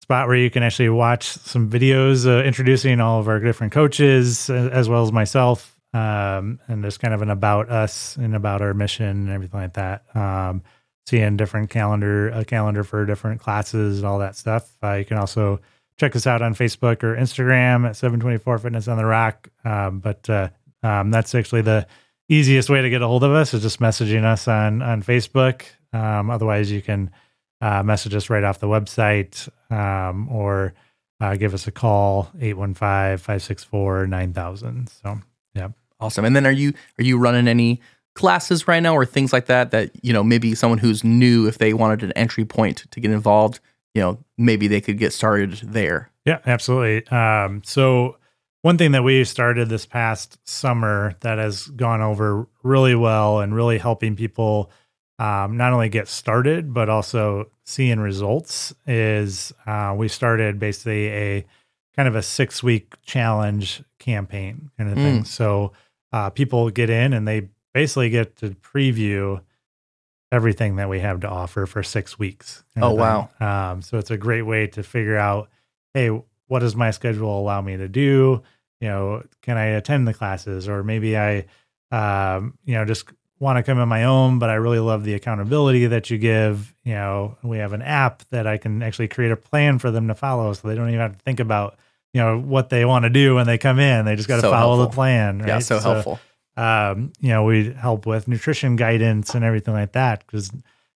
spot 0.00 0.28
where 0.28 0.38
you 0.38 0.48
can 0.48 0.62
actually 0.62 0.88
watch 0.88 1.26
some 1.26 1.68
videos 1.68 2.26
uh, 2.26 2.42
introducing 2.42 3.02
all 3.02 3.20
of 3.20 3.28
our 3.28 3.38
different 3.38 3.74
coaches 3.74 4.48
as 4.48 4.88
well 4.88 5.02
as 5.02 5.12
myself. 5.12 5.78
Um, 5.92 6.58
and 6.68 6.82
there's 6.82 6.96
kind 6.96 7.12
of 7.12 7.20
an 7.20 7.28
about 7.28 7.68
us 7.68 8.16
and 8.16 8.34
about 8.34 8.62
our 8.62 8.72
mission 8.72 9.04
and 9.04 9.28
everything 9.28 9.60
like 9.60 9.74
that. 9.74 10.04
Um, 10.16 10.62
seeing 11.06 11.36
different 11.36 11.68
calendar, 11.68 12.30
a 12.30 12.46
calendar 12.46 12.82
for 12.82 13.04
different 13.04 13.42
classes 13.42 13.98
and 13.98 14.06
all 14.06 14.20
that 14.20 14.36
stuff. 14.36 14.74
Uh, 14.82 14.94
you 14.94 15.04
can 15.04 15.18
also 15.18 15.60
check 16.02 16.16
us 16.16 16.26
out 16.26 16.42
on 16.42 16.52
Facebook 16.52 17.04
or 17.04 17.16
Instagram 17.16 17.88
at 17.88 17.94
724 17.94 18.58
Fitness 18.58 18.88
on 18.88 18.96
the 18.96 19.06
Rock. 19.06 19.48
Um, 19.64 20.00
but 20.00 20.28
uh, 20.28 20.48
um, 20.82 21.12
that's 21.12 21.32
actually 21.32 21.62
the 21.62 21.86
easiest 22.28 22.68
way 22.68 22.82
to 22.82 22.90
get 22.90 23.02
a 23.02 23.06
hold 23.06 23.22
of 23.22 23.30
us 23.30 23.54
is 23.54 23.62
just 23.62 23.78
messaging 23.78 24.24
us 24.24 24.48
on 24.48 24.82
on 24.82 25.00
Facebook. 25.00 25.62
Um, 25.92 26.28
otherwise, 26.28 26.72
you 26.72 26.82
can 26.82 27.12
uh, 27.60 27.84
message 27.84 28.16
us 28.16 28.30
right 28.30 28.42
off 28.42 28.58
the 28.58 28.66
website 28.66 29.48
um, 29.70 30.28
or 30.28 30.74
uh, 31.20 31.36
give 31.36 31.54
us 31.54 31.68
a 31.68 31.70
call 31.70 32.32
815-564-9000. 32.38 35.02
So 35.02 35.20
yeah. 35.54 35.68
Awesome. 36.00 36.24
And 36.24 36.34
then 36.34 36.46
are 36.46 36.52
you 36.52 36.72
are 36.98 37.04
you 37.04 37.16
running 37.16 37.46
any 37.46 37.80
classes 38.16 38.66
right 38.66 38.82
now 38.82 38.96
or 38.96 39.06
things 39.06 39.32
like 39.32 39.46
that 39.46 39.70
that, 39.70 39.92
you 40.02 40.12
know, 40.12 40.24
maybe 40.24 40.56
someone 40.56 40.78
who's 40.78 41.04
new 41.04 41.46
if 41.46 41.58
they 41.58 41.72
wanted 41.72 42.02
an 42.02 42.10
entry 42.12 42.44
point 42.44 42.86
to 42.90 42.98
get 42.98 43.12
involved, 43.12 43.60
you 43.94 44.02
know, 44.02 44.18
maybe 44.38 44.68
they 44.68 44.80
could 44.80 44.98
get 44.98 45.12
started 45.12 45.60
there. 45.62 46.10
Yeah, 46.24 46.38
absolutely. 46.46 47.06
Um, 47.08 47.62
so 47.64 48.16
one 48.62 48.78
thing 48.78 48.92
that 48.92 49.02
we 49.02 49.24
started 49.24 49.68
this 49.68 49.86
past 49.86 50.38
summer 50.44 51.14
that 51.20 51.38
has 51.38 51.66
gone 51.66 52.00
over 52.00 52.46
really 52.62 52.94
well 52.94 53.40
and 53.40 53.54
really 53.54 53.78
helping 53.78 54.16
people 54.16 54.70
um, 55.18 55.56
not 55.56 55.72
only 55.72 55.88
get 55.88 56.08
started 56.08 56.72
but 56.72 56.88
also 56.88 57.50
seeing 57.64 58.00
results 58.00 58.74
is 58.86 59.52
uh, 59.66 59.94
we 59.96 60.08
started 60.08 60.58
basically 60.58 61.08
a 61.08 61.46
kind 61.94 62.08
of 62.08 62.14
a 62.14 62.22
six 62.22 62.62
week 62.62 62.94
challenge 63.02 63.82
campaign 63.98 64.70
kind 64.78 64.90
of 64.90 64.96
thing. 64.96 65.24
So 65.24 65.72
uh, 66.12 66.30
people 66.30 66.70
get 66.70 66.88
in 66.88 67.12
and 67.12 67.26
they 67.28 67.48
basically 67.74 68.10
get 68.10 68.36
to 68.36 68.50
preview 68.50 69.40
everything 70.32 70.76
that 70.76 70.88
we 70.88 70.98
have 70.98 71.20
to 71.20 71.28
offer 71.28 71.66
for 71.66 71.82
six 71.82 72.18
weeks. 72.18 72.64
Oh, 72.80 72.92
wow. 72.92 73.28
Um, 73.38 73.82
so 73.82 73.98
it's 73.98 74.10
a 74.10 74.16
great 74.16 74.42
way 74.42 74.66
to 74.68 74.82
figure 74.82 75.16
out, 75.16 75.50
hey, 75.92 76.08
what 76.48 76.60
does 76.60 76.74
my 76.74 76.90
schedule 76.90 77.38
allow 77.38 77.60
me 77.60 77.76
to 77.76 77.86
do? 77.86 78.42
You 78.80 78.88
know, 78.88 79.22
can 79.42 79.58
I 79.58 79.66
attend 79.66 80.08
the 80.08 80.14
classes, 80.14 80.68
or 80.68 80.82
maybe 80.82 81.16
I, 81.16 81.44
um, 81.92 82.58
you 82.64 82.74
know, 82.74 82.84
just 82.84 83.04
want 83.38 83.58
to 83.58 83.62
come 83.62 83.78
on 83.78 83.88
my 83.88 84.04
own, 84.04 84.38
but 84.38 84.48
I 84.48 84.54
really 84.54 84.78
love 84.78 85.04
the 85.04 85.14
accountability 85.14 85.86
that 85.86 86.10
you 86.10 86.16
give. 86.16 86.74
You 86.82 86.94
know, 86.94 87.36
we 87.42 87.58
have 87.58 87.74
an 87.74 87.82
app 87.82 88.22
that 88.30 88.46
I 88.46 88.56
can 88.56 88.82
actually 88.82 89.08
create 89.08 89.32
a 89.32 89.36
plan 89.36 89.78
for 89.78 89.90
them 89.90 90.08
to 90.08 90.14
follow, 90.14 90.52
so 90.54 90.66
they 90.66 90.74
don't 90.74 90.88
even 90.88 91.00
have 91.00 91.12
to 91.12 91.22
think 91.22 91.40
about, 91.40 91.76
you 92.14 92.20
know, 92.20 92.40
what 92.40 92.70
they 92.70 92.84
want 92.84 93.04
to 93.04 93.10
do 93.10 93.34
when 93.34 93.46
they 93.46 93.58
come 93.58 93.78
in. 93.78 94.06
They 94.06 94.16
just 94.16 94.28
got 94.28 94.36
to 94.36 94.42
So 94.42 94.50
follow 94.50 94.78
the 94.84 94.90
plan. 94.90 95.40
Right? 95.40 95.48
Yeah, 95.48 95.58
so, 95.58 95.78
helpful. 95.78 96.18
Um, 96.56 97.12
you 97.20 97.30
know, 97.30 97.44
we 97.44 97.72
help 97.72 98.06
with 98.06 98.28
nutrition 98.28 98.76
guidance 98.76 99.34
and 99.34 99.44
everything 99.44 99.74
like 99.74 99.92
that 99.92 100.24
because 100.26 100.50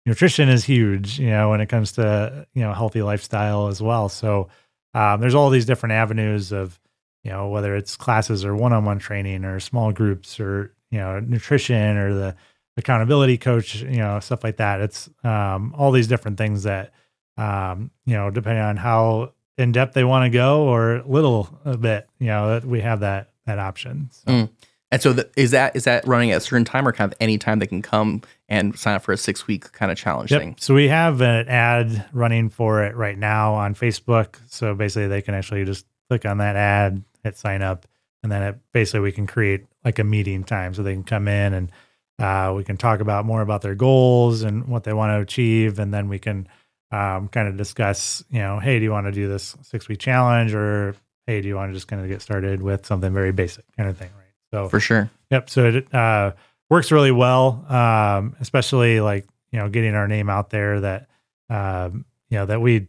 nutrition 0.06 0.48
is 0.48 0.64
huge, 0.64 1.18
you 1.18 1.30
know, 1.30 1.50
when 1.50 1.60
it 1.60 1.68
comes 1.68 1.92
to, 1.92 2.46
you 2.54 2.62
know, 2.62 2.72
healthy 2.72 3.02
lifestyle 3.02 3.68
as 3.68 3.82
well. 3.82 4.08
So 4.08 4.48
um, 4.94 5.20
there's 5.20 5.34
all 5.34 5.50
these 5.50 5.66
different 5.66 5.92
avenues 5.92 6.52
of, 6.52 6.78
you 7.22 7.30
know, 7.30 7.48
whether 7.48 7.76
it's 7.76 7.96
classes 7.96 8.44
or 8.44 8.56
one 8.56 8.72
on 8.72 8.84
one 8.84 8.98
training 8.98 9.44
or 9.44 9.60
small 9.60 9.92
groups 9.92 10.40
or, 10.40 10.74
you 10.90 10.98
know, 10.98 11.20
nutrition 11.20 11.96
or 11.96 12.14
the 12.14 12.36
accountability 12.76 13.38
coach, 13.38 13.76
you 13.76 13.98
know, 13.98 14.18
stuff 14.20 14.42
like 14.42 14.56
that. 14.56 14.80
It's 14.80 15.08
um, 15.22 15.74
all 15.76 15.92
these 15.92 16.08
different 16.08 16.38
things 16.38 16.64
that, 16.64 16.92
um, 17.36 17.90
you 18.06 18.14
know, 18.14 18.30
depending 18.30 18.64
on 18.64 18.76
how 18.76 19.32
in 19.58 19.72
depth 19.72 19.94
they 19.94 20.04
want 20.04 20.24
to 20.24 20.30
go 20.30 20.62
or 20.64 21.02
little 21.06 21.60
a 21.64 21.76
bit, 21.76 22.08
you 22.18 22.26
know, 22.26 22.54
that 22.54 22.64
we 22.66 22.80
have 22.80 23.00
that 23.00 23.30
that 23.46 23.58
option. 23.58 24.08
So. 24.10 24.32
Mm. 24.32 24.50
And 24.92 25.00
so 25.02 25.12
the, 25.14 25.28
is 25.36 25.50
that 25.50 25.74
is 25.74 25.84
that 25.84 26.06
running 26.06 26.30
at 26.30 26.36
a 26.36 26.40
certain 26.40 26.64
time 26.66 26.86
or 26.86 26.92
kind 26.92 27.10
of 27.10 27.16
any 27.18 27.38
time 27.38 27.58
they 27.58 27.66
can 27.66 27.82
come 27.82 28.22
and 28.48 28.78
sign 28.78 28.94
up 28.94 29.02
for 29.02 29.12
a 29.12 29.16
six 29.16 29.46
week 29.46 29.72
kind 29.72 29.90
of 29.90 29.96
challenge 29.96 30.30
Yep. 30.30 30.40
thing? 30.40 30.56
So 30.60 30.74
we 30.74 30.86
have 30.88 31.20
an 31.22 31.48
ad 31.48 32.04
running 32.12 32.50
for 32.50 32.84
it 32.84 32.94
right 32.94 33.16
now 33.18 33.54
on 33.54 33.74
Facebook. 33.74 34.36
So 34.48 34.74
basically, 34.74 35.08
they 35.08 35.22
can 35.22 35.34
actually 35.34 35.64
just 35.64 35.86
click 36.08 36.26
on 36.26 36.38
that 36.38 36.56
ad, 36.56 37.02
hit 37.24 37.36
sign 37.38 37.62
up, 37.62 37.86
and 38.22 38.30
then 38.30 38.42
it 38.42 38.58
basically 38.72 39.00
we 39.00 39.12
can 39.12 39.26
create 39.26 39.64
like 39.82 39.98
a 39.98 40.04
meeting 40.04 40.44
time 40.44 40.74
so 40.74 40.82
they 40.82 40.92
can 40.92 41.04
come 41.04 41.26
in 41.26 41.54
and 41.54 41.72
uh, 42.18 42.52
we 42.54 42.62
can 42.62 42.76
talk 42.76 43.00
about 43.00 43.24
more 43.24 43.40
about 43.40 43.62
their 43.62 43.74
goals 43.74 44.42
and 44.42 44.68
what 44.68 44.84
they 44.84 44.92
want 44.92 45.10
to 45.16 45.20
achieve, 45.22 45.78
and 45.78 45.92
then 45.92 46.08
we 46.08 46.18
can 46.18 46.46
um, 46.90 47.28
kind 47.28 47.48
of 47.48 47.56
discuss, 47.56 48.22
you 48.30 48.38
know, 48.38 48.60
hey, 48.60 48.78
do 48.78 48.84
you 48.84 48.90
want 48.92 49.06
to 49.06 49.12
do 49.12 49.26
this 49.26 49.56
six 49.62 49.88
week 49.88 49.98
challenge, 49.98 50.52
or 50.52 50.94
hey, 51.26 51.40
do 51.40 51.48
you 51.48 51.56
want 51.56 51.70
to 51.70 51.74
just 51.74 51.88
kind 51.88 52.02
of 52.02 52.08
get 52.08 52.20
started 52.20 52.60
with 52.60 52.84
something 52.84 53.12
very 53.14 53.32
basic 53.32 53.64
kind 53.78 53.88
of 53.88 53.96
thing, 53.96 54.10
right? 54.14 54.21
So 54.52 54.68
For 54.68 54.80
sure. 54.80 55.10
Yep. 55.30 55.50
So 55.50 55.64
it 55.66 55.94
uh, 55.94 56.32
works 56.70 56.92
really 56.92 57.10
well, 57.10 57.64
um, 57.68 58.36
especially 58.40 59.00
like 59.00 59.26
you 59.50 59.58
know 59.58 59.68
getting 59.68 59.94
our 59.94 60.06
name 60.06 60.28
out 60.28 60.50
there. 60.50 60.80
That 60.80 61.08
um, 61.48 62.04
you 62.28 62.38
know 62.38 62.46
that 62.46 62.60
we 62.60 62.86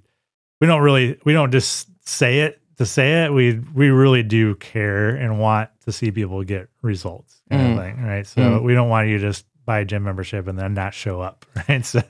we 0.62 0.68
don't 0.68 0.82
really 0.82 1.18
we 1.26 1.34
don't 1.34 1.52
just 1.52 1.88
say 2.08 2.42
it 2.42 2.62
to 2.78 2.86
say 2.86 3.24
it. 3.24 3.34
We 3.34 3.60
we 3.74 3.90
really 3.90 4.24
do 4.24 4.56
care 4.56 5.10
and 5.10 5.40
want 5.40 5.70
to 5.86 5.92
see 5.92 6.12
people 6.12 6.44
get 6.44 6.70
results, 6.82 7.42
kind 7.50 7.62
Mm. 7.62 7.78
of 7.78 7.84
thing, 7.84 8.04
right? 8.06 8.28
So 8.28 8.42
Mm. 8.42 8.64
we 8.64 8.74
don't 8.74 8.90
want 8.90 9.08
you 9.08 9.20
just 9.20 9.46
buy 9.66 9.80
a 9.80 9.86
gym 9.86 10.04
membership 10.04 10.48
and 10.48 10.58
then 10.60 10.74
not 10.74 10.94
show 10.94 11.22
up, 11.22 11.46
right? 11.70 11.86
So 11.86 12.02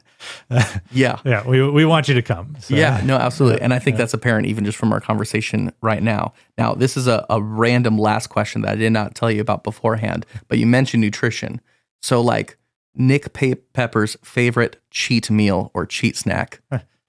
Yeah. 0.91 1.20
yeah, 1.26 1.47
we 1.47 1.68
we 1.70 1.86
want 1.86 2.08
you 2.08 2.14
to 2.16 2.22
come. 2.22 2.56
So, 2.60 2.76
Yeah, 2.76 3.01
no, 3.04 3.16
absolutely. 3.18 3.62
And 3.62 3.74
I 3.74 3.80
think 3.80 3.95
yeah. 3.95 3.99
that's 3.99 4.14
apparent 4.14 4.47
even 4.47 4.66
just 4.66 4.78
from 4.78 4.91
our 4.93 5.01
conversation 5.01 5.72
right 5.82 6.01
now. 6.01 6.34
Now, 6.58 6.74
this 6.74 6.95
is 6.97 7.08
a, 7.08 7.26
a 7.30 7.41
random 7.41 7.97
last 7.97 8.28
question 8.28 8.62
that 8.62 8.72
I 8.72 8.76
did 8.76 8.91
not 8.91 9.16
tell 9.16 9.30
you 9.32 9.41
about 9.41 9.64
beforehand, 9.64 10.26
but 10.47 10.58
you 10.58 10.66
mentioned 10.66 11.01
nutrition. 11.01 11.60
So, 12.01 12.22
like 12.22 12.58
Nick 12.95 13.34
Pe- 13.34 13.56
Pepper's 13.74 14.16
favorite 14.24 14.82
cheat 14.91 15.30
meal 15.32 15.72
or 15.74 15.86
cheat 15.86 16.16
snack, 16.16 16.62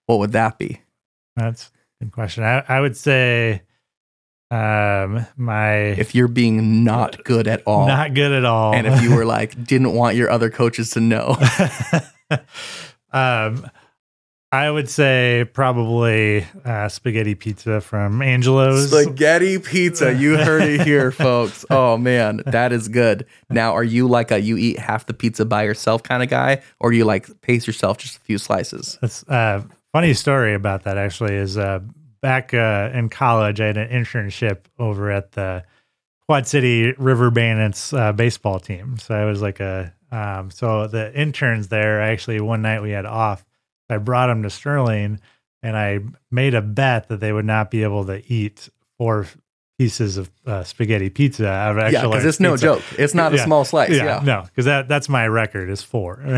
what 0.07 0.19
would 0.19 0.33
that 0.33 0.59
be? 0.59 0.81
that's 1.37 1.71
a 2.01 2.05
good 2.05 2.13
question. 2.13 2.45
I, 2.45 2.65
I 2.69 2.81
would 2.81 2.97
say 2.97 3.63
um 4.55 5.27
my 5.37 5.75
If 5.75 6.15
you're 6.15 6.29
being 6.29 6.85
not 6.85 7.25
good 7.25 7.49
at 7.49 7.63
all, 7.67 7.87
not 7.89 8.15
good 8.15 8.33
at 8.33 8.45
all. 8.45 8.75
and 8.75 8.87
if 8.87 9.03
you 9.03 9.15
were 9.15 9.25
like, 9.25 9.65
didn't 9.67 9.93
want 9.93 10.17
your 10.17 10.31
other 10.31 10.51
coaches 10.51 10.91
to 10.91 11.01
know. 11.01 11.37
um, 13.13 13.69
I 14.53 14.71
would 14.71 14.89
say 14.89 15.51
probably 15.53 16.47
uh, 16.65 16.89
spaghetti 16.89 17.35
pizza 17.35 17.81
from 17.81 18.23
Angelo's. 18.23 18.89
Spaghetti 18.89 19.59
pizza. 19.59 20.15
You 20.15 20.37
heard 20.37 20.63
it 20.63 20.83
here, 20.83 21.11
folks. 21.27 21.65
Oh 21.71 21.97
man, 21.97 22.41
that 22.47 22.71
is 22.71 22.87
good. 22.87 23.27
Now, 23.51 23.73
are 23.73 23.83
you 23.83 24.07
like 24.07 24.31
a 24.31 24.41
you 24.41 24.57
eat 24.57 24.79
half 24.79 25.07
the 25.07 25.15
pizza 25.15 25.45
by 25.45 25.65
yourself 25.65 26.05
kind 26.05 26.23
of 26.23 26.29
guy, 26.29 26.63
or 26.79 26.93
do 26.93 26.97
you 26.97 27.05
like 27.05 27.41
pace 27.41 27.67
yourself 27.67 27.99
just 27.99 28.19
a 28.19 28.21
few 28.21 28.39
slices? 28.39 28.97
That's 29.01 29.29
uh, 29.29 29.65
funny 29.93 30.15
story 30.15 30.55
about 30.55 30.85
that. 30.85 30.99
Actually, 30.99 31.35
is 31.35 31.59
uh, 31.59 31.81
back 32.25 32.55
uh, 32.55 32.89
in 32.95 33.11
college, 33.11 33.61
I 33.61 33.67
had 33.67 33.77
an 33.77 33.91
internship 33.91 34.61
over 34.79 35.11
at 35.11 35.33
the 35.33 35.63
Quad 36.27 36.47
City 36.47 36.93
River 36.93 37.31
Bandits 37.31 37.93
uh, 37.93 38.15
baseball 38.15 38.59
team. 38.59 38.97
So 38.97 39.15
I 39.15 39.27
was 39.27 39.43
like 39.43 39.61
a 39.61 39.93
um, 40.11 40.51
so 40.51 40.87
the 40.87 41.15
interns 41.15 41.69
there. 41.69 42.01
Actually, 42.01 42.41
one 42.41 42.63
night 42.63 42.81
we 42.81 42.93
had 42.93 43.05
off. 43.05 43.45
I 43.91 43.99
brought 43.99 44.29
them 44.29 44.43
to 44.43 44.49
Sterling, 44.49 45.21
and 45.63 45.77
I 45.77 46.01
made 46.31 46.55
a 46.55 46.63
bet 46.63 47.09
that 47.09 47.21
they 47.21 47.31
would 47.31 47.45
not 47.45 47.71
be 47.71 47.83
able 47.83 48.07
to 48.07 48.23
eat 48.33 48.71
four 48.97 49.27
pieces 49.79 50.17
of 50.19 50.31
uh, 50.47 50.63
spaghetti 50.63 51.11
pizza 51.11 51.49
out 51.49 51.77
of 51.79 51.93
Yeah, 51.93 52.03
because 52.03 52.25
it's 52.25 52.39
no 52.39 52.53
pizza. 52.53 52.67
joke. 52.67 52.83
It's 52.97 53.13
not 53.15 53.35
a 53.35 53.39
small 53.39 53.65
slice. 53.65 53.91
Yeah, 53.91 54.05
Yeah. 54.05 54.21
no, 54.23 54.43
because 54.43 54.67
that 54.67 54.87
that's 54.89 55.09
my 55.09 55.27
record 55.27 55.69
is 55.69 55.83
four. 55.83 56.23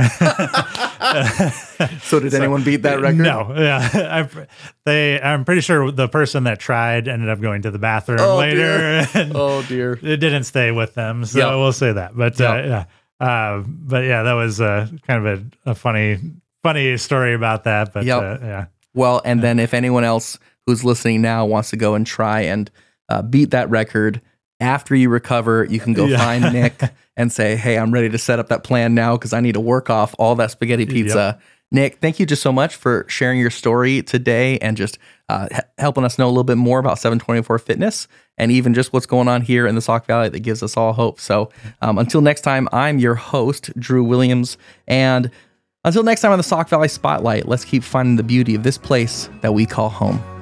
So 2.02 2.20
did 2.20 2.34
anyone 2.34 2.62
beat 2.64 2.82
that 2.82 3.00
record? 3.00 3.18
No, 3.18 3.52
yeah, 3.56 3.88
I, 4.34 4.46
they. 4.84 5.20
I'm 5.20 5.44
pretty 5.44 5.60
sure 5.60 5.90
the 5.90 6.08
person 6.08 6.44
that 6.44 6.58
tried 6.58 7.08
ended 7.08 7.28
up 7.28 7.40
going 7.40 7.62
to 7.62 7.70
the 7.70 7.78
bathroom 7.78 8.20
Oh, 8.20 8.36
later, 8.38 9.06
dear. 9.12 9.30
Oh 9.34 9.62
dear. 9.62 9.92
it 10.02 10.16
didn't 10.18 10.44
stay 10.44 10.70
with 10.72 10.94
them. 10.94 11.24
So 11.24 11.38
Yeah. 11.38 11.54
we'll 11.56 11.72
say 11.72 11.92
that. 11.92 12.16
But 12.16 12.38
Yeah. 12.40 12.50
uh, 12.50 12.86
yeah, 13.20 13.26
uh, 13.26 13.62
but 13.66 14.04
yeah, 14.04 14.22
that 14.22 14.32
was 14.32 14.60
uh, 14.60 14.88
kind 15.06 15.26
of 15.26 15.50
a, 15.66 15.70
a 15.70 15.74
funny, 15.74 16.18
funny 16.62 16.96
story 16.96 17.34
about 17.34 17.64
that. 17.64 17.92
But 17.92 18.04
Yep. 18.04 18.22
uh, 18.22 18.38
yeah, 18.44 18.64
Well, 18.94 19.20
and 19.24 19.42
then 19.42 19.58
if 19.58 19.74
anyone 19.74 20.04
else 20.04 20.38
who's 20.66 20.84
listening 20.84 21.22
now 21.22 21.44
wants 21.46 21.70
to 21.70 21.76
go 21.76 21.94
and 21.94 22.06
try 22.06 22.40
and 22.42 22.70
uh, 23.08 23.22
beat 23.22 23.50
that 23.52 23.68
record 23.70 24.20
after 24.58 24.94
you 24.94 25.10
recover, 25.10 25.66
you 25.68 25.78
can 25.80 25.92
go 25.92 26.06
Yeah. 26.06 26.16
find 26.18 26.42
Nick 26.52 26.80
and 27.16 27.30
say, 27.30 27.56
"Hey, 27.56 27.76
I'm 27.78 27.92
ready 27.92 28.08
to 28.08 28.18
set 28.18 28.38
up 28.38 28.48
that 28.48 28.64
plan 28.64 28.94
now 28.94 29.16
because 29.16 29.32
I 29.32 29.40
need 29.40 29.52
to 29.52 29.60
work 29.60 29.90
off 29.90 30.14
all 30.18 30.34
that 30.36 30.50
spaghetti 30.50 30.86
pizza." 30.86 31.38
Nick, 31.72 31.96
thank 31.96 32.20
you 32.20 32.26
just 32.26 32.42
so 32.42 32.52
much 32.52 32.76
for 32.76 33.04
sharing 33.08 33.40
your 33.40 33.50
story 33.50 34.00
today 34.00 34.56
and 34.58 34.76
just 34.76 34.98
uh, 35.28 35.48
h- 35.50 35.60
helping 35.78 36.04
us 36.04 36.16
know 36.16 36.26
a 36.26 36.30
little 36.30 36.44
bit 36.44 36.56
more 36.56 36.78
about 36.78 36.96
724 37.00 37.58
Fitness 37.58 38.06
and 38.38 38.52
even 38.52 38.72
just 38.72 38.92
what's 38.92 39.04
going 39.04 39.26
on 39.26 39.42
here 39.42 39.66
in 39.66 39.74
the 39.74 39.80
Sauk 39.80 40.06
Valley 40.06 40.28
that 40.28 40.40
gives 40.40 40.62
us 40.62 40.76
all 40.76 40.92
hope. 40.92 41.18
So 41.18 41.50
um, 41.82 41.98
until 41.98 42.20
next 42.20 42.42
time, 42.42 42.68
I'm 42.72 43.00
your 43.00 43.16
host, 43.16 43.76
Drew 43.80 44.04
Williams. 44.04 44.56
And 44.86 45.28
until 45.84 46.04
next 46.04 46.20
time 46.20 46.30
on 46.30 46.38
the 46.38 46.44
Sauk 46.44 46.68
Valley 46.68 46.86
Spotlight, 46.88 47.48
let's 47.48 47.64
keep 47.64 47.82
finding 47.82 48.14
the 48.14 48.22
beauty 48.22 48.54
of 48.54 48.62
this 48.62 48.78
place 48.78 49.28
that 49.42 49.52
we 49.52 49.66
call 49.66 49.88
home. 49.88 50.35